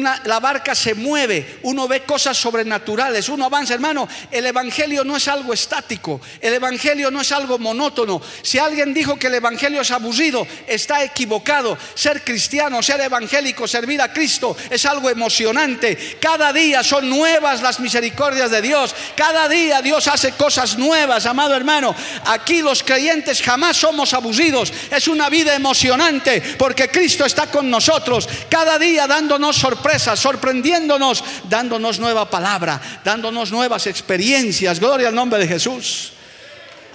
la 0.00 0.40
barca 0.40 0.74
se 0.74 0.94
mueve, 0.94 1.58
uno 1.64 1.86
ve 1.86 2.02
cosas 2.04 2.38
sobrenaturales, 2.38 3.28
uno 3.28 3.44
avanza, 3.44 3.74
hermano. 3.74 4.08
El 4.30 4.46
Evangelio 4.46 5.04
no 5.04 5.18
es 5.18 5.28
algo 5.28 5.52
estático, 5.52 6.18
el 6.40 6.54
Evangelio 6.54 7.10
no 7.10 7.20
es 7.20 7.30
algo 7.30 7.58
monótono. 7.58 8.22
Si 8.40 8.58
alguien 8.58 8.94
dijo 8.94 9.18
que 9.18 9.26
el 9.26 9.34
Evangelio 9.34 9.82
es 9.82 9.90
aburrido, 9.90 10.46
está 10.66 11.04
equivocado. 11.04 11.76
Ser 11.94 12.24
cristiano, 12.24 12.82
ser 12.82 13.02
evangélico, 13.02 13.68
servir 13.68 14.00
a 14.00 14.10
Cristo 14.14 14.56
es 14.70 14.86
algo 14.86 15.10
emocionante. 15.10 16.16
Cada 16.18 16.54
día 16.54 16.82
son 16.82 17.10
nuevas 17.10 17.60
las 17.60 17.78
misericordias 17.78 18.50
de 18.50 18.62
Dios. 18.62 18.94
Cada 19.14 19.46
día 19.46 19.82
Dios 19.82 20.08
hace 20.08 20.32
cosas 20.32 20.78
nuevas, 20.78 21.26
amado 21.26 21.54
hermano. 21.54 21.94
Aquí 22.24 22.62
los 22.62 22.82
creyentes 22.82 23.42
jamás 23.42 23.76
somos 23.76 24.14
aburridos. 24.14 24.72
Es 24.90 25.06
una 25.06 25.28
vida 25.28 25.54
emocionante 25.54 26.40
porque 26.56 26.88
Cristo 26.88 27.26
está 27.26 27.48
con 27.48 27.68
nosotros. 27.68 28.26
Cada 28.48 28.78
día 28.78 29.06
dándonos 29.06 29.56
sorpresas 29.56 29.81
sorprendiéndonos, 30.16 31.24
dándonos 31.48 31.98
nueva 31.98 32.28
palabra, 32.28 32.80
dándonos 33.04 33.50
nuevas 33.52 33.86
experiencias. 33.86 34.80
Gloria 34.80 35.08
al 35.08 35.14
nombre 35.14 35.40
de 35.40 35.48
Jesús. 35.48 36.12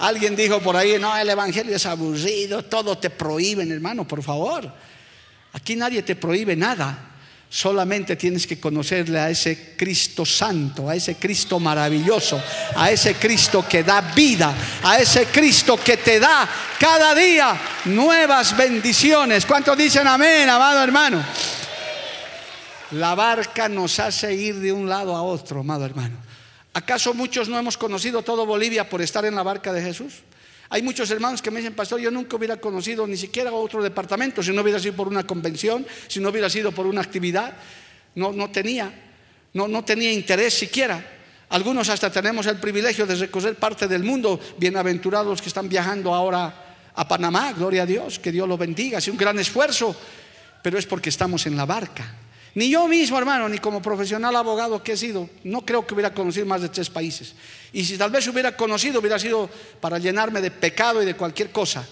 Alguien 0.00 0.36
dijo 0.36 0.60
por 0.60 0.76
ahí, 0.76 0.96
no, 0.98 1.16
el 1.16 1.28
Evangelio 1.28 1.74
es 1.74 1.86
aburrido, 1.86 2.64
todo 2.64 2.98
te 2.98 3.10
prohíben, 3.10 3.72
hermano, 3.72 4.06
por 4.06 4.22
favor. 4.22 4.70
Aquí 5.52 5.74
nadie 5.74 6.02
te 6.02 6.14
prohíbe 6.14 6.54
nada. 6.54 7.04
Solamente 7.50 8.14
tienes 8.14 8.46
que 8.46 8.60
conocerle 8.60 9.18
a 9.18 9.30
ese 9.30 9.74
Cristo 9.74 10.26
santo, 10.26 10.88
a 10.88 10.94
ese 10.94 11.14
Cristo 11.14 11.58
maravilloso, 11.58 12.40
a 12.76 12.90
ese 12.90 13.14
Cristo 13.14 13.64
que 13.66 13.82
da 13.82 14.02
vida, 14.02 14.54
a 14.82 14.98
ese 14.98 15.26
Cristo 15.26 15.78
que 15.82 15.96
te 15.96 16.20
da 16.20 16.46
cada 16.78 17.14
día 17.14 17.58
nuevas 17.86 18.54
bendiciones. 18.54 19.46
¿Cuántos 19.46 19.78
dicen 19.78 20.06
amén, 20.06 20.48
amado 20.48 20.84
hermano? 20.84 21.24
La 22.92 23.14
barca 23.14 23.68
nos 23.68 23.98
hace 24.00 24.34
ir 24.34 24.56
de 24.56 24.72
un 24.72 24.88
lado 24.88 25.14
a 25.14 25.22
otro, 25.22 25.60
amado 25.60 25.84
hermano. 25.84 26.16
¿Acaso 26.72 27.12
muchos 27.12 27.48
no 27.48 27.58
hemos 27.58 27.76
conocido 27.76 28.22
todo 28.22 28.46
Bolivia 28.46 28.88
por 28.88 29.02
estar 29.02 29.24
en 29.26 29.34
la 29.34 29.42
barca 29.42 29.72
de 29.72 29.82
Jesús? 29.82 30.22
Hay 30.70 30.82
muchos 30.82 31.10
hermanos 31.10 31.42
que 31.42 31.50
me 31.50 31.60
dicen, 31.60 31.74
pastor, 31.74 32.00
yo 32.00 32.10
nunca 32.10 32.36
hubiera 32.36 32.58
conocido 32.58 33.06
ni 33.06 33.16
siquiera 33.16 33.52
otro 33.52 33.82
departamento 33.82 34.42
si 34.42 34.52
no 34.52 34.62
hubiera 34.62 34.78
sido 34.78 34.94
por 34.94 35.08
una 35.08 35.26
convención, 35.26 35.86
si 36.06 36.20
no 36.20 36.30
hubiera 36.30 36.48
sido 36.48 36.72
por 36.72 36.86
una 36.86 37.00
actividad. 37.00 37.54
No, 38.14 38.32
no 38.32 38.50
tenía, 38.50 38.92
no, 39.52 39.68
no 39.68 39.84
tenía 39.84 40.12
interés 40.12 40.54
siquiera. 40.54 41.04
Algunos 41.50 41.88
hasta 41.88 42.10
tenemos 42.10 42.46
el 42.46 42.58
privilegio 42.58 43.06
de 43.06 43.14
recorrer 43.16 43.56
parte 43.56 43.88
del 43.88 44.02
mundo, 44.02 44.38
bienaventurados 44.58 45.40
que 45.40 45.48
están 45.48 45.68
viajando 45.68 46.14
ahora 46.14 46.90
a 46.94 47.08
Panamá, 47.08 47.52
gloria 47.52 47.82
a 47.82 47.86
Dios, 47.86 48.18
que 48.18 48.32
Dios 48.32 48.48
lo 48.48 48.58
bendiga, 48.58 48.98
es 48.98 49.08
un 49.08 49.16
gran 49.16 49.38
esfuerzo, 49.38 49.96
pero 50.62 50.78
es 50.78 50.86
porque 50.86 51.08
estamos 51.08 51.46
en 51.46 51.56
la 51.56 51.64
barca. 51.64 52.17
Ni 52.54 52.70
yo 52.70 52.88
mismo, 52.88 53.18
hermano, 53.18 53.48
ni 53.48 53.58
como 53.58 53.82
profesional 53.82 54.34
abogado 54.34 54.82
que 54.82 54.92
he 54.92 54.96
sido, 54.96 55.28
no 55.44 55.64
creo 55.64 55.86
que 55.86 55.94
hubiera 55.94 56.12
conocido 56.12 56.46
más 56.46 56.62
de 56.62 56.68
tres 56.68 56.90
países. 56.90 57.34
Y 57.72 57.84
si 57.84 57.96
tal 57.98 58.10
vez 58.10 58.26
hubiera 58.26 58.56
conocido, 58.56 59.00
hubiera 59.00 59.18
sido 59.18 59.48
para 59.80 59.98
llenarme 59.98 60.40
de 60.40 60.50
pecado 60.50 61.02
y 61.02 61.06
de 61.06 61.14
cualquier 61.14 61.50
cosa. 61.50 61.86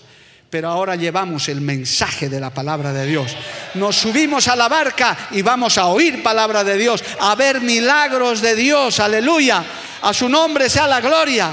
Pero 0.49 0.69
ahora 0.69 0.97
llevamos 0.97 1.49
el 1.49 1.61
mensaje 1.61 2.29
de 2.29 2.41
la 2.41 2.55
palabra 2.55 2.93
de 2.93 3.05
Dios. 3.05 3.37
Nos 3.75 3.97
subimos 3.97 4.49
a 4.49 4.57
la 4.57 4.69
barca 4.69 5.29
y 5.33 5.43
vamos 5.43 5.77
a 5.77 5.87
oír 5.87 6.23
palabra 6.23 6.65
de 6.65 6.79
Dios, 6.79 7.03
a 7.21 7.35
ver 7.35 7.61
milagros 7.61 8.41
de 8.41 8.55
Dios, 8.55 9.01
aleluya 9.01 9.65
A 10.03 10.15
su 10.15 10.29
nombre 10.29 10.71
sea 10.71 10.87
la 10.87 11.01
gloria. 11.01 11.51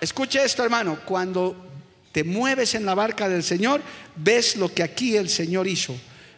Escuche 0.00 0.44
esto, 0.44 0.62
hermano. 0.62 0.98
Cuando 1.04 1.56
te 2.12 2.24
mueves 2.24 2.74
en 2.74 2.86
la 2.86 2.94
barca 2.94 3.28
del 3.28 3.42
Señor, 3.42 3.82
ves 4.14 4.56
lo 4.56 4.72
que 4.72 4.82
aquí 4.82 5.16
el 5.16 5.28
Señor 5.28 5.66
hizo. 5.66 5.94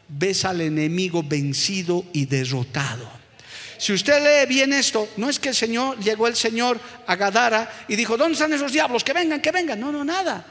Ves 0.08 0.44
al 0.44 0.60
enemigo 0.60 1.22
vencido 1.22 2.04
y 2.12 2.26
derrotado. 2.26 3.16
Si 3.78 3.92
usted 3.92 4.22
lee 4.22 4.48
bien 4.48 4.72
esto, 4.72 5.08
no 5.16 5.28
es 5.28 5.38
que 5.38 5.50
el 5.50 5.54
Señor 5.54 5.98
llegó 5.98 6.26
el 6.26 6.36
Señor 6.36 6.80
a 7.06 7.16
Gadara 7.16 7.84
y 7.88 7.96
dijo, 7.96 8.16
¿dónde 8.16 8.34
están 8.34 8.52
esos 8.52 8.72
diablos? 8.72 9.04
Que 9.04 9.12
vengan, 9.12 9.40
que 9.40 9.52
vengan. 9.52 9.78
No, 9.78 9.92
no, 9.92 10.04
nada. 10.04 10.44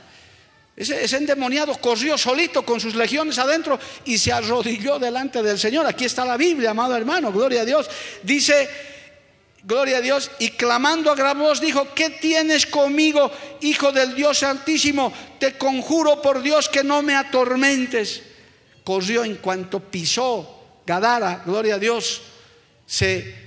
Ese, 0.76 1.16
endemoniado 1.16 1.74
corrió 1.80 2.18
solito 2.18 2.66
con 2.66 2.82
sus 2.82 2.95
legiones 2.95 3.39
adentro 3.39 3.80
y 4.03 4.18
se 4.18 4.32
arrodilló 4.32 4.99
delante 4.99 5.41
del 5.41 5.58
Señor. 5.58 5.88
Aquí 5.88 6.06
está 6.06 6.26
la 6.26 6.38
Biblia, 6.38 6.72
amado 6.72 6.95
hermano, 6.95 7.32
gloria 7.32 7.62
a 7.62 7.66
Dios. 7.66 7.89
Dice, 8.24 8.70
gloria 9.64 9.97
a 9.97 10.01
Dios, 10.01 10.30
y 10.38 10.51
clamando 10.51 11.10
a 11.10 11.16
gran 11.16 11.39
voz 11.39 11.62
dijo, 11.62 11.88
¿qué 11.95 12.10
tienes 12.10 12.66
conmigo, 12.66 13.32
hijo 13.62 13.93
del 13.93 14.16
Dios 14.16 14.43
Altísimo? 14.43 15.14
Te 15.39 15.58
conjuro 15.58 16.22
por 16.22 16.41
Dios 16.41 16.68
que 16.68 16.84
no 16.84 17.01
me 17.01 17.16
atormentes. 17.16 18.22
Corrió 18.86 19.25
en 19.25 19.36
cuanto 19.36 19.81
pisó 19.81 20.55
Gadara, 20.86 21.41
gloria 21.45 21.75
a 21.75 21.79
Dios, 21.79 22.21
se 22.86 23.44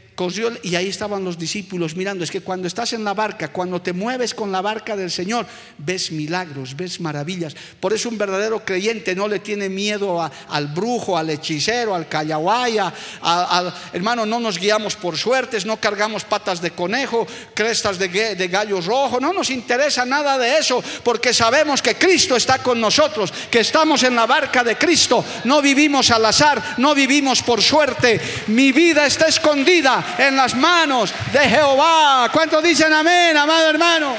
y 0.65 0.75
ahí 0.75 0.89
estaban 0.89 1.23
los 1.23 1.39
discípulos 1.39 1.95
mirando. 1.95 2.25
Es 2.25 2.31
que 2.31 2.41
cuando 2.41 2.67
estás 2.67 2.93
en 2.93 3.05
la 3.05 3.15
barca, 3.15 3.53
cuando 3.53 3.81
te 3.81 3.93
mueves 3.93 4.35
con 4.35 4.51
la 4.51 4.61
barca 4.61 4.97
del 4.97 5.13
Señor, 5.13 5.47
ves 5.79 6.11
milagros, 6.11 6.75
ves 6.75 7.01
maravillas. 7.01 7.55
Por 7.79 7.93
eso 7.93 8.09
un 8.09 8.19
verdadero 8.19 8.65
creyente 8.65 9.15
no 9.15 9.29
le 9.29 9.39
tiene 9.39 9.69
miedo 9.69 10.21
al 10.21 10.67
brujo, 10.67 11.17
al 11.17 11.31
hechicero, 11.31 11.95
al 11.95 12.09
callahuaya. 12.09 12.93
Al, 13.21 13.73
hermano, 13.93 14.27
no 14.27 14.41
nos 14.41 14.59
guiamos 14.59 14.97
por 14.97 15.17
suertes, 15.17 15.65
no 15.65 15.77
cargamos 15.77 16.25
patas 16.25 16.61
de 16.61 16.73
conejo, 16.73 17.25
crestas 17.55 17.97
de, 17.97 18.09
de 18.35 18.49
gallo 18.49 18.81
rojo. 18.81 19.21
No 19.21 19.33
nos 19.33 19.51
interesa 19.51 20.05
nada 20.05 20.37
de 20.37 20.59
eso, 20.59 20.83
porque 21.05 21.33
sabemos 21.33 21.81
que 21.81 21.95
Cristo 21.95 22.35
está 22.35 22.59
con 22.59 22.81
nosotros, 22.81 23.33
que 23.49 23.61
estamos 23.61 24.03
en 24.03 24.17
la 24.17 24.27
barca 24.27 24.65
de 24.65 24.77
Cristo. 24.77 25.25
No 25.45 25.63
vivimos 25.63 26.11
al 26.11 26.25
azar, 26.25 26.75
no 26.79 26.93
vivimos 26.97 27.41
por 27.41 27.63
suerte. 27.63 28.21
Mi 28.49 28.73
vida 28.73 29.07
está 29.07 29.27
escondida 29.27 30.08
en 30.17 30.37
las 30.37 30.55
manos 30.55 31.13
de 31.33 31.41
Jehová. 31.41 32.31
¿Cuántos 32.33 32.63
dicen 32.63 32.93
amén, 32.93 33.37
amado 33.37 33.69
hermano? 33.69 34.15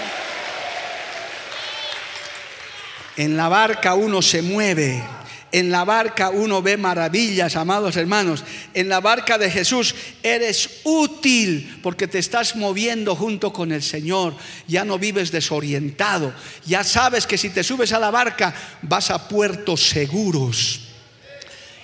En 3.18 3.36
la 3.36 3.50
barca 3.50 3.96
uno 3.96 4.22
se 4.22 4.42
mueve. 4.42 5.04
En 5.52 5.72
la 5.72 5.84
barca 5.84 6.30
uno 6.30 6.62
ve 6.62 6.78
maravillas, 6.78 7.56
amados 7.56 7.98
hermanos. 7.98 8.44
En 8.74 8.88
la 8.88 9.02
barca 9.02 9.38
de 9.38 9.50
Jesús 9.50 9.96
eres 10.22 10.82
útil 10.84 11.80
porque 11.82 12.08
te 12.08 12.20
estás 12.20 12.56
moviendo 12.56 13.16
junto 13.16 13.52
con 13.52 13.72
el 13.72 13.82
Señor. 13.82 14.36
Ya 14.68 14.86
no 14.86 15.00
vives 15.00 15.32
desorientado. 15.32 16.34
Ya 16.66 16.84
sabes 16.84 17.26
que 17.26 17.38
si 17.38 17.50
te 17.50 17.64
subes 17.64 17.92
a 17.94 18.00
la 18.00 18.12
barca 18.12 18.54
vas 18.84 19.10
a 19.10 19.28
puertos 19.28 19.82
seguros. 19.82 20.89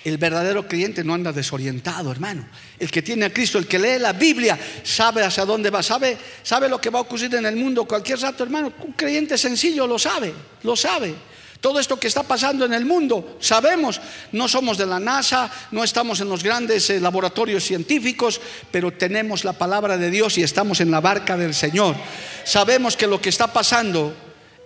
El 0.05 0.19
verdadero 0.19 0.67
creyente 0.67 1.03
no 1.03 1.15
anda 1.15 1.33
desorientado, 1.33 2.11
hermano. 2.11 2.47
El 2.77 2.91
que 2.91 3.01
tiene 3.01 3.25
a 3.25 3.33
Cristo, 3.33 3.57
el 3.57 3.65
que 3.65 3.79
lee 3.79 3.97
la 3.97 4.13
Biblia, 4.13 4.57
sabe 4.83 5.23
hacia 5.23 5.45
dónde 5.45 5.71
va, 5.71 5.81
sabe, 5.81 6.15
sabe 6.43 6.69
lo 6.69 6.79
que 6.79 6.91
va 6.91 6.99
a 6.99 7.01
ocurrir 7.01 7.33
en 7.33 7.47
el 7.47 7.55
mundo 7.55 7.85
cualquier 7.85 8.19
rato, 8.19 8.43
hermano. 8.43 8.71
Un 8.85 8.93
creyente 8.93 9.35
sencillo 9.35 9.87
lo 9.87 9.97
sabe, 9.97 10.31
lo 10.61 10.75
sabe. 10.75 11.15
Todo 11.59 11.79
esto 11.79 11.99
que 11.99 12.05
está 12.05 12.21
pasando 12.21 12.65
en 12.65 12.73
el 12.75 12.85
mundo, 12.85 13.37
sabemos, 13.39 13.99
no 14.31 14.47
somos 14.47 14.77
de 14.77 14.85
la 14.85 14.99
NASA, 14.99 15.49
no 15.71 15.83
estamos 15.83 16.19
en 16.19 16.29
los 16.29 16.43
grandes 16.43 16.87
eh, 16.91 16.99
laboratorios 16.99 17.63
científicos, 17.63 18.39
pero 18.69 18.91
tenemos 18.91 19.43
la 19.43 19.53
palabra 19.53 19.97
de 19.97 20.11
Dios 20.11 20.37
y 20.37 20.43
estamos 20.43 20.81
en 20.81 20.91
la 20.91 21.01
barca 21.01 21.35
del 21.35 21.55
Señor. 21.55 21.95
Sabemos 22.43 22.95
que 22.95 23.07
lo 23.07 23.19
que 23.19 23.29
está 23.29 23.51
pasando 23.51 24.13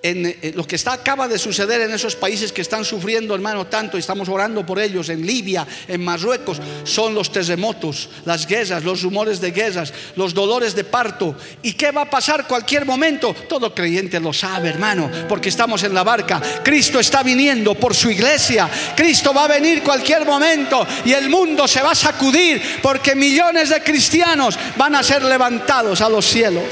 en, 0.01 0.25
eh, 0.25 0.53
lo 0.55 0.65
que 0.65 0.75
está, 0.75 0.93
acaba 0.93 1.27
de 1.27 1.37
suceder 1.37 1.81
en 1.81 1.91
esos 1.91 2.15
países 2.15 2.51
que 2.51 2.61
están 2.61 2.85
sufriendo, 2.85 3.35
hermano, 3.35 3.67
tanto, 3.67 3.97
y 3.97 3.99
estamos 3.99 4.29
orando 4.29 4.65
por 4.65 4.79
ellos, 4.79 5.09
en 5.09 5.25
Libia, 5.25 5.67
en 5.87 6.03
Marruecos, 6.03 6.61
son 6.83 7.13
los 7.13 7.31
terremotos, 7.31 8.09
las 8.25 8.47
guerras, 8.47 8.83
los 8.83 9.01
rumores 9.01 9.41
de 9.41 9.51
guerras, 9.51 9.93
los 10.15 10.33
dolores 10.33 10.73
de 10.73 10.85
parto. 10.85 11.35
¿Y 11.63 11.73
qué 11.73 11.91
va 11.91 12.03
a 12.03 12.09
pasar 12.09 12.47
cualquier 12.47 12.85
momento? 12.85 13.35
Todo 13.47 13.73
creyente 13.73 14.19
lo 14.19 14.31
sabe, 14.31 14.69
hermano, 14.69 15.09
porque 15.27 15.49
estamos 15.49 15.83
en 15.83 15.93
la 15.93 16.03
barca. 16.03 16.41
Cristo 16.63 16.99
está 16.99 17.21
viniendo 17.21 17.75
por 17.75 17.93
su 17.93 18.09
iglesia. 18.09 18.69
Cristo 18.95 19.33
va 19.33 19.45
a 19.45 19.47
venir 19.47 19.83
cualquier 19.83 20.25
momento 20.25 20.85
y 21.03 21.11
el 21.11 21.29
mundo 21.29 21.67
se 21.67 21.81
va 21.81 21.91
a 21.91 21.95
sacudir 21.95 22.79
porque 22.81 23.15
millones 23.15 23.69
de 23.69 23.83
cristianos 23.83 24.57
van 24.77 24.95
a 24.95 25.03
ser 25.03 25.23
levantados 25.23 26.01
a 26.01 26.09
los 26.09 26.25
cielos. 26.25 26.63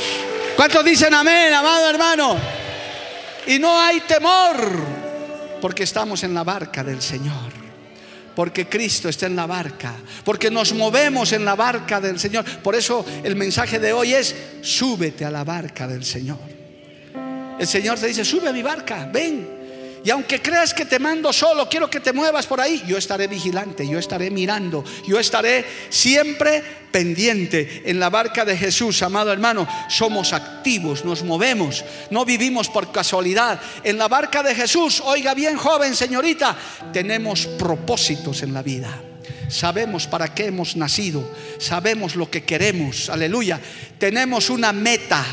¿Cuántos 0.56 0.84
dicen 0.84 1.14
amén, 1.14 1.54
amado 1.54 1.90
hermano? 1.90 2.67
Y 3.48 3.60
no 3.60 3.80
hay 3.80 4.02
temor, 4.02 4.58
porque 5.62 5.84
estamos 5.84 6.24
en 6.24 6.34
la 6.34 6.44
barca 6.44 6.84
del 6.84 7.02
Señor. 7.02 7.68
Porque 8.36 8.68
Cristo 8.68 9.10
está 9.10 9.26
en 9.26 9.36
la 9.36 9.48
barca, 9.48 9.96
porque 10.24 10.52
nos 10.52 10.74
movemos 10.74 11.32
en 11.32 11.44
la 11.44 11.56
barca 11.56 12.00
del 12.00 12.20
Señor. 12.20 12.46
Por 12.62 12.76
eso 12.76 13.04
el 13.24 13.36
mensaje 13.36 13.80
de 13.80 13.94
hoy 13.94 14.14
es, 14.14 14.36
súbete 14.62 15.26
a 15.26 15.32
la 15.32 15.44
barca 15.44 15.88
del 15.88 16.06
Señor. 16.06 16.38
El 17.58 17.66
Señor 17.66 17.98
te 17.98 18.06
dice, 18.06 18.24
sube 18.24 18.48
a 18.48 18.54
mi 18.54 18.62
barca, 18.62 19.10
ven, 19.12 19.57
y 20.08 20.10
aunque 20.10 20.42
creas 20.42 20.74
que 20.74 20.86
te 20.86 21.00
mando 21.00 21.34
solo, 21.34 21.68
quiero 21.68 21.90
que 21.90 22.00
te 22.00 22.14
muevas 22.14 22.48
por 22.48 22.62
ahí, 22.62 22.82
yo 22.88 22.98
estaré 22.98 23.28
vigilante, 23.28 23.86
yo 23.86 24.00
estaré 24.00 24.32
mirando, 24.32 24.82
yo 25.06 25.20
estaré 25.20 25.66
siempre 25.90 26.64
pendiente 26.90 27.84
en 27.84 28.00
la 28.00 28.10
barca 28.10 28.46
de 28.46 28.56
Jesús, 28.56 29.02
amado 29.02 29.34
hermano. 29.34 29.68
Somos 29.90 30.32
activos, 30.32 31.04
nos 31.04 31.24
movemos, 31.24 31.84
no 32.10 32.24
vivimos 32.24 32.70
por 32.70 32.90
casualidad. 32.94 33.60
En 33.84 33.98
la 33.98 34.08
barca 34.08 34.42
de 34.44 34.56
Jesús, 34.56 35.04
oiga 35.04 35.34
bien 35.34 35.58
joven, 35.58 35.94
señorita, 35.94 36.56
tenemos 36.94 37.46
propósitos 37.46 38.44
en 38.44 38.54
la 38.54 38.64
vida. 38.64 39.02
Sabemos 39.50 40.08
para 40.08 40.34
qué 40.34 40.46
hemos 40.46 40.78
nacido, 40.78 41.30
sabemos 41.58 42.16
lo 42.16 42.32
que 42.32 42.46
queremos, 42.46 43.10
aleluya. 43.10 43.60
Tenemos 43.98 44.50
una 44.50 44.72
meta, 44.72 45.26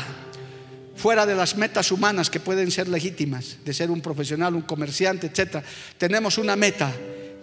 fuera 1.05 1.27
de 1.27 1.35
las 1.35 1.55
metas 1.55 1.91
humanas 1.91 2.31
que 2.31 2.39
pueden 2.39 2.71
ser 2.71 2.87
legítimas, 2.87 3.57
de 3.63 3.75
ser 3.75 3.91
un 3.91 4.01
profesional, 4.01 4.55
un 4.55 4.63
comerciante, 4.63 5.27
etc. 5.27 5.63
Tenemos 5.99 6.39
una 6.39 6.55
meta, 6.55 6.91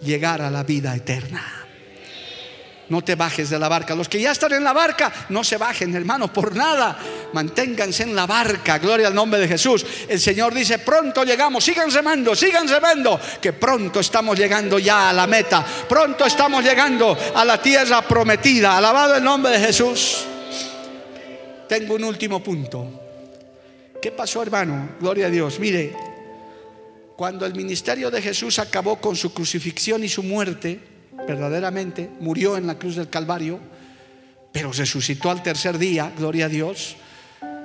llegar 0.01 0.41
a 0.41 0.51
la 0.51 0.63
vida 0.63 0.93
eterna. 0.93 1.65
No 2.89 3.01
te 3.05 3.15
bajes 3.15 3.49
de 3.49 3.57
la 3.57 3.69
barca. 3.69 3.95
Los 3.95 4.09
que 4.09 4.19
ya 4.19 4.33
están 4.33 4.51
en 4.51 4.65
la 4.65 4.73
barca, 4.73 5.13
no 5.29 5.45
se 5.45 5.55
bajen, 5.55 5.95
hermano, 5.95 6.33
por 6.33 6.53
nada. 6.53 6.99
Manténganse 7.31 8.03
en 8.03 8.13
la 8.13 8.27
barca. 8.27 8.79
Gloria 8.79 9.07
al 9.07 9.15
nombre 9.15 9.39
de 9.39 9.47
Jesús. 9.47 9.85
El 10.09 10.19
Señor 10.19 10.53
dice, 10.53 10.79
pronto 10.79 11.23
llegamos. 11.23 11.63
Sigan 11.63 11.89
remando, 11.89 12.35
sigan 12.35 12.67
remando. 12.67 13.17
Que 13.41 13.53
pronto 13.53 14.01
estamos 14.01 14.37
llegando 14.37 14.77
ya 14.77 15.11
a 15.11 15.13
la 15.13 15.25
meta. 15.25 15.65
Pronto 15.87 16.25
estamos 16.25 16.65
llegando 16.65 17.17
a 17.33 17.45
la 17.45 17.61
tierra 17.61 18.01
prometida. 18.01 18.77
Alabado 18.77 19.15
el 19.15 19.23
nombre 19.23 19.53
de 19.53 19.67
Jesús. 19.67 20.25
Tengo 21.69 21.95
un 21.95 22.03
último 22.03 22.43
punto. 22.43 23.02
¿Qué 24.03 24.11
pasó, 24.11 24.41
hermano? 24.41 24.89
Gloria 24.99 25.27
a 25.27 25.29
Dios. 25.29 25.61
Mire, 25.61 25.95
cuando 27.15 27.45
el 27.45 27.55
ministerio 27.55 28.11
de 28.11 28.21
Jesús 28.21 28.59
acabó 28.59 28.97
con 28.97 29.15
su 29.15 29.33
crucifixión 29.33 30.03
y 30.03 30.09
su 30.09 30.23
muerte, 30.23 30.77
verdaderamente 31.25 32.09
murió 32.19 32.57
en 32.57 32.67
la 32.67 32.77
cruz 32.77 32.97
del 32.97 33.07
Calvario, 33.07 33.61
pero 34.51 34.73
resucitó 34.73 35.31
al 35.31 35.41
tercer 35.41 35.77
día, 35.77 36.11
gloria 36.17 36.47
a 36.47 36.49
Dios. 36.49 36.97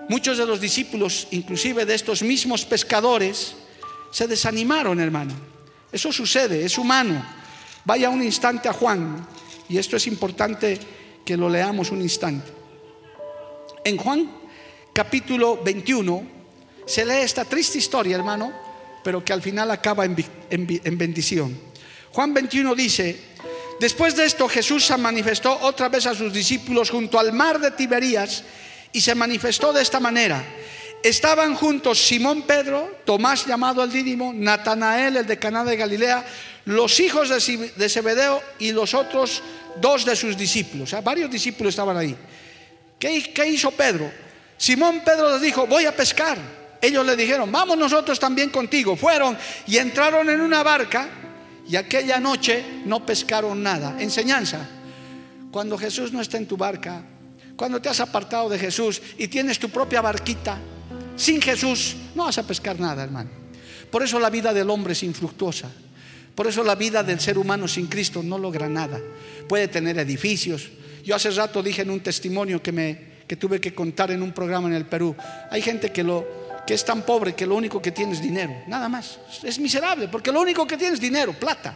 Muchos 0.08 0.38
de 0.38 0.46
los 0.46 0.60
discípulos, 0.60 1.26
inclusive 1.32 1.84
de 1.84 1.96
estos 1.96 2.22
mismos 2.22 2.64
pescadores, 2.64 3.56
se 4.12 4.28
desanimaron, 4.28 5.00
hermano. 5.00 5.34
Eso 5.90 6.12
sucede, 6.12 6.64
es 6.64 6.78
humano. 6.78 7.20
Vaya 7.84 8.10
un 8.10 8.22
instante 8.22 8.68
a 8.68 8.72
Juan, 8.72 9.26
y 9.68 9.76
esto 9.76 9.96
es 9.96 10.06
importante 10.06 10.78
que 11.24 11.36
lo 11.36 11.50
leamos 11.50 11.90
un 11.90 12.00
instante. 12.00 12.52
En 13.84 13.96
Juan 13.96 14.37
capítulo 14.98 15.62
21 15.62 16.26
se 16.84 17.06
lee 17.06 17.22
esta 17.22 17.44
triste 17.44 17.78
historia, 17.78 18.16
hermano, 18.16 18.52
pero 19.04 19.24
que 19.24 19.32
al 19.32 19.40
final 19.40 19.70
acaba 19.70 20.04
en, 20.04 20.98
bendición. 20.98 21.56
Juan 22.10 22.34
21 22.34 22.74
dice, 22.74 23.16
después 23.78 24.16
de 24.16 24.24
esto 24.24 24.48
Jesús 24.48 24.84
se 24.86 24.96
manifestó 24.96 25.56
otra 25.60 25.88
vez 25.88 26.06
a 26.06 26.16
sus 26.16 26.32
discípulos 26.32 26.90
junto 26.90 27.16
al 27.16 27.32
mar 27.32 27.60
de 27.60 27.70
Tiberías 27.70 28.42
y 28.92 29.00
se 29.00 29.14
manifestó 29.14 29.72
de 29.72 29.82
esta 29.82 30.00
manera. 30.00 30.44
Estaban 31.00 31.54
juntos 31.54 32.04
Simón 32.04 32.42
Pedro, 32.42 32.96
Tomás 33.04 33.46
llamado 33.46 33.84
el 33.84 33.92
Dídimo, 33.92 34.32
Natanael 34.34 35.18
el 35.18 35.26
de 35.28 35.38
Caná 35.38 35.64
de 35.64 35.76
Galilea, 35.76 36.26
los 36.64 36.98
hijos 36.98 37.28
de 37.28 37.88
Zebedeo 37.88 38.42
y 38.58 38.72
los 38.72 38.94
otros 38.94 39.44
dos 39.80 40.04
de 40.04 40.16
sus 40.16 40.36
discípulos. 40.36 40.92
varios 41.04 41.30
discípulos 41.30 41.70
estaban 41.70 41.96
ahí. 41.96 42.16
¿Qué, 42.98 43.32
¿Qué 43.32 43.46
hizo 43.46 43.70
Pedro? 43.70 44.26
Simón 44.58 45.02
Pedro 45.04 45.32
les 45.32 45.40
dijo, 45.40 45.66
voy 45.66 45.86
a 45.86 45.96
pescar. 45.96 46.36
Ellos 46.82 47.06
le 47.06 47.16
dijeron, 47.16 47.50
vamos 47.50 47.78
nosotros 47.78 48.20
también 48.20 48.50
contigo. 48.50 48.96
Fueron 48.96 49.38
y 49.66 49.78
entraron 49.78 50.28
en 50.28 50.40
una 50.40 50.62
barca 50.62 51.08
y 51.66 51.76
aquella 51.76 52.20
noche 52.20 52.64
no 52.84 53.06
pescaron 53.06 53.62
nada. 53.62 53.96
Enseñanza. 54.00 54.68
Cuando 55.50 55.78
Jesús 55.78 56.12
no 56.12 56.20
está 56.20 56.36
en 56.36 56.46
tu 56.46 56.56
barca, 56.56 57.02
cuando 57.56 57.80
te 57.80 57.88
has 57.88 58.00
apartado 58.00 58.48
de 58.48 58.58
Jesús 58.58 59.00
y 59.16 59.28
tienes 59.28 59.58
tu 59.58 59.70
propia 59.70 60.00
barquita, 60.00 60.58
sin 61.16 61.40
Jesús 61.40 61.96
no 62.14 62.24
vas 62.24 62.38
a 62.38 62.46
pescar 62.46 62.78
nada, 62.78 63.02
hermano. 63.02 63.30
Por 63.90 64.02
eso 64.02 64.20
la 64.20 64.30
vida 64.30 64.52
del 64.52 64.70
hombre 64.70 64.92
es 64.92 65.02
infructuosa. 65.02 65.70
Por 66.34 66.46
eso 66.46 66.62
la 66.62 66.74
vida 66.74 67.02
del 67.02 67.18
ser 67.18 67.38
humano 67.38 67.66
sin 67.66 67.86
Cristo 67.86 68.22
no 68.22 68.38
logra 68.38 68.68
nada. 68.68 69.00
Puede 69.48 69.66
tener 69.68 69.98
edificios. 69.98 70.68
Yo 71.04 71.16
hace 71.16 71.30
rato 71.30 71.62
dije 71.62 71.82
en 71.82 71.90
un 71.90 72.00
testimonio 72.00 72.62
que 72.62 72.70
me 72.70 73.17
que 73.28 73.36
tuve 73.36 73.60
que 73.60 73.74
contar 73.74 74.10
en 74.10 74.22
un 74.22 74.32
programa 74.32 74.68
en 74.68 74.74
el 74.74 74.86
Perú. 74.86 75.14
Hay 75.50 75.60
gente 75.62 75.92
que 75.92 76.02
lo 76.02 76.48
que 76.66 76.74
es 76.74 76.84
tan 76.84 77.00
pobre 77.02 77.34
que 77.34 77.46
lo 77.46 77.54
único 77.54 77.80
que 77.80 77.92
tiene 77.92 78.12
es 78.12 78.20
dinero, 78.20 78.54
nada 78.66 78.88
más. 78.88 79.18
Es 79.42 79.58
miserable 79.58 80.08
porque 80.08 80.32
lo 80.32 80.40
único 80.40 80.66
que 80.66 80.76
tiene 80.76 80.94
es 80.94 81.00
dinero, 81.00 81.32
plata, 81.32 81.74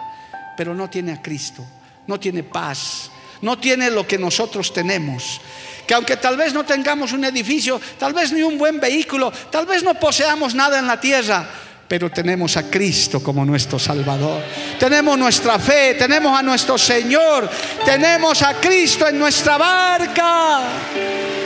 pero 0.57 0.75
no 0.75 0.91
tiene 0.91 1.13
a 1.13 1.23
Cristo, 1.23 1.65
no 2.07 2.21
tiene 2.21 2.43
paz, 2.43 3.11
no 3.41 3.59
tiene 3.59 3.91
lo 3.91 4.07
que 4.07 4.19
nosotros 4.19 4.73
tenemos. 4.73 5.41
Que 5.87 5.95
aunque 5.95 6.17
tal 6.17 6.37
vez 6.37 6.53
no 6.53 6.65
tengamos 6.65 7.13
un 7.13 7.25
edificio, 7.25 7.81
tal 7.99 8.13
vez 8.13 8.33
ni 8.33 8.43
un 8.43 8.59
buen 8.59 8.81
vehículo, 8.81 9.33
tal 9.51 9.67
vez 9.67 9.83
no 9.83 9.95
poseamos 9.95 10.55
nada 10.55 10.79
en 10.79 10.87
la 10.87 11.01
tierra, 11.01 11.49
pero 11.89 12.11
tenemos 12.11 12.57
a 12.57 12.71
Cristo 12.71 13.23
como 13.23 13.45
nuestro 13.45 13.79
Salvador. 13.79 14.43
Tenemos 14.79 15.19
nuestra 15.19 15.59
fe, 15.59 15.95
tenemos 15.95 16.39
a 16.39 16.43
nuestro 16.43 16.77
Señor, 16.77 17.51
tenemos 17.85 18.43
a 18.43 18.61
Cristo 18.61 19.09
en 19.09 19.19
nuestra 19.19 19.57
barca. 19.57 21.42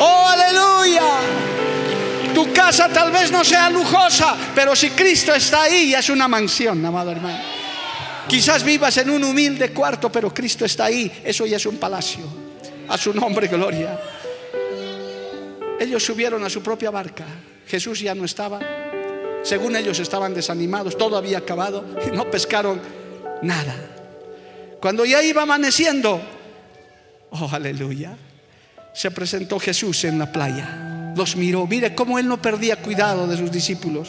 Oh, 0.00 0.26
aleluya. 0.26 1.02
Tu 2.34 2.52
casa 2.52 2.88
tal 2.88 3.12
vez 3.12 3.30
no 3.30 3.44
sea 3.44 3.68
lujosa, 3.68 4.34
pero 4.54 4.74
si 4.74 4.90
Cristo 4.90 5.34
está 5.34 5.62
ahí, 5.62 5.94
es 5.94 6.08
una 6.08 6.26
mansión, 6.26 6.84
amado 6.84 7.10
hermano. 7.10 7.38
Quizás 8.26 8.64
vivas 8.64 8.96
en 8.96 9.10
un 9.10 9.24
humilde 9.24 9.72
cuarto, 9.72 10.10
pero 10.10 10.32
Cristo 10.32 10.64
está 10.64 10.84
ahí. 10.86 11.10
Eso 11.24 11.44
ya 11.44 11.56
es 11.56 11.66
un 11.66 11.76
palacio. 11.76 12.24
A 12.88 12.96
su 12.96 13.12
nombre, 13.12 13.48
gloria. 13.48 14.00
Ellos 15.78 16.02
subieron 16.04 16.42
a 16.44 16.48
su 16.48 16.62
propia 16.62 16.90
barca. 16.90 17.24
Jesús 17.66 18.00
ya 18.00 18.14
no 18.14 18.24
estaba. 18.24 18.60
Según 19.42 19.76
ellos 19.76 19.98
estaban 19.98 20.32
desanimados, 20.32 20.96
todo 20.96 21.16
había 21.16 21.38
acabado 21.38 21.84
y 22.06 22.14
no 22.14 22.30
pescaron 22.30 22.80
nada. 23.42 23.74
Cuando 24.80 25.04
ya 25.04 25.22
iba 25.22 25.42
amaneciendo, 25.42 26.20
oh 27.30 27.48
aleluya, 27.52 28.16
se 28.92 29.10
presentó 29.10 29.58
Jesús 29.58 30.04
en 30.04 30.18
la 30.18 30.30
playa 30.30 30.86
los 31.16 31.36
miró. 31.36 31.66
Mire 31.66 31.94
cómo 31.94 32.18
él 32.18 32.26
no 32.26 32.40
perdía 32.40 32.76
cuidado 32.76 33.26
de 33.26 33.36
sus 33.36 33.50
discípulos. 33.50 34.08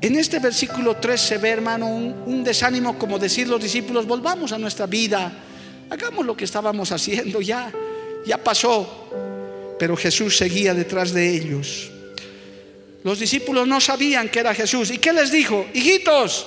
En 0.00 0.16
este 0.16 0.38
versículo 0.38 0.96
3 0.96 1.20
se 1.20 1.38
ve, 1.38 1.50
hermano, 1.50 1.86
un, 1.86 2.44
desánimo 2.44 2.98
como 2.98 3.18
decir 3.18 3.48
los 3.48 3.62
discípulos, 3.62 4.06
volvamos 4.06 4.52
a 4.52 4.58
nuestra 4.58 4.86
vida, 4.86 5.32
hagamos 5.88 6.26
lo 6.26 6.36
que 6.36 6.44
estábamos 6.44 6.92
haciendo, 6.92 7.40
ya, 7.40 7.72
ya 8.26 8.36
pasó. 8.36 9.08
Pero 9.78 9.96
Jesús 9.96 10.36
seguía 10.36 10.74
detrás 10.74 11.12
de 11.12 11.30
ellos. 11.30 11.90
Los 13.02 13.18
discípulos 13.18 13.66
no 13.66 13.80
sabían 13.80 14.28
que 14.28 14.40
era 14.40 14.54
Jesús. 14.54 14.90
¿Y 14.90 14.98
qué 14.98 15.12
les 15.12 15.30
dijo? 15.30 15.66
Hijitos, 15.72 16.46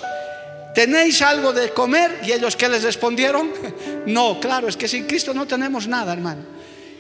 ¿tenéis 0.74 1.22
algo 1.22 1.51
de 1.51 1.70
comer? 1.70 2.20
Y 2.26 2.32
ellos, 2.32 2.55
¿qué 2.55 2.70
les 2.70 2.84
respondieron? 2.84 3.51
No, 4.07 4.39
claro, 4.39 4.70
es 4.70 4.78
que 4.78 4.88
sin 4.88 5.03
Cristo 5.03 5.34
no 5.34 5.45
tenemos 5.45 5.86
nada, 5.86 6.13
hermano. 6.13 6.56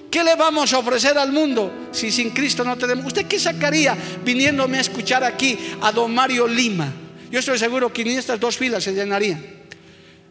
¿Qué 0.09 0.23
le 0.23 0.35
vamos 0.35 0.71
a 0.73 0.79
ofrecer 0.79 1.17
al 1.17 1.31
mundo 1.31 1.89
si 1.91 2.11
sin 2.11 2.29
Cristo 2.29 2.63
no 2.63 2.77
tenemos? 2.77 3.05
¿Usted 3.05 3.25
qué 3.25 3.39
sacaría 3.39 3.97
viniéndome 4.23 4.77
a 4.77 4.81
escuchar 4.81 5.23
aquí 5.23 5.57
a 5.81 5.91
don 5.91 6.13
Mario 6.13 6.47
Lima? 6.47 6.91
Yo 7.29 7.39
estoy 7.39 7.59
seguro 7.59 7.91
que 7.91 8.05
ni 8.05 8.15
estas 8.15 8.39
dos 8.39 8.57
filas 8.57 8.83
se 8.83 8.93
llenarían. 8.93 9.43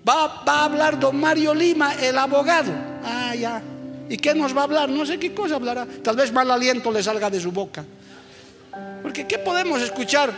Va, 0.09 0.43
a 0.47 0.65
hablar 0.65 0.99
don 0.99 1.21
Mario 1.21 1.55
Lima, 1.55 1.95
el 1.95 2.17
abogado. 2.17 2.73
Ah, 3.05 3.35
ya. 3.35 3.63
¿Y 4.09 4.17
qué 4.17 4.35
nos 4.35 4.57
va 4.57 4.63
a 4.63 4.65
hablar? 4.65 4.89
No 4.89 5.05
sé 5.05 5.19
qué 5.19 5.35
cosa 5.35 5.57
hablará. 5.57 5.87
Tal 6.03 6.17
vez 6.17 6.33
mal 6.33 6.51
aliento 6.51 6.91
le 6.91 7.03
salga 7.03 7.29
de 7.29 7.41
su 7.41 7.53
boca. 7.53 7.85
Porque 9.03 9.27
¿qué 9.27 9.39
podemos 9.39 9.83
escuchar? 9.83 10.33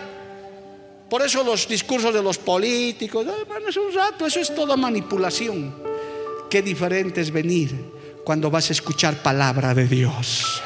Por 1.09 1.22
eso 1.22 1.45
los 1.45 1.68
discursos 1.68 2.12
de 2.12 2.22
los 2.22 2.39
políticos, 2.39 3.26
es 3.68 3.76
un 3.76 3.95
rato, 3.95 4.26
eso 4.26 4.41
es 4.41 4.55
toda 4.55 4.76
manipulación. 4.76 5.74
Qué 6.51 6.61
diferente 6.61 7.20
es 7.20 7.30
venir 7.30 7.98
cuando 8.29 8.51
vas 8.51 8.68
a 8.68 8.74
escuchar 8.74 9.14
palabra 9.22 9.72
de 9.72 9.89
Dios. 9.89 10.62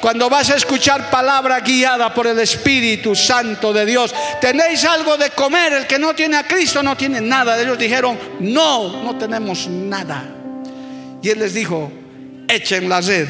Cuando 0.00 0.30
vas 0.30 0.50
a 0.50 0.54
escuchar 0.54 1.10
palabra 1.10 1.58
guiada 1.58 2.14
por 2.14 2.28
el 2.28 2.38
Espíritu 2.38 3.16
Santo 3.16 3.72
de 3.72 3.84
Dios, 3.84 4.14
tenéis 4.40 4.84
algo 4.84 5.16
de 5.16 5.30
comer. 5.30 5.72
El 5.72 5.88
que 5.88 5.98
no 5.98 6.14
tiene 6.14 6.36
a 6.36 6.46
Cristo 6.46 6.80
no 6.80 6.96
tiene 6.96 7.20
nada. 7.20 7.60
Ellos 7.60 7.76
dijeron, 7.76 8.16
no, 8.38 9.02
no 9.02 9.18
tenemos 9.18 9.66
nada. 9.66 10.22
Y 11.20 11.28
Él 11.28 11.40
les 11.40 11.54
dijo, 11.54 11.90
echen 12.46 12.88
la 12.88 13.00
red 13.00 13.26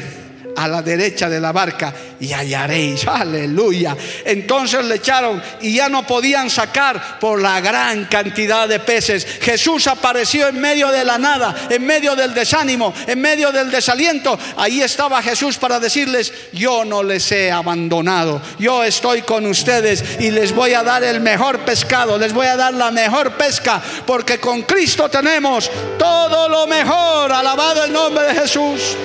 a 0.55 0.67
la 0.67 0.81
derecha 0.81 1.29
de 1.29 1.39
la 1.39 1.51
barca 1.51 1.93
y 2.19 2.33
hallaréis. 2.33 3.07
Aleluya. 3.07 3.95
Entonces 4.25 4.83
le 4.85 4.95
echaron 4.95 5.41
y 5.61 5.73
ya 5.75 5.89
no 5.89 6.05
podían 6.05 6.49
sacar 6.49 7.19
por 7.19 7.41
la 7.41 7.59
gran 7.61 8.05
cantidad 8.05 8.67
de 8.67 8.79
peces. 8.79 9.25
Jesús 9.41 9.87
apareció 9.87 10.47
en 10.47 10.59
medio 10.59 10.89
de 10.89 11.05
la 11.05 11.17
nada, 11.17 11.67
en 11.69 11.85
medio 11.85 12.15
del 12.15 12.33
desánimo, 12.33 12.93
en 13.07 13.19
medio 13.19 13.51
del 13.51 13.71
desaliento. 13.71 14.37
Ahí 14.57 14.81
estaba 14.81 15.21
Jesús 15.21 15.57
para 15.57 15.79
decirles, 15.79 16.33
yo 16.53 16.85
no 16.85 17.03
les 17.03 17.31
he 17.31 17.51
abandonado. 17.51 18.41
Yo 18.59 18.83
estoy 18.83 19.21
con 19.21 19.45
ustedes 19.45 20.03
y 20.19 20.31
les 20.31 20.53
voy 20.53 20.73
a 20.73 20.83
dar 20.83 21.03
el 21.03 21.19
mejor 21.19 21.59
pescado, 21.59 22.17
les 22.17 22.33
voy 22.33 22.47
a 22.47 22.55
dar 22.55 22.73
la 22.73 22.91
mejor 22.91 23.33
pesca, 23.33 23.81
porque 24.05 24.39
con 24.39 24.63
Cristo 24.63 25.09
tenemos 25.09 25.69
todo 25.97 26.49
lo 26.49 26.67
mejor. 26.67 27.31
Alabado 27.31 27.85
el 27.85 27.93
nombre 27.93 28.25
de 28.25 28.41
Jesús. 28.41 28.95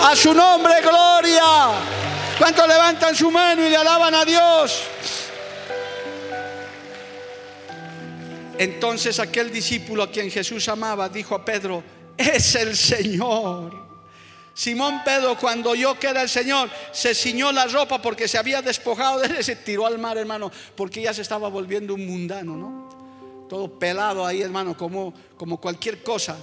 A 0.00 0.14
su 0.14 0.32
nombre, 0.34 0.80
gloria. 0.82 1.42
¿Cuántos 2.38 2.68
levantan 2.68 3.14
su 3.14 3.30
mano 3.30 3.66
y 3.66 3.70
le 3.70 3.76
alaban 3.76 4.14
a 4.14 4.24
Dios? 4.24 4.82
Entonces 8.58 9.18
aquel 9.18 9.50
discípulo 9.50 10.02
a 10.02 10.10
quien 10.10 10.30
Jesús 10.30 10.68
amaba 10.68 11.08
dijo 11.08 11.34
a 11.34 11.44
Pedro, 11.44 11.82
es 12.16 12.54
el 12.54 12.76
Señor. 12.76 13.86
Simón 14.54 15.02
Pedro 15.04 15.36
cuando 15.38 15.70
oyó 15.70 15.98
que 15.98 16.06
era 16.06 16.22
el 16.22 16.30
Señor 16.30 16.70
se 16.90 17.14
ciñó 17.14 17.52
la 17.52 17.66
ropa 17.66 18.00
porque 18.00 18.26
se 18.26 18.38
había 18.38 18.62
despojado 18.62 19.20
de 19.20 19.26
él, 19.26 19.44
se 19.44 19.56
tiró 19.56 19.86
al 19.86 19.98
mar, 19.98 20.16
hermano, 20.16 20.50
porque 20.74 21.02
ya 21.02 21.12
se 21.12 21.20
estaba 21.20 21.48
volviendo 21.48 21.92
un 21.94 22.06
mundano, 22.06 22.56
¿no? 22.56 23.46
Todo 23.48 23.78
pelado 23.78 24.24
ahí, 24.24 24.40
hermano, 24.40 24.76
como, 24.76 25.12
como 25.36 25.60
cualquier 25.60 26.02
cosa. 26.02 26.36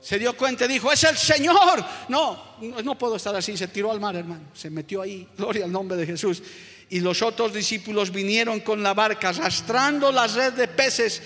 Se 0.00 0.18
dio 0.18 0.36
cuenta 0.36 0.64
y 0.64 0.68
dijo, 0.68 0.90
es 0.90 1.04
el 1.04 1.16
Señor. 1.16 1.84
No, 2.08 2.56
no 2.82 2.96
puedo 2.96 3.16
estar 3.16 3.34
así. 3.36 3.56
Se 3.56 3.68
tiró 3.68 3.90
al 3.90 4.00
mar, 4.00 4.16
hermano. 4.16 4.44
Se 4.54 4.70
metió 4.70 5.02
ahí. 5.02 5.28
Gloria 5.36 5.64
al 5.64 5.72
nombre 5.72 5.96
de 5.96 6.06
Jesús. 6.06 6.42
Y 6.88 7.00
los 7.00 7.22
otros 7.22 7.52
discípulos 7.52 8.10
vinieron 8.10 8.60
con 8.60 8.82
la 8.82 8.94
barca, 8.94 9.28
arrastrando 9.28 10.10
la 10.10 10.26
red 10.26 10.54
de 10.54 10.66
peces, 10.66 11.22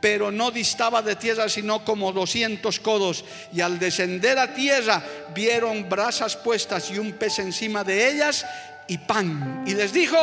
pero 0.00 0.32
no 0.32 0.50
distaba 0.50 1.02
de 1.02 1.14
tierra, 1.14 1.48
sino 1.48 1.84
como 1.84 2.12
200 2.12 2.80
codos. 2.80 3.24
Y 3.52 3.60
al 3.60 3.78
descender 3.78 4.38
a 4.38 4.54
tierra, 4.54 5.04
vieron 5.34 5.88
brasas 5.88 6.36
puestas 6.36 6.90
y 6.90 6.98
un 6.98 7.12
pez 7.12 7.38
encima 7.38 7.84
de 7.84 8.10
ellas 8.10 8.44
y 8.88 8.98
pan. 8.98 9.62
Y 9.66 9.74
les 9.74 9.92
dijo, 9.92 10.16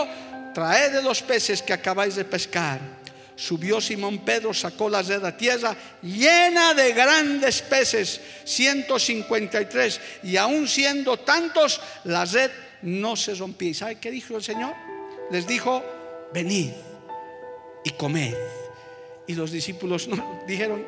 traed 0.54 0.92
de 0.92 1.04
los 1.04 1.22
peces 1.22 1.62
que 1.62 1.74
acabáis 1.74 2.16
de 2.16 2.26
pescar. 2.26 3.01
Subió 3.36 3.82
Simón 3.82 4.20
Pedro, 4.20 4.54
sacó 4.54 4.90
la 4.90 5.02
red 5.02 5.24
a 5.26 5.36
tierra 5.36 5.76
llena 6.02 6.74
de 6.74 6.94
grandes 6.94 7.62
peces, 7.62 8.22
153, 8.44 10.02
y 10.24 10.38
aún 10.38 10.68
siendo 10.68 11.18
tantos, 11.18 11.82
la 12.04 12.26
red 12.26 12.52
no 12.84 13.16
se 13.16 13.34
rompía. 13.36 13.70
¿Y 13.70 13.74
sabe 13.74 13.96
qué 13.96 14.12
dijo 14.12 14.36
el 14.36 14.44
Señor? 14.44 14.74
Les 15.32 15.48
dijo, 15.48 15.84
venid 16.34 16.72
y 17.84 17.90
comed. 17.92 18.36
Y 19.28 19.34
los 19.34 19.52
discípulos 19.52 20.10
dijeron, 20.48 20.86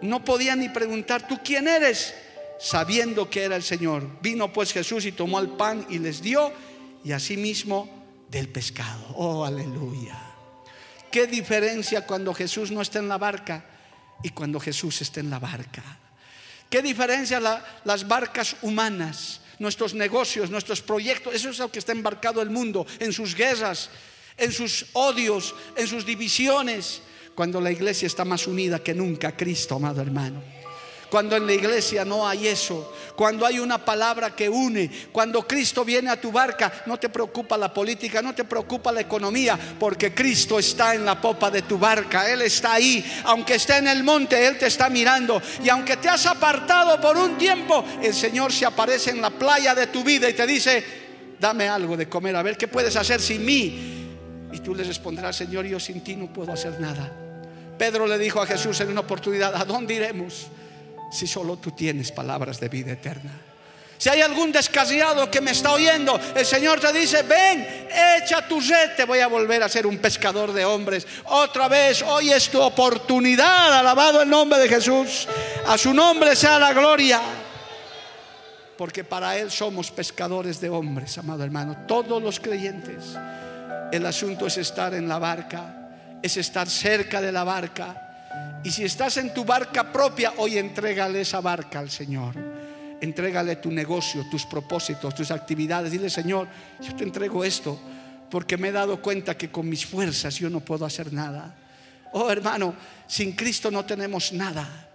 no 0.00 0.24
podían 0.24 0.60
ni 0.60 0.68
preguntar, 0.68 1.26
¿tú 1.26 1.38
quién 1.44 1.68
eres? 1.68 2.14
Sabiendo 2.58 3.30
que 3.30 3.44
era 3.44 3.56
el 3.56 3.62
Señor. 3.62 4.20
Vino 4.20 4.52
pues 4.52 4.72
Jesús 4.72 5.06
y 5.06 5.12
tomó 5.12 5.38
el 5.38 5.48
pan 5.50 5.86
y 5.88 5.98
les 5.98 6.22
dio, 6.22 6.52
y 7.04 7.12
asimismo 7.12 7.88
del 8.28 8.48
pescado. 8.48 9.14
Oh, 9.14 9.44
aleluya. 9.44 10.27
¿Qué 11.10 11.26
diferencia 11.26 12.06
cuando 12.06 12.34
Jesús 12.34 12.70
no 12.70 12.82
está 12.82 12.98
en 12.98 13.08
la 13.08 13.18
barca 13.18 13.64
y 14.22 14.30
cuando 14.30 14.60
Jesús 14.60 15.00
está 15.00 15.20
en 15.20 15.30
la 15.30 15.38
barca? 15.38 15.82
¿Qué 16.68 16.82
diferencia 16.82 17.40
las 17.84 18.06
barcas 18.06 18.56
humanas, 18.60 19.40
nuestros 19.58 19.94
negocios, 19.94 20.50
nuestros 20.50 20.82
proyectos? 20.82 21.34
Eso 21.34 21.48
es 21.50 21.58
lo 21.58 21.70
que 21.70 21.78
está 21.78 21.92
embarcado 21.92 22.42
el 22.42 22.50
mundo, 22.50 22.86
en 22.98 23.12
sus 23.12 23.34
guerras, 23.34 23.88
en 24.36 24.52
sus 24.52 24.86
odios, 24.92 25.54
en 25.76 25.86
sus 25.86 26.04
divisiones, 26.04 27.00
cuando 27.34 27.60
la 27.60 27.70
iglesia 27.70 28.06
está 28.06 28.24
más 28.24 28.46
unida 28.46 28.82
que 28.82 28.94
nunca 28.94 29.28
a 29.28 29.36
Cristo, 29.36 29.76
amado 29.76 30.02
hermano. 30.02 30.57
Cuando 31.10 31.36
en 31.36 31.46
la 31.46 31.54
iglesia 31.54 32.04
no 32.04 32.28
hay 32.28 32.48
eso, 32.48 32.92
cuando 33.16 33.46
hay 33.46 33.58
una 33.58 33.84
palabra 33.84 34.36
que 34.36 34.48
une, 34.48 34.90
cuando 35.10 35.46
Cristo 35.46 35.84
viene 35.84 36.10
a 36.10 36.20
tu 36.20 36.30
barca, 36.30 36.84
no 36.86 36.98
te 36.98 37.08
preocupa 37.08 37.56
la 37.56 37.72
política, 37.72 38.20
no 38.22 38.34
te 38.34 38.44
preocupa 38.44 38.92
la 38.92 39.00
economía, 39.00 39.58
porque 39.78 40.14
Cristo 40.14 40.58
está 40.58 40.94
en 40.94 41.04
la 41.04 41.20
popa 41.20 41.50
de 41.50 41.62
tu 41.62 41.78
barca, 41.78 42.30
Él 42.30 42.42
está 42.42 42.74
ahí, 42.74 43.04
aunque 43.24 43.54
esté 43.54 43.78
en 43.78 43.88
el 43.88 44.04
monte, 44.04 44.46
Él 44.46 44.58
te 44.58 44.66
está 44.66 44.88
mirando, 44.90 45.40
y 45.64 45.68
aunque 45.68 45.96
te 45.96 46.08
has 46.08 46.26
apartado 46.26 47.00
por 47.00 47.16
un 47.16 47.36
tiempo, 47.38 47.84
el 48.02 48.14
Señor 48.14 48.52
se 48.52 48.66
aparece 48.66 49.10
en 49.10 49.20
la 49.20 49.30
playa 49.30 49.74
de 49.74 49.88
tu 49.88 50.04
vida 50.04 50.28
y 50.28 50.34
te 50.34 50.46
dice, 50.46 50.84
dame 51.40 51.68
algo 51.68 51.96
de 51.96 52.08
comer, 52.08 52.36
a 52.36 52.42
ver 52.42 52.56
qué 52.56 52.68
puedes 52.68 52.94
hacer 52.96 53.20
sin 53.20 53.44
mí. 53.44 54.06
Y 54.52 54.60
tú 54.60 54.74
le 54.74 54.84
responderás, 54.84 55.36
Señor, 55.36 55.64
yo 55.66 55.80
sin 55.80 56.02
ti 56.02 56.16
no 56.16 56.32
puedo 56.32 56.52
hacer 56.52 56.78
nada. 56.80 57.10
Pedro 57.76 58.06
le 58.06 58.18
dijo 58.18 58.40
a 58.40 58.46
Jesús 58.46 58.80
en 58.80 58.90
una 58.90 59.00
oportunidad, 59.00 59.54
¿a 59.54 59.64
dónde 59.64 59.94
iremos? 59.94 60.48
Si 61.10 61.26
solo 61.26 61.56
tú 61.56 61.72
tienes 61.72 62.12
palabras 62.12 62.60
de 62.60 62.68
vida 62.68 62.92
eterna. 62.92 63.32
Si 63.98 64.08
hay 64.08 64.20
algún 64.20 64.52
descasiado 64.52 65.28
que 65.28 65.40
me 65.40 65.50
está 65.50 65.72
oyendo, 65.72 66.20
el 66.36 66.46
Señor 66.46 66.78
te 66.78 66.92
dice, 66.92 67.22
ven, 67.24 67.88
echa 68.22 68.46
tu 68.46 68.60
red, 68.60 68.94
te 68.96 69.04
voy 69.04 69.18
a 69.18 69.26
volver 69.26 69.60
a 69.64 69.68
ser 69.68 69.88
un 69.88 69.98
pescador 69.98 70.52
de 70.52 70.64
hombres. 70.64 71.04
Otra 71.24 71.66
vez, 71.66 72.02
hoy 72.02 72.30
es 72.30 72.48
tu 72.48 72.62
oportunidad, 72.62 73.76
alabado 73.76 74.22
el 74.22 74.30
nombre 74.30 74.60
de 74.60 74.68
Jesús. 74.68 75.26
A 75.66 75.76
su 75.76 75.92
nombre 75.92 76.36
sea 76.36 76.60
la 76.60 76.72
gloria. 76.72 77.20
Porque 78.76 79.02
para 79.02 79.36
Él 79.36 79.50
somos 79.50 79.90
pescadores 79.90 80.60
de 80.60 80.68
hombres, 80.70 81.18
amado 81.18 81.42
hermano. 81.42 81.78
Todos 81.88 82.22
los 82.22 82.38
creyentes. 82.38 83.16
El 83.90 84.06
asunto 84.06 84.46
es 84.46 84.58
estar 84.58 84.94
en 84.94 85.08
la 85.08 85.18
barca, 85.18 85.88
es 86.22 86.36
estar 86.36 86.68
cerca 86.68 87.20
de 87.20 87.32
la 87.32 87.42
barca 87.42 88.07
y 88.64 88.70
si 88.70 88.84
estás 88.84 89.16
en 89.18 89.32
tu 89.32 89.44
barca 89.44 89.92
propia, 89.92 90.34
hoy 90.38 90.58
entrégale 90.58 91.20
esa 91.20 91.40
barca 91.40 91.78
al 91.78 91.90
Señor. 91.90 92.34
Entrégale 93.00 93.56
tu 93.56 93.70
negocio, 93.70 94.26
tus 94.30 94.44
propósitos, 94.44 95.14
tus 95.14 95.30
actividades. 95.30 95.92
Dile, 95.92 96.10
Señor, 96.10 96.48
yo 96.80 96.94
te 96.96 97.04
entrego 97.04 97.44
esto 97.44 97.78
porque 98.30 98.56
me 98.56 98.68
he 98.68 98.72
dado 98.72 99.00
cuenta 99.00 99.36
que 99.36 99.50
con 99.50 99.68
mis 99.68 99.86
fuerzas 99.86 100.34
yo 100.34 100.50
no 100.50 100.60
puedo 100.60 100.84
hacer 100.84 101.12
nada. 101.12 101.54
Oh 102.12 102.30
hermano, 102.30 102.74
sin 103.06 103.32
Cristo 103.32 103.70
no 103.70 103.84
tenemos 103.84 104.32
nada. 104.32 104.88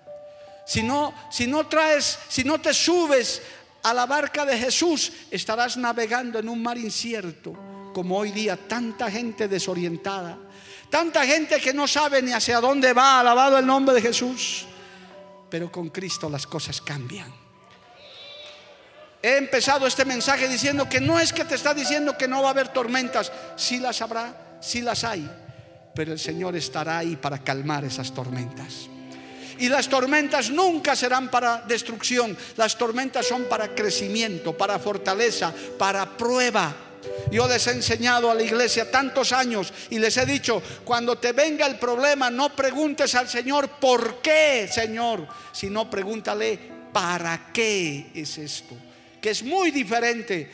Si 0.66 0.84
no, 0.84 1.14
si 1.32 1.48
no 1.48 1.68
traes, 1.68 2.20
si 2.28 2.44
no 2.44 2.60
te 2.60 2.74
subes 2.74 3.42
a 3.84 3.94
la 3.94 4.06
barca 4.06 4.46
de 4.46 4.58
Jesús, 4.58 5.12
estarás 5.32 5.78
navegando 5.78 6.40
en 6.40 6.50
un 6.50 6.62
mar 6.62 6.78
incierto, 6.78 7.92
como 7.94 8.18
hoy 8.18 8.32
día 8.32 8.58
tanta 8.58 9.10
gente 9.10 9.48
desorientada 9.48 10.38
Tanta 10.94 11.26
gente 11.26 11.60
que 11.60 11.74
no 11.74 11.88
sabe 11.88 12.22
ni 12.22 12.34
hacia 12.34 12.60
dónde 12.60 12.94
va, 12.94 13.20
alabado 13.20 13.58
el 13.58 13.66
nombre 13.66 13.96
de 13.96 14.02
Jesús. 14.04 14.68
Pero 15.50 15.72
con 15.72 15.90
Cristo 15.90 16.30
las 16.30 16.46
cosas 16.46 16.80
cambian. 16.82 17.34
He 19.20 19.38
empezado 19.38 19.88
este 19.88 20.06
mensaje 20.06 20.48
diciendo 20.48 20.88
que 20.88 21.02
no 21.02 21.20
es 21.20 21.34
que 21.34 21.46
te 21.46 21.56
está 21.56 21.74
diciendo 21.74 22.16
que 22.16 22.28
no 22.28 22.44
va 22.44 22.50
a 22.50 22.52
haber 22.52 22.68
tormentas, 22.68 23.32
sí 23.56 23.80
las 23.80 24.04
habrá, 24.04 24.60
sí 24.62 24.84
las 24.84 25.04
hay, 25.04 25.28
pero 25.96 26.14
el 26.14 26.20
Señor 26.20 26.56
estará 26.56 27.00
ahí 27.00 27.16
para 27.16 27.40
calmar 27.40 27.84
esas 27.86 28.14
tormentas. 28.14 28.88
Y 29.58 29.70
las 29.70 29.90
tormentas 29.90 30.52
nunca 30.52 30.96
serán 30.96 31.32
para 31.32 31.62
destrucción, 31.62 32.38
las 32.56 32.78
tormentas 32.78 33.26
son 33.26 33.46
para 33.46 33.74
crecimiento, 33.74 34.56
para 34.56 34.78
fortaleza, 34.78 35.52
para 35.80 36.06
prueba. 36.16 36.83
Yo 37.32 37.48
les 37.48 37.66
he 37.68 37.72
enseñado 37.72 38.30
a 38.30 38.36
la 38.36 38.44
iglesia 38.44 38.90
tantos 38.92 39.32
años 39.32 39.74
y 39.90 40.00
les 40.00 40.16
he 40.18 40.26
dicho, 40.26 40.62
cuando 40.84 41.18
te 41.18 41.32
venga 41.32 41.66
el 41.66 41.78
problema, 41.78 42.30
no 42.30 42.56
preguntes 42.56 43.16
al 43.16 43.28
Señor, 43.28 43.70
¿por 43.80 44.22
qué, 44.22 44.70
Señor? 44.72 45.28
Sino 45.52 45.90
pregúntale, 45.90 46.60
¿para 46.92 47.52
qué 47.52 48.12
es 48.14 48.38
esto? 48.38 48.76
Que 49.22 49.32
es 49.32 49.44
muy 49.44 49.72
diferente. 49.72 50.52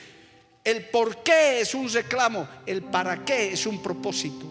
El 0.64 0.86
por 0.86 1.24
qué 1.24 1.62
es 1.62 1.74
un 1.74 1.92
reclamo, 1.92 2.48
el 2.66 2.84
para 2.84 3.24
qué 3.26 3.54
es 3.54 3.66
un 3.66 3.82
propósito. 3.82 4.46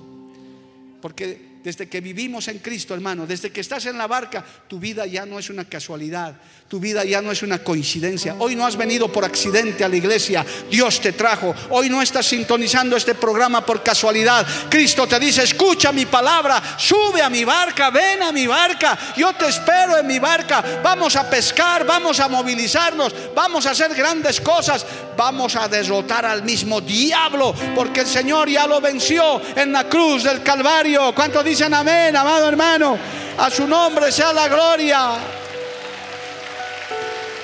Porque 1.00 1.48
desde 1.62 1.88
que 1.88 2.00
vivimos 2.00 2.48
en 2.48 2.58
Cristo, 2.58 2.94
hermano, 2.94 3.26
desde 3.26 3.50
que 3.50 3.60
estás 3.60 3.86
en 3.86 3.98
la 3.98 4.06
barca, 4.06 4.44
tu 4.66 4.78
vida 4.78 5.06
ya 5.06 5.26
no 5.26 5.38
es 5.38 5.50
una 5.50 5.64
casualidad, 5.64 6.36
tu 6.68 6.78
vida 6.78 7.02
ya 7.02 7.22
no 7.22 7.32
es 7.32 7.42
una 7.42 7.64
coincidencia. 7.64 8.36
Hoy 8.38 8.54
no 8.54 8.66
has 8.66 8.76
venido 8.76 9.10
por 9.10 9.24
accidente 9.24 9.84
a 9.84 9.88
la 9.88 9.96
iglesia, 9.96 10.44
Dios 10.70 11.00
te 11.00 11.12
trajo. 11.12 11.54
Hoy 11.70 11.88
no 11.88 12.02
estás 12.02 12.26
sintonizando 12.26 12.94
este 12.94 13.14
programa 13.14 13.64
por 13.64 13.82
casualidad. 13.82 14.46
Cristo 14.68 15.06
te 15.06 15.18
dice, 15.18 15.44
escucha 15.44 15.92
mi 15.92 16.04
palabra, 16.04 16.62
sube 16.76 17.22
a 17.22 17.30
mi 17.30 17.42
barca, 17.42 17.88
ven 17.88 18.22
a 18.22 18.32
mi 18.32 18.46
barca, 18.46 18.98
yo 19.16 19.32
te 19.32 19.46
espero 19.46 19.96
en 19.96 20.06
mi 20.06 20.18
barca. 20.18 20.82
Vamos 20.82 21.16
a 21.16 21.30
pescar, 21.30 21.86
vamos 21.86 22.20
a 22.20 22.28
movilizarnos, 22.28 23.14
vamos 23.34 23.64
a 23.64 23.70
hacer 23.70 23.94
grandes 23.94 24.38
cosas, 24.38 24.84
vamos 25.16 25.56
a 25.56 25.68
derrotar 25.68 26.26
al 26.26 26.42
mismo 26.42 26.82
diablo, 26.82 27.54
porque 27.74 28.00
el 28.00 28.06
Señor 28.06 28.46
ya 28.50 28.66
lo 28.66 28.78
venció 28.82 29.40
en 29.56 29.72
la 29.72 29.88
cruz 29.88 30.24
del 30.24 30.42
Calvario. 30.42 31.14
¿Cuánto 31.14 31.42
dicen 31.42 31.72
amén, 31.72 32.14
amado 32.14 32.46
hermano? 32.46 32.98
A 33.38 33.48
su 33.48 33.66
nombre 33.66 34.12
sea 34.12 34.34
la 34.34 34.48
gloria. 34.48 35.18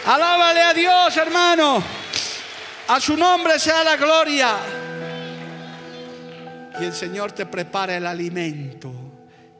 Alábale 0.06 0.60
a 0.60 0.74
Dios, 0.74 1.16
hermano. 1.16 1.82
A 2.88 3.00
su 3.00 3.16
nombre 3.16 3.58
sea 3.58 3.82
la 3.82 3.96
gloria. 3.96 4.56
Y 6.78 6.84
el 6.84 6.92
Señor 6.92 7.32
te 7.32 7.46
prepara 7.46 7.96
el 7.96 8.06
alimento 8.06 8.92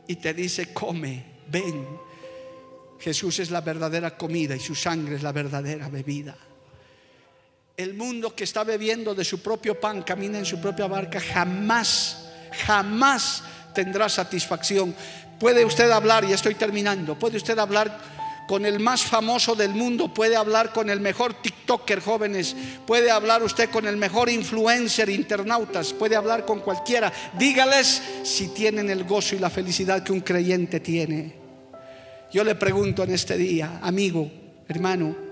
y 0.06 0.16
te 0.16 0.34
dice, 0.34 0.74
come, 0.74 1.24
ven. 1.46 1.86
Jesús 2.98 3.38
es 3.38 3.50
la 3.50 3.62
verdadera 3.62 4.16
comida 4.16 4.54
y 4.54 4.60
su 4.60 4.74
sangre 4.74 5.16
es 5.16 5.22
la 5.22 5.32
verdadera 5.32 5.88
bebida. 5.88 6.36
El 7.76 7.94
mundo 7.94 8.34
que 8.34 8.44
está 8.44 8.64
bebiendo 8.64 9.14
de 9.14 9.24
su 9.24 9.42
propio 9.42 9.80
pan, 9.80 10.02
camina 10.02 10.38
en 10.38 10.44
su 10.44 10.60
propia 10.60 10.86
barca, 10.86 11.20
jamás, 11.20 12.28
jamás 12.66 13.42
tendrá 13.74 14.08
satisfacción. 14.10 14.94
Puede 15.40 15.64
usted 15.64 15.90
hablar, 15.90 16.24
y 16.24 16.32
estoy 16.32 16.54
terminando, 16.54 17.18
puede 17.18 17.38
usted 17.38 17.58
hablar 17.58 18.13
con 18.46 18.66
el 18.66 18.80
más 18.80 19.02
famoso 19.02 19.54
del 19.54 19.74
mundo, 19.74 20.12
puede 20.12 20.36
hablar 20.36 20.72
con 20.72 20.90
el 20.90 21.00
mejor 21.00 21.34
TikToker 21.34 22.00
jóvenes, 22.00 22.54
puede 22.86 23.10
hablar 23.10 23.42
usted 23.42 23.70
con 23.70 23.86
el 23.86 23.96
mejor 23.96 24.28
influencer, 24.28 25.08
internautas, 25.08 25.92
puede 25.92 26.16
hablar 26.16 26.44
con 26.44 26.60
cualquiera. 26.60 27.12
Dígales 27.38 28.02
si 28.22 28.48
tienen 28.48 28.90
el 28.90 29.04
gozo 29.04 29.34
y 29.34 29.38
la 29.38 29.50
felicidad 29.50 30.02
que 30.02 30.12
un 30.12 30.20
creyente 30.20 30.80
tiene. 30.80 31.34
Yo 32.32 32.44
le 32.44 32.54
pregunto 32.54 33.02
en 33.02 33.12
este 33.12 33.36
día, 33.36 33.78
amigo, 33.82 34.30
hermano, 34.68 35.23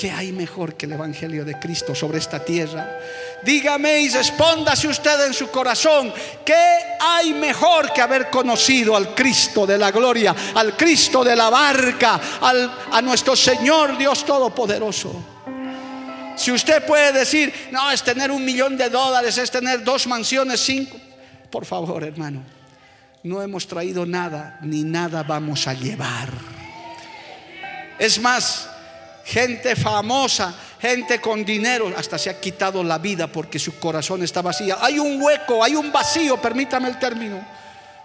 ¿qué 0.00 0.10
hay 0.10 0.32
mejor 0.32 0.76
que 0.76 0.86
el 0.86 0.92
Evangelio 0.92 1.44
de 1.44 1.58
Cristo 1.58 1.94
sobre 1.94 2.16
esta 2.16 2.42
tierra? 2.42 2.98
Dígame 3.42 4.00
y 4.00 4.08
respóndase 4.08 4.88
usted 4.88 5.26
en 5.26 5.34
su 5.34 5.50
corazón, 5.50 6.10
¿qué 6.42 6.54
hay 6.98 7.34
mejor 7.34 7.92
que 7.92 8.00
haber 8.00 8.30
conocido 8.30 8.96
al 8.96 9.14
Cristo 9.14 9.66
de 9.66 9.76
la 9.76 9.90
gloria, 9.90 10.34
al 10.54 10.74
Cristo 10.74 11.22
de 11.22 11.36
la 11.36 11.50
barca, 11.50 12.18
a 12.90 13.02
nuestro 13.02 13.36
Señor 13.36 13.98
Dios 13.98 14.24
Todopoderoso? 14.24 15.12
Si 16.34 16.50
usted 16.50 16.82
puede 16.86 17.12
decir, 17.12 17.52
no, 17.70 17.90
es 17.90 18.02
tener 18.02 18.30
un 18.30 18.42
millón 18.42 18.78
de 18.78 18.88
dólares, 18.88 19.36
es 19.36 19.50
tener 19.50 19.84
dos 19.84 20.06
mansiones, 20.06 20.60
cinco, 20.60 20.96
por 21.50 21.66
favor, 21.66 22.04
hermano, 22.04 22.42
no 23.22 23.42
hemos 23.42 23.66
traído 23.66 24.06
nada, 24.06 24.58
ni 24.62 24.82
nada 24.82 25.24
vamos 25.24 25.66
a 25.66 25.74
llevar. 25.74 26.30
Es 27.98 28.18
más, 28.18 28.69
gente 29.30 29.76
famosa 29.76 30.54
gente 30.80 31.20
con 31.20 31.44
dinero 31.44 31.92
hasta 31.96 32.18
se 32.18 32.30
ha 32.30 32.40
quitado 32.40 32.82
la 32.82 32.98
vida 32.98 33.26
porque 33.26 33.58
su 33.58 33.78
corazón 33.78 34.22
está 34.22 34.42
vacío. 34.42 34.76
Hay 34.80 34.98
un 34.98 35.20
hueco, 35.20 35.62
hay 35.62 35.74
un 35.74 35.92
vacío, 35.92 36.40
permítame 36.40 36.88
el 36.88 36.98
término. 36.98 37.60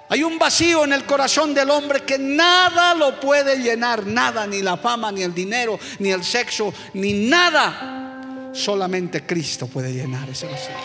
Hay 0.09 0.21
un 0.21 0.38
vacío 0.38 0.84
en 0.84 0.93
el 0.93 1.03
corazón 1.05 1.53
del 1.53 1.69
hombre 1.71 2.01
que 2.03 2.19
nada 2.19 2.93
lo 2.93 3.19
puede 3.19 3.57
llenar, 3.57 4.05
nada, 4.05 4.45
ni 4.45 4.61
la 4.61 4.78
fama, 4.78 5.11
ni 5.11 5.23
el 5.23 5.34
dinero, 5.34 5.80
ni 5.99 6.11
el 6.11 6.23
sexo, 6.23 6.71
ni 6.93 7.28
nada. 7.28 8.51
Solamente 8.53 9.26
Cristo 9.26 9.67
puede 9.67 9.91
llenar 9.93 10.30
ese 10.30 10.45
vacío. 10.45 10.76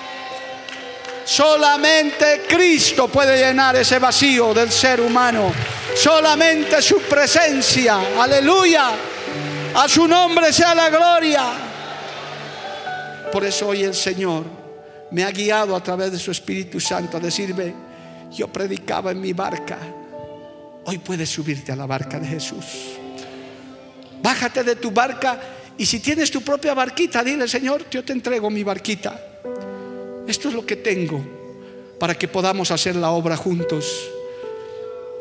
Solamente 1.24 2.47
Cristo 2.49 3.09
puede 3.09 3.36
llenar 3.36 3.76
ese 3.76 3.99
vacío 3.99 4.55
del 4.55 4.70
ser 4.70 5.01
humano. 5.01 5.53
Solamente 5.95 6.80
su 6.80 7.01
presencia. 7.03 8.01
Aleluya. 8.18 8.93
A 9.75 9.89
su 9.89 10.07
nombre 10.07 10.53
sea 10.53 10.75
la 10.75 10.91
gloria. 10.91 11.45
Por 13.33 13.45
eso 13.45 13.68
hoy 13.68 13.85
el 13.85 13.95
Señor 13.95 14.45
me 15.11 15.25
ha 15.25 15.31
guiado 15.31 15.77
a 15.77 15.83
través 15.83 16.12
de 16.12 16.18
su 16.18 16.31
Espíritu 16.31 16.81
Santo 16.81 17.16
a 17.16 17.21
decirme, 17.21 17.75
yo 18.33 18.49
predicaba 18.49 19.12
en 19.12 19.21
mi 19.21 19.33
barca, 19.33 19.79
hoy 20.85 20.99
puedes 20.99 21.29
subirte 21.29 21.73
a 21.73 21.77
la 21.77 21.87
barca 21.87 22.18
de 22.18 22.27
Jesús. 22.27 22.64
Bájate 24.23 24.64
de 24.64 24.77
tu 24.77 24.91
barca 24.91 25.41
y 25.79 25.87
si 25.87 26.01
tienes 26.01 26.31
tu 26.31 26.43
propia 26.43 26.75
barquita, 26.75 27.23
dile, 27.25 27.49
Señor, 27.49 27.89
yo 27.91 28.05
te 28.05 28.12
entrego 28.12 28.51
mi 28.51 28.62
barquita. 28.62 29.18
Esto 30.27 30.49
es 30.49 30.55
lo 30.55 30.66
que 30.66 30.77
tengo 30.77 31.25
para 31.99 32.16
que 32.16 32.29
podamos 32.29 32.71
hacer 32.71 32.97
la 32.97 33.11
obra 33.11 33.37
juntos. 33.37 34.09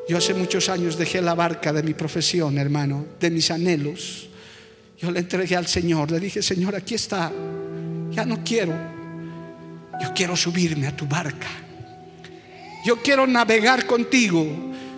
Yo 0.07 0.17
hace 0.17 0.33
muchos 0.33 0.69
años 0.69 0.97
dejé 0.97 1.21
la 1.21 1.35
barca 1.35 1.71
de 1.71 1.83
mi 1.83 1.93
profesión, 1.93 2.57
hermano, 2.57 3.05
de 3.19 3.29
mis 3.29 3.51
anhelos. 3.51 4.29
Yo 5.01 5.11
le 5.11 5.19
entregué 5.19 5.55
al 5.55 5.67
Señor, 5.67 6.11
le 6.11 6.19
dije, 6.19 6.41
Señor, 6.41 6.75
aquí 6.75 6.95
está, 6.95 7.31
ya 8.11 8.25
no 8.25 8.43
quiero. 8.43 8.73
Yo 10.01 10.13
quiero 10.13 10.35
subirme 10.35 10.87
a 10.87 10.95
tu 10.95 11.05
barca. 11.05 11.47
Yo 12.85 13.01
quiero 13.01 13.25
navegar 13.25 13.85
contigo. 13.85 14.45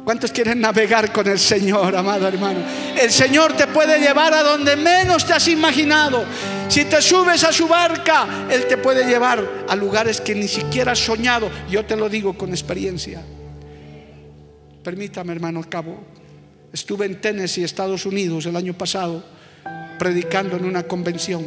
¿Cuántos 0.03 0.31
quieren 0.31 0.59
navegar 0.59 1.11
con 1.11 1.27
el 1.27 1.37
Señor, 1.37 1.95
amado 1.95 2.27
hermano? 2.27 2.59
El 2.99 3.11
Señor 3.11 3.53
te 3.53 3.67
puede 3.67 3.99
llevar 3.99 4.33
a 4.33 4.41
donde 4.41 4.75
menos 4.75 5.25
te 5.25 5.33
has 5.33 5.47
imaginado. 5.47 6.25
Si 6.67 6.85
te 6.85 7.01
subes 7.01 7.43
a 7.43 7.51
su 7.51 7.67
barca, 7.67 8.47
Él 8.49 8.65
te 8.67 8.77
puede 8.77 9.05
llevar 9.05 9.65
a 9.67 9.75
lugares 9.75 10.19
que 10.19 10.33
ni 10.33 10.47
siquiera 10.47 10.93
has 10.93 10.99
soñado. 10.99 11.51
Yo 11.69 11.85
te 11.85 11.95
lo 11.95 12.09
digo 12.09 12.35
con 12.35 12.49
experiencia. 12.49 13.21
Permítame, 14.83 15.33
hermano, 15.33 15.59
al 15.59 15.69
cabo. 15.69 16.03
Estuve 16.73 17.05
en 17.05 17.21
Tennessee, 17.21 17.63
Estados 17.63 18.05
Unidos, 18.07 18.47
el 18.47 18.55
año 18.55 18.73
pasado, 18.73 19.23
predicando 20.01 20.57
en 20.57 20.65
una 20.65 20.81
convención. 20.81 21.45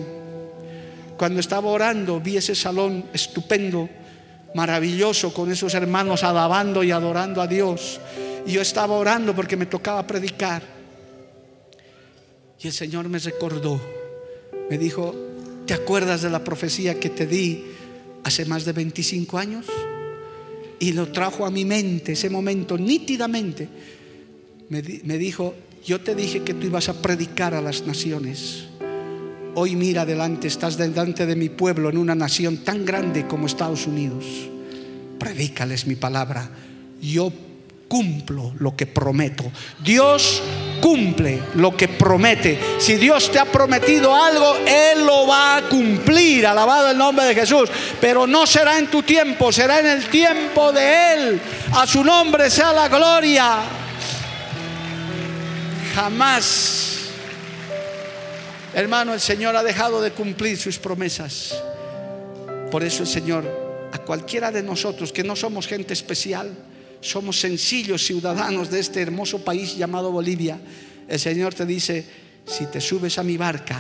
Cuando 1.17 1.41
estaba 1.41 1.69
orando, 1.71 2.21
vi 2.21 2.37
ese 2.37 2.55
salón 2.55 3.07
estupendo, 3.13 3.89
maravilloso, 4.55 5.35
con 5.35 5.51
esos 5.51 5.75
hermanos 5.75 6.23
alabando 6.23 6.85
y 6.85 6.93
adorando 6.93 7.43
a 7.43 7.49
Dios. 7.49 8.01
Y 8.47 8.53
yo 8.53 8.63
estaba 8.63 8.95
orando 8.95 9.35
porque 9.35 9.57
me 9.57 9.67
tocaba 9.67 10.07
predicar. 10.07 10.63
Y 12.61 12.69
el 12.69 12.73
Señor 12.73 13.09
me 13.09 13.19
recordó, 13.19 13.81
me 14.71 14.79
dijo, 14.79 15.17
¿te 15.67 15.75
acuerdas 15.75 16.23
de 16.23 16.31
la 16.31 16.45
profecía 16.45 17.01
que 17.01 17.11
te 17.11 17.27
di 17.27 17.65
hace 18.23 18.45
más 18.45 18.65
de 18.65 18.73
25 18.73 19.37
años? 19.37 19.67
y 20.79 20.93
lo 20.93 21.11
trajo 21.11 21.47
a 21.47 21.51
mi 21.51 21.65
mente 21.65 22.13
ese 22.13 22.29
momento 22.29 22.77
nítidamente. 22.77 23.69
Me, 24.69 24.83
me, 25.05 25.19
dijo, 25.19 25.55
yo 25.85 26.01
te 26.01 26.14
dije 26.14 26.43
que 26.43 26.55
tú 26.55 26.66
ibas 26.66 26.89
a 26.89 26.95
predicar 26.95 27.55
a 27.55 27.61
las 27.61 27.82
naciones. 27.82 28.64
Hoy 29.55 29.76
mira 29.76 30.03
adelante, 30.03 30.49
estás 30.49 30.76
delante 30.76 31.26
de 31.26 31.37
mi 31.37 31.51
pueblo 31.51 31.91
en 31.91 31.99
una 31.99 32.14
nación 32.14 32.59
tan 32.59 32.85
grande 32.85 33.26
como 33.26 33.47
Estados 33.47 33.87
Unidos. 33.87 34.24
Predícales 35.18 35.87
mi 35.87 35.95
palabra. 35.95 36.49
Yo 37.01 37.30
cumplo 37.87 38.53
lo 38.59 38.74
que 38.74 38.87
prometo. 38.87 39.45
Dios 39.85 40.43
cumple 40.80 41.41
lo 41.55 41.76
que 41.76 41.87
promete. 41.87 42.59
Si 42.78 42.97
Dios 42.97 43.30
te 43.30 43.39
ha 43.39 43.45
prometido 43.45 44.14
algo, 44.14 44.57
Él 44.66 45.05
lo 45.05 45.26
va 45.26 45.59
a 45.59 45.68
cumplir. 45.68 46.47
Alabado 46.47 46.91
el 46.91 46.99
nombre 46.99 47.26
de 47.26 47.35
Jesús. 47.35 47.68
Pero 48.01 48.26
no 48.26 48.47
será 48.47 48.78
en 48.78 48.89
tu 48.89 49.03
tiempo, 49.03 49.53
será 49.53 49.80
en 49.80 49.87
el 49.87 50.07
tiempo 50.09 50.72
de 50.72 51.12
Él. 51.12 51.41
A 51.74 51.87
su 51.87 52.03
nombre 52.03 52.49
sea 52.49 52.72
la 52.72 52.89
gloria. 52.89 53.84
Jamás, 55.95 57.11
hermano, 58.74 59.14
el 59.14 59.20
Señor 59.20 59.55
ha 59.55 59.62
dejado 59.62 60.03
de 60.03 60.11
cumplir 60.11 60.59
sus 60.59 60.76
promesas. 60.76 61.55
Por 62.72 62.82
eso 62.82 63.05
el 63.05 63.09
Señor, 63.09 63.88
a 63.92 63.99
cualquiera 63.99 64.51
de 64.51 64.64
nosotros 64.64 65.12
que 65.12 65.22
no 65.22 65.36
somos 65.36 65.68
gente 65.68 65.92
especial, 65.92 66.51
somos 67.01 67.38
sencillos 67.38 68.05
ciudadanos 68.05 68.72
de 68.72 68.80
este 68.80 69.03
hermoso 69.03 69.45
país 69.45 69.76
llamado 69.76 70.11
Bolivia, 70.11 70.59
el 71.07 71.20
Señor 71.20 71.55
te 71.55 71.64
dice, 71.64 72.05
si 72.45 72.66
te 72.66 72.80
subes 72.80 73.16
a 73.18 73.22
mi 73.22 73.36
barca, 73.36 73.78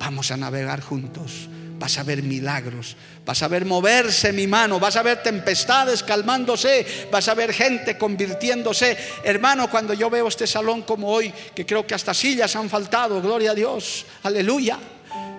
vamos 0.00 0.32
a 0.32 0.36
navegar 0.36 0.80
juntos. 0.80 1.48
Vas 1.78 1.98
a 1.98 2.02
ver 2.02 2.22
milagros, 2.22 2.96
vas 3.24 3.42
a 3.42 3.48
ver 3.48 3.64
moverse 3.66 4.32
mi 4.32 4.46
mano, 4.46 4.80
vas 4.80 4.96
a 4.96 5.02
ver 5.02 5.22
tempestades 5.22 6.02
calmándose, 6.02 6.86
vas 7.12 7.28
a 7.28 7.34
ver 7.34 7.52
gente 7.52 7.98
convirtiéndose. 7.98 8.96
Hermano, 9.22 9.70
cuando 9.70 9.92
yo 9.92 10.08
veo 10.08 10.28
este 10.28 10.46
salón 10.46 10.82
como 10.82 11.08
hoy, 11.08 11.32
que 11.54 11.66
creo 11.66 11.86
que 11.86 11.94
hasta 11.94 12.14
sillas 12.14 12.56
han 12.56 12.70
faltado, 12.70 13.20
gloria 13.20 13.50
a 13.50 13.54
Dios, 13.54 14.06
aleluya, 14.22 14.78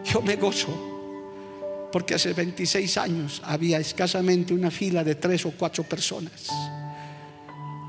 yo 0.05 0.21
me 0.21 0.35
gozo. 0.35 1.89
Porque 1.91 2.15
hace 2.15 2.33
26 2.33 2.97
años 2.97 3.41
había 3.45 3.79
escasamente 3.79 4.53
una 4.53 4.69
fila 4.69 5.03
de 5.03 5.15
tres 5.15 5.45
o 5.45 5.51
cuatro 5.51 5.83
personas 5.83 6.49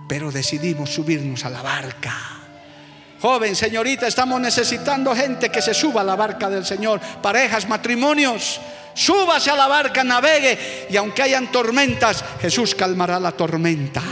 pero 0.08 0.32
decidimos 0.32 0.90
subirnos 0.90 1.44
a 1.44 1.50
la 1.50 1.62
barca. 1.62 2.37
Joven, 3.20 3.56
señorita, 3.56 4.06
estamos 4.06 4.40
necesitando 4.40 5.14
gente 5.14 5.50
que 5.50 5.60
se 5.60 5.74
suba 5.74 6.02
a 6.02 6.04
la 6.04 6.14
barca 6.14 6.48
del 6.48 6.64
Señor, 6.64 7.00
parejas, 7.20 7.68
matrimonios. 7.68 8.60
Súbase 8.94 9.50
a 9.50 9.56
la 9.56 9.68
barca, 9.68 10.02
navegue 10.02 10.86
y 10.90 10.96
aunque 10.96 11.22
hayan 11.22 11.50
tormentas, 11.52 12.24
Jesús 12.40 12.74
calmará 12.74 13.20
la 13.20 13.32
tormenta. 13.32 14.02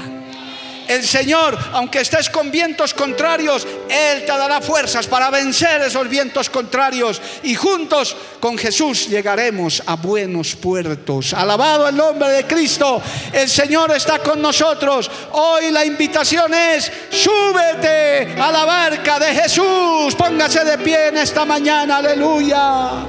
El 0.89 1.05
Señor, 1.05 1.59
aunque 1.72 2.01
estés 2.01 2.30
con 2.30 2.51
vientos 2.51 2.95
contrarios, 2.95 3.66
Él 3.89 4.20
te 4.20 4.26
dará 4.26 4.61
fuerzas 4.61 5.07
para 5.07 5.30
vencer 5.30 5.82
esos 5.82 6.09
vientos 6.09 6.49
contrarios 6.49 7.20
y 7.43 7.55
juntos 7.55 8.16
con 8.41 8.57
Jesús 8.57 9.09
llegaremos 9.09 9.82
a 9.87 9.97
buenos 9.97 10.55
puertos. 10.55 11.34
Alabado 11.34 11.89
el 11.89 11.97
nombre 11.97 12.28
de 12.30 12.47
Cristo, 12.47 13.03
el 13.32 13.49
Señor 13.49 13.91
está 13.93 14.20
con 14.20 14.41
nosotros. 14.41 15.11
Hoy 15.32 15.70
la 15.70 15.84
invitación 15.84 16.55
es, 16.55 16.91
súbete 17.11 18.41
a 18.41 18.53
la 18.53 18.64
barca 18.64 19.18
de 19.18 19.34
Jesús. 19.34 20.14
Póngase 20.14 20.64
de 20.64 20.78
pie 20.78 21.09
en 21.09 21.18
esta 21.18 21.45
mañana, 21.45 21.99
aleluya. 21.99 23.07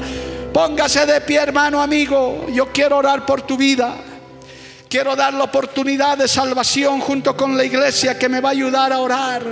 Póngase 0.51 1.05
de 1.05 1.21
pie, 1.21 1.37
hermano 1.37 1.81
amigo. 1.81 2.47
Yo 2.49 2.71
quiero 2.71 2.97
orar 2.97 3.25
por 3.25 3.43
tu 3.43 3.57
vida. 3.57 3.95
Quiero 4.89 5.17
dar 5.17 5.33
la 5.33 5.43
oportunidad 5.43 6.17
de 6.17 6.29
salvación 6.29 7.01
junto 7.01 7.35
con 7.35 7.57
la 7.57 7.65
iglesia 7.65 8.17
que 8.17 8.29
me 8.29 8.39
va 8.39 8.49
a 8.49 8.51
ayudar 8.53 8.93
a 8.93 8.99
orar. 8.99 9.43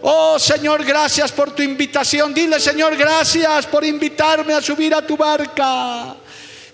Oh 0.00 0.38
Señor, 0.38 0.84
gracias 0.84 1.32
por 1.32 1.50
tu 1.50 1.62
invitación. 1.62 2.32
Dile, 2.32 2.58
Señor, 2.58 2.96
gracias 2.96 3.66
por 3.66 3.84
invitarme 3.84 4.54
a 4.54 4.62
subir 4.62 4.94
a 4.94 5.06
tu 5.06 5.18
barca. 5.18 6.14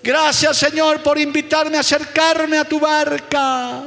Gracias, 0.00 0.56
Señor, 0.56 1.02
por 1.02 1.18
invitarme 1.18 1.76
a 1.76 1.80
acercarme 1.80 2.58
a 2.58 2.64
tu 2.64 2.78
barca. 2.78 3.82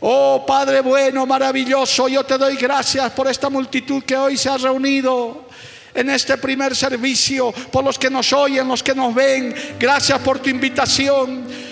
Oh 0.00 0.44
Padre 0.46 0.80
bueno, 0.80 1.26
maravilloso, 1.26 2.06
yo 2.06 2.22
te 2.22 2.38
doy 2.38 2.54
gracias 2.54 3.10
por 3.12 3.26
esta 3.26 3.50
multitud 3.50 4.04
que 4.04 4.16
hoy 4.16 4.36
se 4.36 4.48
ha 4.48 4.56
reunido 4.56 5.48
en 5.92 6.10
este 6.10 6.36
primer 6.36 6.76
servicio, 6.76 7.52
por 7.72 7.82
los 7.82 7.98
que 7.98 8.08
nos 8.08 8.32
oyen, 8.32 8.68
los 8.68 8.82
que 8.82 8.94
nos 8.94 9.12
ven. 9.12 9.52
Gracias 9.80 10.20
por 10.20 10.38
tu 10.38 10.48
invitación. 10.48 11.67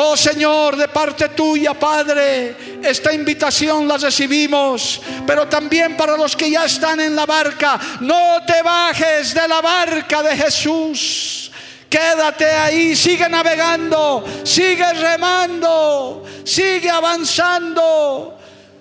Oh 0.00 0.16
Señor, 0.16 0.76
de 0.76 0.86
parte 0.86 1.30
tuya, 1.30 1.74
Padre, 1.74 2.78
esta 2.84 3.12
invitación 3.12 3.88
la 3.88 3.96
recibimos, 3.96 5.02
pero 5.26 5.48
también 5.48 5.96
para 5.96 6.16
los 6.16 6.36
que 6.36 6.48
ya 6.48 6.66
están 6.66 7.00
en 7.00 7.16
la 7.16 7.26
barca, 7.26 7.80
no 7.98 8.38
te 8.46 8.62
bajes 8.62 9.34
de 9.34 9.48
la 9.48 9.60
barca 9.60 10.22
de 10.22 10.36
Jesús. 10.36 11.50
Quédate 11.90 12.44
ahí, 12.46 12.94
sigue 12.94 13.28
navegando, 13.28 14.24
sigue 14.44 14.92
remando, 14.92 16.24
sigue 16.44 16.90
avanzando. 16.90 18.38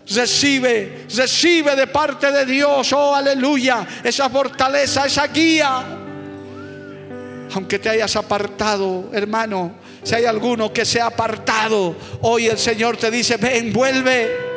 Recibe, 0.08 1.08
recibe 1.16 1.76
de 1.76 1.88
parte 1.88 2.32
de 2.32 2.46
Dios, 2.46 2.94
oh 2.94 3.16
aleluya, 3.16 3.88
esa 4.04 4.30
fortaleza, 4.30 5.08
esa 5.08 5.26
guía. 5.26 5.84
Aunque 7.56 7.80
te 7.80 7.90
hayas 7.90 8.16
apartado, 8.16 9.10
hermano, 9.12 9.87
si 10.04 10.16
hay 10.16 10.26
alguno 10.26 10.72
que 10.72 10.86
se 10.86 11.02
ha 11.02 11.08
apartado, 11.08 11.96
hoy 12.22 12.48
el 12.48 12.58
Señor 12.58 12.98
te 12.98 13.12
dice, 13.12 13.38
ven, 13.38 13.74
vuelve. 13.74 14.48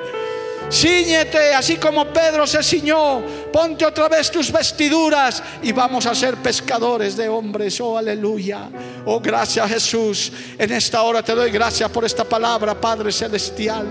Cíñete, 0.71 1.53
así 1.53 1.77
como 1.77 2.07
Pedro 2.07 2.47
se 2.47 2.63
ciñó, 2.63 3.21
ponte 3.53 3.85
otra 3.85 4.09
vez 4.09 4.31
tus 4.31 4.53
vestiduras 4.53 5.43
y 5.63 5.73
vamos 5.73 6.07
a 6.07 6.15
ser 6.15 6.37
pescadores 6.37 7.17
de 7.17 7.29
hombres. 7.29 7.81
Oh, 7.81 7.99
aleluya. 7.99 8.71
Oh, 9.05 9.19
gracias 9.19 9.69
Jesús. 9.69 10.33
En 10.57 10.71
esta 10.71 11.03
hora 11.03 11.25
te 11.25 11.35
doy 11.35 11.51
gracias 11.51 11.91
por 11.91 12.05
esta 12.05 12.23
palabra, 12.23 12.81
Padre 12.81 13.11
Celestial. 13.11 13.85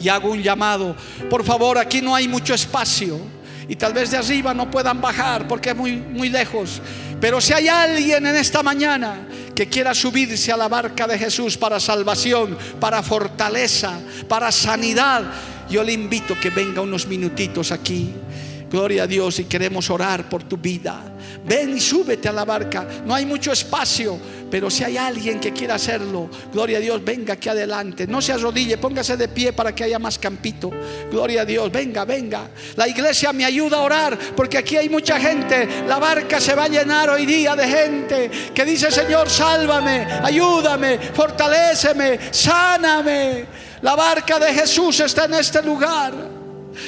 Y 0.00 0.08
hago 0.08 0.30
un 0.30 0.42
llamado. 0.42 0.96
Por 1.28 1.44
favor, 1.44 1.76
aquí 1.76 2.00
no 2.00 2.14
hay 2.14 2.26
mucho 2.26 2.54
espacio. 2.54 3.20
Y 3.68 3.76
tal 3.76 3.92
vez 3.92 4.10
de 4.10 4.16
arriba 4.16 4.54
no 4.54 4.70
puedan 4.70 5.00
bajar 5.00 5.46
porque 5.46 5.70
es 5.70 5.76
muy, 5.76 5.92
muy 5.92 6.30
lejos. 6.30 6.80
Pero 7.20 7.40
si 7.40 7.52
hay 7.52 7.68
alguien 7.68 8.26
en 8.26 8.36
esta 8.36 8.62
mañana 8.62 9.26
que 9.54 9.68
quiera 9.68 9.94
subirse 9.94 10.50
a 10.52 10.56
la 10.56 10.68
barca 10.68 11.06
de 11.06 11.18
Jesús 11.18 11.56
para 11.56 11.78
salvación, 11.78 12.56
para 12.80 13.02
fortaleza, 13.02 14.00
para 14.28 14.50
sanidad, 14.50 15.22
yo 15.70 15.82
le 15.82 15.92
invito 15.92 16.38
que 16.40 16.50
venga 16.50 16.80
unos 16.80 17.06
minutitos 17.06 17.72
aquí. 17.72 18.12
Gloria 18.70 19.04
a 19.04 19.06
Dios 19.06 19.38
y 19.38 19.44
queremos 19.44 19.88
orar 19.90 20.28
por 20.28 20.42
tu 20.42 20.56
vida. 20.56 21.00
Ven 21.46 21.76
y 21.76 21.80
súbete 21.80 22.28
a 22.28 22.32
la 22.32 22.44
barca. 22.44 22.86
No 23.06 23.14
hay 23.14 23.24
mucho 23.24 23.52
espacio, 23.52 24.18
Pero 24.54 24.70
si 24.70 24.84
hay 24.84 24.96
alguien 24.96 25.40
que 25.40 25.52
quiera 25.52 25.74
hacerlo, 25.74 26.30
gloria 26.52 26.78
a 26.78 26.80
Dios, 26.80 27.04
venga 27.04 27.34
aquí 27.34 27.48
adelante. 27.48 28.06
No 28.06 28.22
se 28.22 28.32
arrodille, 28.32 28.78
póngase 28.78 29.16
de 29.16 29.26
pie 29.26 29.52
para 29.52 29.74
que 29.74 29.82
haya 29.82 29.98
más 29.98 30.16
campito. 30.16 30.70
Gloria 31.10 31.42
a 31.42 31.44
Dios, 31.44 31.72
venga, 31.72 32.04
venga. 32.04 32.50
La 32.76 32.86
iglesia 32.86 33.32
me 33.32 33.44
ayuda 33.44 33.78
a 33.78 33.80
orar 33.80 34.16
porque 34.36 34.56
aquí 34.56 34.76
hay 34.76 34.88
mucha 34.88 35.18
gente. 35.18 35.82
La 35.88 35.98
barca 35.98 36.40
se 36.40 36.54
va 36.54 36.66
a 36.66 36.68
llenar 36.68 37.10
hoy 37.10 37.26
día 37.26 37.56
de 37.56 37.66
gente 37.66 38.30
que 38.54 38.64
dice, 38.64 38.92
Señor, 38.92 39.28
sálvame, 39.28 40.06
ayúdame, 40.22 41.00
fortaléceme, 41.00 42.20
sáname. 42.30 43.46
La 43.82 43.96
barca 43.96 44.38
de 44.38 44.54
Jesús 44.54 45.00
está 45.00 45.24
en 45.24 45.34
este 45.34 45.62
lugar. 45.64 46.43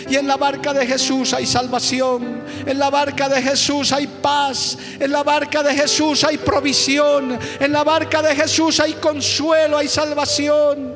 Y 0.09 0.16
en 0.16 0.26
la 0.26 0.37
barca 0.37 0.72
de 0.72 0.87
Jesús 0.87 1.32
hay 1.34 1.47
salvación. 1.47 2.43
En 2.66 2.78
la 2.78 2.91
barca 2.91 3.28
de 3.28 3.43
Jesús 3.43 3.93
hay 3.93 4.07
paz. 4.07 4.76
En 4.99 5.11
la 5.11 5.22
barca 5.22 5.62
de 5.62 5.74
Jesús 5.74 6.24
hay 6.24 6.39
provisión. 6.39 7.39
En 7.61 7.72
la 7.72 7.84
barca 7.84 8.22
de 8.22 8.34
Jesús 8.34 8.80
hay 8.80 8.95
consuelo, 8.95 9.78
hay 9.78 9.89
salvación. 9.89 10.95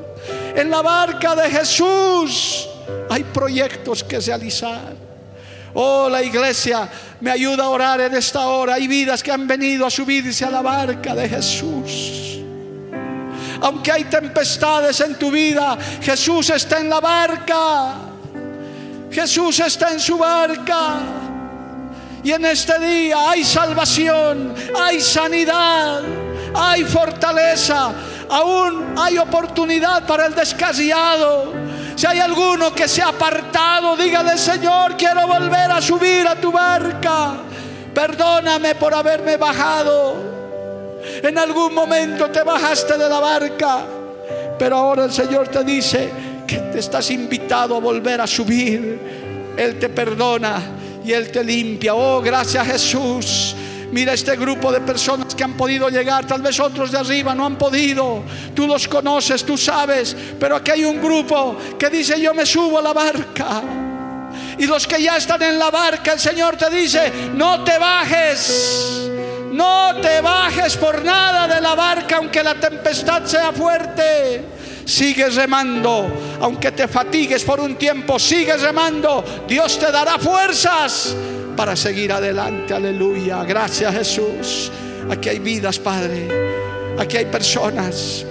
En 0.55 0.69
la 0.69 0.81
barca 0.81 1.35
de 1.35 1.49
Jesús 1.49 2.67
hay 3.09 3.23
proyectos 3.23 4.03
que 4.03 4.19
realizar. 4.19 4.93
Oh, 5.73 6.09
la 6.09 6.21
iglesia 6.21 6.89
me 7.21 7.31
ayuda 7.31 7.63
a 7.63 7.69
orar 7.69 8.01
en 8.01 8.13
esta 8.15 8.47
hora. 8.47 8.75
Hay 8.75 8.87
vidas 8.87 9.23
que 9.23 9.31
han 9.31 9.47
venido 9.47 9.85
a 9.85 9.89
subirse 9.89 10.43
a 10.43 10.49
la 10.49 10.61
barca 10.61 11.15
de 11.15 11.29
Jesús. 11.29 12.39
Aunque 13.61 13.91
hay 13.91 14.05
tempestades 14.05 14.99
en 15.01 15.15
tu 15.15 15.31
vida, 15.31 15.77
Jesús 16.01 16.49
está 16.49 16.79
en 16.79 16.89
la 16.89 16.99
barca. 16.99 18.10
Jesús 19.11 19.59
está 19.59 19.91
en 19.91 19.99
su 19.99 20.17
barca. 20.17 20.99
Y 22.23 22.31
en 22.31 22.45
este 22.45 22.79
día 22.79 23.31
hay 23.31 23.43
salvación, 23.43 24.53
hay 24.79 25.01
sanidad, 25.01 26.01
hay 26.53 26.83
fortaleza, 26.83 27.91
aún 28.29 28.93
hay 28.97 29.17
oportunidad 29.17 30.05
para 30.05 30.27
el 30.27 30.35
descasiado. 30.35 31.51
Si 31.95 32.05
hay 32.05 32.19
alguno 32.19 32.73
que 32.73 32.87
se 32.87 33.01
ha 33.01 33.09
apartado, 33.09 33.97
dígale, 33.97 34.37
Señor, 34.37 34.95
quiero 34.95 35.27
volver 35.27 35.71
a 35.71 35.81
subir 35.81 36.27
a 36.27 36.35
tu 36.35 36.51
barca. 36.51 37.33
Perdóname 37.93 38.75
por 38.75 38.93
haberme 38.93 39.37
bajado. 39.37 40.31
En 41.23 41.37
algún 41.37 41.73
momento 41.73 42.29
te 42.29 42.43
bajaste 42.43 42.97
de 42.97 43.09
la 43.09 43.19
barca, 43.19 43.79
pero 44.57 44.77
ahora 44.77 45.05
el 45.05 45.11
Señor 45.11 45.47
te 45.47 45.63
dice, 45.63 46.11
te 46.57 46.79
estás 46.79 47.09
invitado 47.11 47.75
a 47.75 47.79
volver 47.79 48.21
a 48.21 48.27
subir. 48.27 48.99
Él 49.57 49.79
te 49.79 49.89
perdona 49.89 50.61
y 51.03 51.11
Él 51.11 51.31
te 51.31 51.43
limpia. 51.43 51.93
Oh, 51.95 52.21
gracias 52.21 52.67
Jesús. 52.67 53.55
Mira 53.91 54.13
este 54.13 54.37
grupo 54.37 54.71
de 54.71 54.79
personas 54.79 55.35
que 55.35 55.43
han 55.43 55.53
podido 55.53 55.89
llegar, 55.89 56.25
tal 56.25 56.41
vez 56.41 56.57
otros 56.61 56.91
de 56.91 56.97
arriba 56.97 57.35
no 57.35 57.45
han 57.45 57.57
podido. 57.57 58.23
Tú 58.55 58.65
los 58.65 58.87
conoces, 58.87 59.43
tú 59.43 59.57
sabes, 59.57 60.15
pero 60.39 60.55
aquí 60.55 60.71
hay 60.71 60.85
un 60.85 61.01
grupo 61.01 61.57
que 61.77 61.89
dice, 61.89 62.19
yo 62.21 62.33
me 62.33 62.45
subo 62.45 62.79
a 62.79 62.81
la 62.81 62.93
barca. 62.93 63.61
Y 64.57 64.65
los 64.65 64.87
que 64.87 65.01
ya 65.01 65.17
están 65.17 65.41
en 65.41 65.59
la 65.59 65.69
barca, 65.69 66.13
el 66.13 66.19
Señor 66.19 66.55
te 66.55 66.69
dice, 66.69 67.11
no 67.33 67.63
te 67.65 67.77
bajes. 67.77 69.09
No 69.51 69.95
te 70.01 70.21
bajes 70.21 70.77
por 70.77 71.03
nada 71.03 71.53
de 71.53 71.59
la 71.59 71.75
barca, 71.75 72.17
aunque 72.17 72.41
la 72.41 72.55
tempestad 72.55 73.25
sea 73.25 73.51
fuerte. 73.51 74.45
Sigue 74.91 75.29
remando, 75.29 76.37
aunque 76.41 76.73
te 76.73 76.85
fatigues 76.85 77.45
por 77.45 77.61
un 77.61 77.75
tiempo, 77.75 78.19
sigue 78.19 78.57
remando. 78.57 79.23
Dios 79.47 79.79
te 79.79 79.89
dará 79.89 80.19
fuerzas 80.19 81.15
para 81.55 81.77
seguir 81.77 82.11
adelante. 82.11 82.73
Aleluya. 82.73 83.41
Gracias 83.45 83.95
Jesús. 83.95 84.69
Aquí 85.09 85.29
hay 85.29 85.39
vidas, 85.39 85.79
Padre. 85.79 86.27
Aquí 86.99 87.15
hay 87.15 87.23
personas 87.27 88.25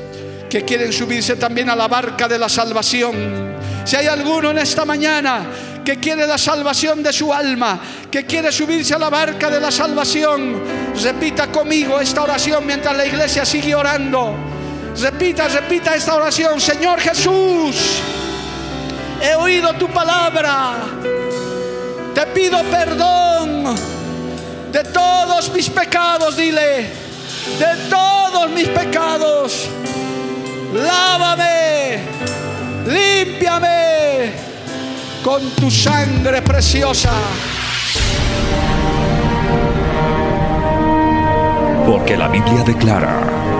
que 0.51 0.63
quieren 0.63 0.93
subirse 0.93 1.37
también 1.37 1.71
a 1.71 1.75
la 1.75 1.89
barca 1.89 2.29
de 2.29 2.39
la 2.39 2.51
salvación. 2.51 3.57
Si 3.87 3.97
hay 3.97 4.09
alguno 4.09 4.51
en 4.51 4.59
esta 4.59 4.85
mañana 4.85 5.47
que 5.83 5.97
quiere 5.97 6.27
la 6.27 6.37
salvación 6.37 7.03
de 7.03 7.11
su 7.11 7.33
alma, 7.33 7.81
que 8.11 8.27
quiere 8.27 8.53
subirse 8.53 8.93
a 8.93 8.99
la 8.99 9.09
barca 9.09 9.49
de 9.49 9.61
la 9.61 9.71
salvación, 9.71 10.61
repita 11.03 11.51
conmigo 11.51 11.99
esta 11.99 12.23
oración 12.23 12.67
mientras 12.67 12.95
la 12.95 13.07
iglesia 13.07 13.47
sigue 13.47 13.75
orando. 13.75 14.50
Repita, 14.99 15.49
repita 15.49 15.95
esta 15.95 16.15
oración. 16.17 16.61
Señor 16.61 17.01
Jesús, 17.01 18.01
he 19.23 19.35
oído 19.35 19.73
tu 19.75 19.89
palabra. 19.89 20.75
Te 22.15 22.27
pido 22.27 22.63
perdón 22.65 23.77
de 24.73 24.85
todos 24.85 25.53
mis 25.53 25.69
pecados, 25.71 26.37
dile. 26.37 26.91
De 27.59 27.89
todos 27.89 28.51
mis 28.51 28.69
pecados. 28.69 29.69
Lávame, 30.75 31.99
límpiame 32.87 34.33
con 35.25 35.51
tu 35.51 35.71
sangre 35.71 36.43
preciosa. 36.43 37.13
Porque 41.87 42.17
la 42.17 42.29
Biblia 42.29 42.63
declara 42.65 43.60